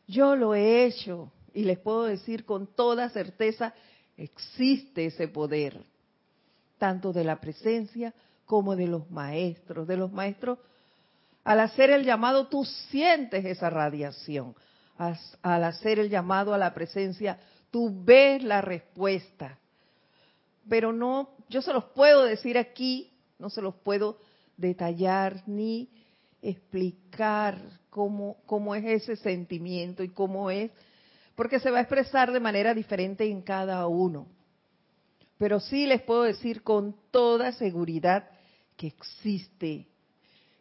Yo 0.07 0.35
lo 0.35 0.55
he 0.55 0.85
hecho 0.85 1.31
y 1.53 1.63
les 1.63 1.77
puedo 1.77 2.05
decir 2.05 2.43
con 2.43 2.65
toda 2.65 3.11
certeza, 3.11 3.75
existe 4.17 5.05
ese 5.05 5.27
poder, 5.27 5.85
tanto 6.79 7.13
de 7.13 7.23
la 7.23 7.39
presencia 7.39 8.15
como 8.51 8.75
de 8.75 8.85
los 8.85 9.09
maestros. 9.09 9.87
De 9.87 9.95
los 9.95 10.11
maestros, 10.11 10.59
al 11.45 11.61
hacer 11.61 11.89
el 11.89 12.03
llamado, 12.03 12.49
tú 12.49 12.65
sientes 12.65 13.45
esa 13.45 13.69
radiación. 13.69 14.55
Al 14.97 15.63
hacer 15.63 15.99
el 15.99 16.09
llamado 16.09 16.53
a 16.53 16.57
la 16.57 16.73
presencia, 16.73 17.39
tú 17.71 18.03
ves 18.03 18.43
la 18.43 18.59
respuesta. 18.59 19.57
Pero 20.67 20.91
no, 20.91 21.29
yo 21.47 21.61
se 21.61 21.71
los 21.71 21.85
puedo 21.85 22.25
decir 22.25 22.57
aquí, 22.57 23.13
no 23.39 23.49
se 23.49 23.61
los 23.61 23.73
puedo 23.73 24.17
detallar 24.57 25.43
ni 25.47 25.87
explicar 26.41 27.57
cómo, 27.89 28.35
cómo 28.45 28.75
es 28.75 28.83
ese 28.83 29.15
sentimiento 29.15 30.03
y 30.03 30.09
cómo 30.09 30.51
es, 30.51 30.71
porque 31.35 31.61
se 31.61 31.71
va 31.71 31.77
a 31.77 31.83
expresar 31.83 32.33
de 32.33 32.41
manera 32.41 32.73
diferente 32.73 33.23
en 33.23 33.43
cada 33.43 33.87
uno. 33.87 34.27
Pero 35.37 35.61
sí 35.61 35.85
les 35.87 36.01
puedo 36.01 36.23
decir 36.23 36.63
con 36.63 36.97
toda 37.11 37.53
seguridad 37.53 38.30
que 38.81 38.87
existe, 38.87 39.85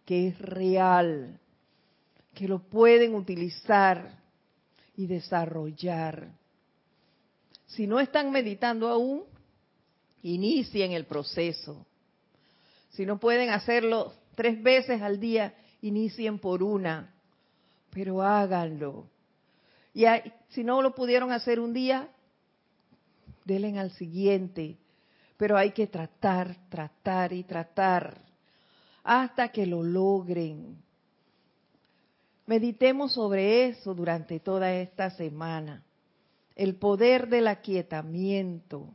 que 0.05 0.29
es 0.29 0.39
real, 0.39 1.41
que 2.35 2.47
lo 2.47 2.59
pueden 2.59 3.14
utilizar 3.14 4.14
y 4.95 5.07
desarrollar. 5.07 6.29
Si 7.66 7.87
no 7.87 7.99
están 7.99 8.31
meditando 8.31 8.91
aún, 8.91 9.23
inicien 10.23 10.93
el 10.93 11.07
proceso. 11.07 11.87
Si 12.91 13.07
no 13.07 13.18
pueden 13.18 13.49
hacerlo 13.49 14.12
tres 14.35 14.62
veces 14.62 15.01
al 15.01 15.18
día, 15.18 15.55
inicien 15.81 16.39
por 16.39 16.62
una, 16.62 17.14
pero 17.89 18.21
háganlo. 18.21 19.09
Y 19.95 20.05
si 20.51 20.62
no 20.62 20.83
lo 20.83 20.95
pudieron 20.95 21.33
hacer 21.33 21.59
un 21.59 21.73
día, 21.73 22.11
denle 23.47 23.79
al 23.79 23.93
siguiente. 23.93 24.77
Pero 25.41 25.57
hay 25.57 25.70
que 25.70 25.86
tratar, 25.86 26.55
tratar 26.68 27.32
y 27.32 27.45
tratar 27.45 28.20
hasta 29.03 29.49
que 29.49 29.64
lo 29.64 29.82
logren. 29.82 30.76
Meditemos 32.45 33.14
sobre 33.14 33.68
eso 33.68 33.95
durante 33.95 34.38
toda 34.38 34.70
esta 34.74 35.09
semana. 35.09 35.82
El 36.55 36.74
poder 36.74 37.26
del 37.30 37.49
aquietamiento. 37.49 38.95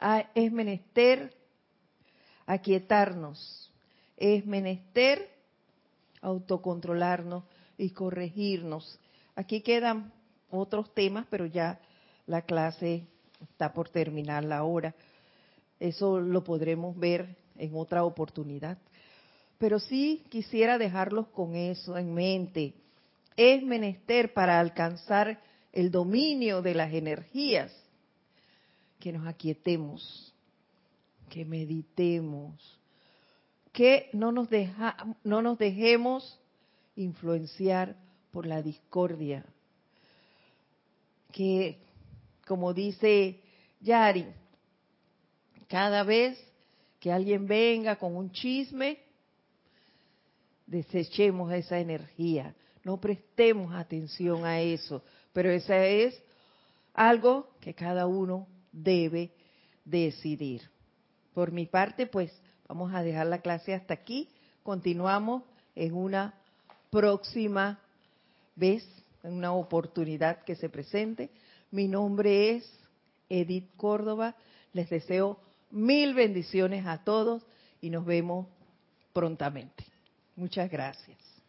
Ah, 0.00 0.28
es 0.34 0.50
menester 0.50 1.32
aquietarnos. 2.44 3.72
Es 4.16 4.44
menester 4.44 5.30
autocontrolarnos 6.20 7.44
y 7.76 7.90
corregirnos. 7.90 8.98
Aquí 9.36 9.60
quedan 9.60 10.12
otros 10.50 10.92
temas, 10.94 11.28
pero 11.30 11.46
ya 11.46 11.78
la 12.26 12.42
clase 12.42 13.06
está 13.40 13.72
por 13.72 13.88
terminar 13.88 14.42
la 14.42 14.64
hora. 14.64 14.96
Eso 15.80 16.20
lo 16.20 16.42
podremos 16.42 16.96
ver 16.98 17.36
en 17.56 17.74
otra 17.74 18.04
oportunidad. 18.04 18.78
Pero 19.58 19.78
sí 19.78 20.24
quisiera 20.28 20.78
dejarlos 20.78 21.28
con 21.28 21.54
eso 21.54 21.96
en 21.96 22.14
mente. 22.14 22.74
Es 23.36 23.62
menester 23.62 24.32
para 24.32 24.58
alcanzar 24.60 25.40
el 25.72 25.90
dominio 25.90 26.62
de 26.62 26.74
las 26.74 26.92
energías 26.92 27.72
que 28.98 29.12
nos 29.12 29.26
aquietemos, 29.26 30.34
que 31.28 31.44
meditemos, 31.44 32.78
que 33.72 34.10
no 34.12 34.32
nos, 34.32 34.48
no 35.22 35.42
nos 35.42 35.58
dejemos 35.58 36.40
influenciar 36.96 37.96
por 38.32 38.46
la 38.46 38.60
discordia, 38.60 39.44
que 41.32 41.78
como 42.46 42.74
dice 42.74 43.40
Yari, 43.80 44.26
cada 45.68 46.02
vez 46.02 46.38
que 46.98 47.12
alguien 47.12 47.46
venga 47.46 47.96
con 47.96 48.16
un 48.16 48.32
chisme, 48.32 48.98
desechemos 50.66 51.52
esa 51.52 51.78
energía, 51.78 52.54
no 52.84 53.00
prestemos 53.00 53.74
atención 53.74 54.44
a 54.44 54.60
eso, 54.60 55.02
pero 55.32 55.50
esa 55.50 55.86
es 55.86 56.20
algo 56.94 57.48
que 57.60 57.74
cada 57.74 58.06
uno 58.06 58.46
debe 58.72 59.30
decidir. 59.84 60.62
Por 61.34 61.52
mi 61.52 61.66
parte, 61.66 62.06
pues 62.06 62.32
vamos 62.66 62.92
a 62.92 63.02
dejar 63.02 63.26
la 63.26 63.40
clase 63.40 63.74
hasta 63.74 63.94
aquí, 63.94 64.28
continuamos 64.62 65.42
en 65.76 65.94
una 65.94 66.34
próxima 66.90 67.78
vez, 68.56 68.86
en 69.22 69.34
una 69.34 69.52
oportunidad 69.52 70.42
que 70.44 70.56
se 70.56 70.68
presente. 70.68 71.30
Mi 71.70 71.86
nombre 71.86 72.56
es 72.56 72.70
Edith 73.28 73.70
Córdoba, 73.76 74.34
les 74.72 74.90
deseo 74.90 75.38
mil 75.70 76.14
bendiciones 76.14 76.86
a 76.86 76.98
todos 77.04 77.42
y 77.80 77.90
nos 77.90 78.04
vemos 78.04 78.46
prontamente. 79.12 79.84
Muchas 80.36 80.70
gracias. 80.70 81.37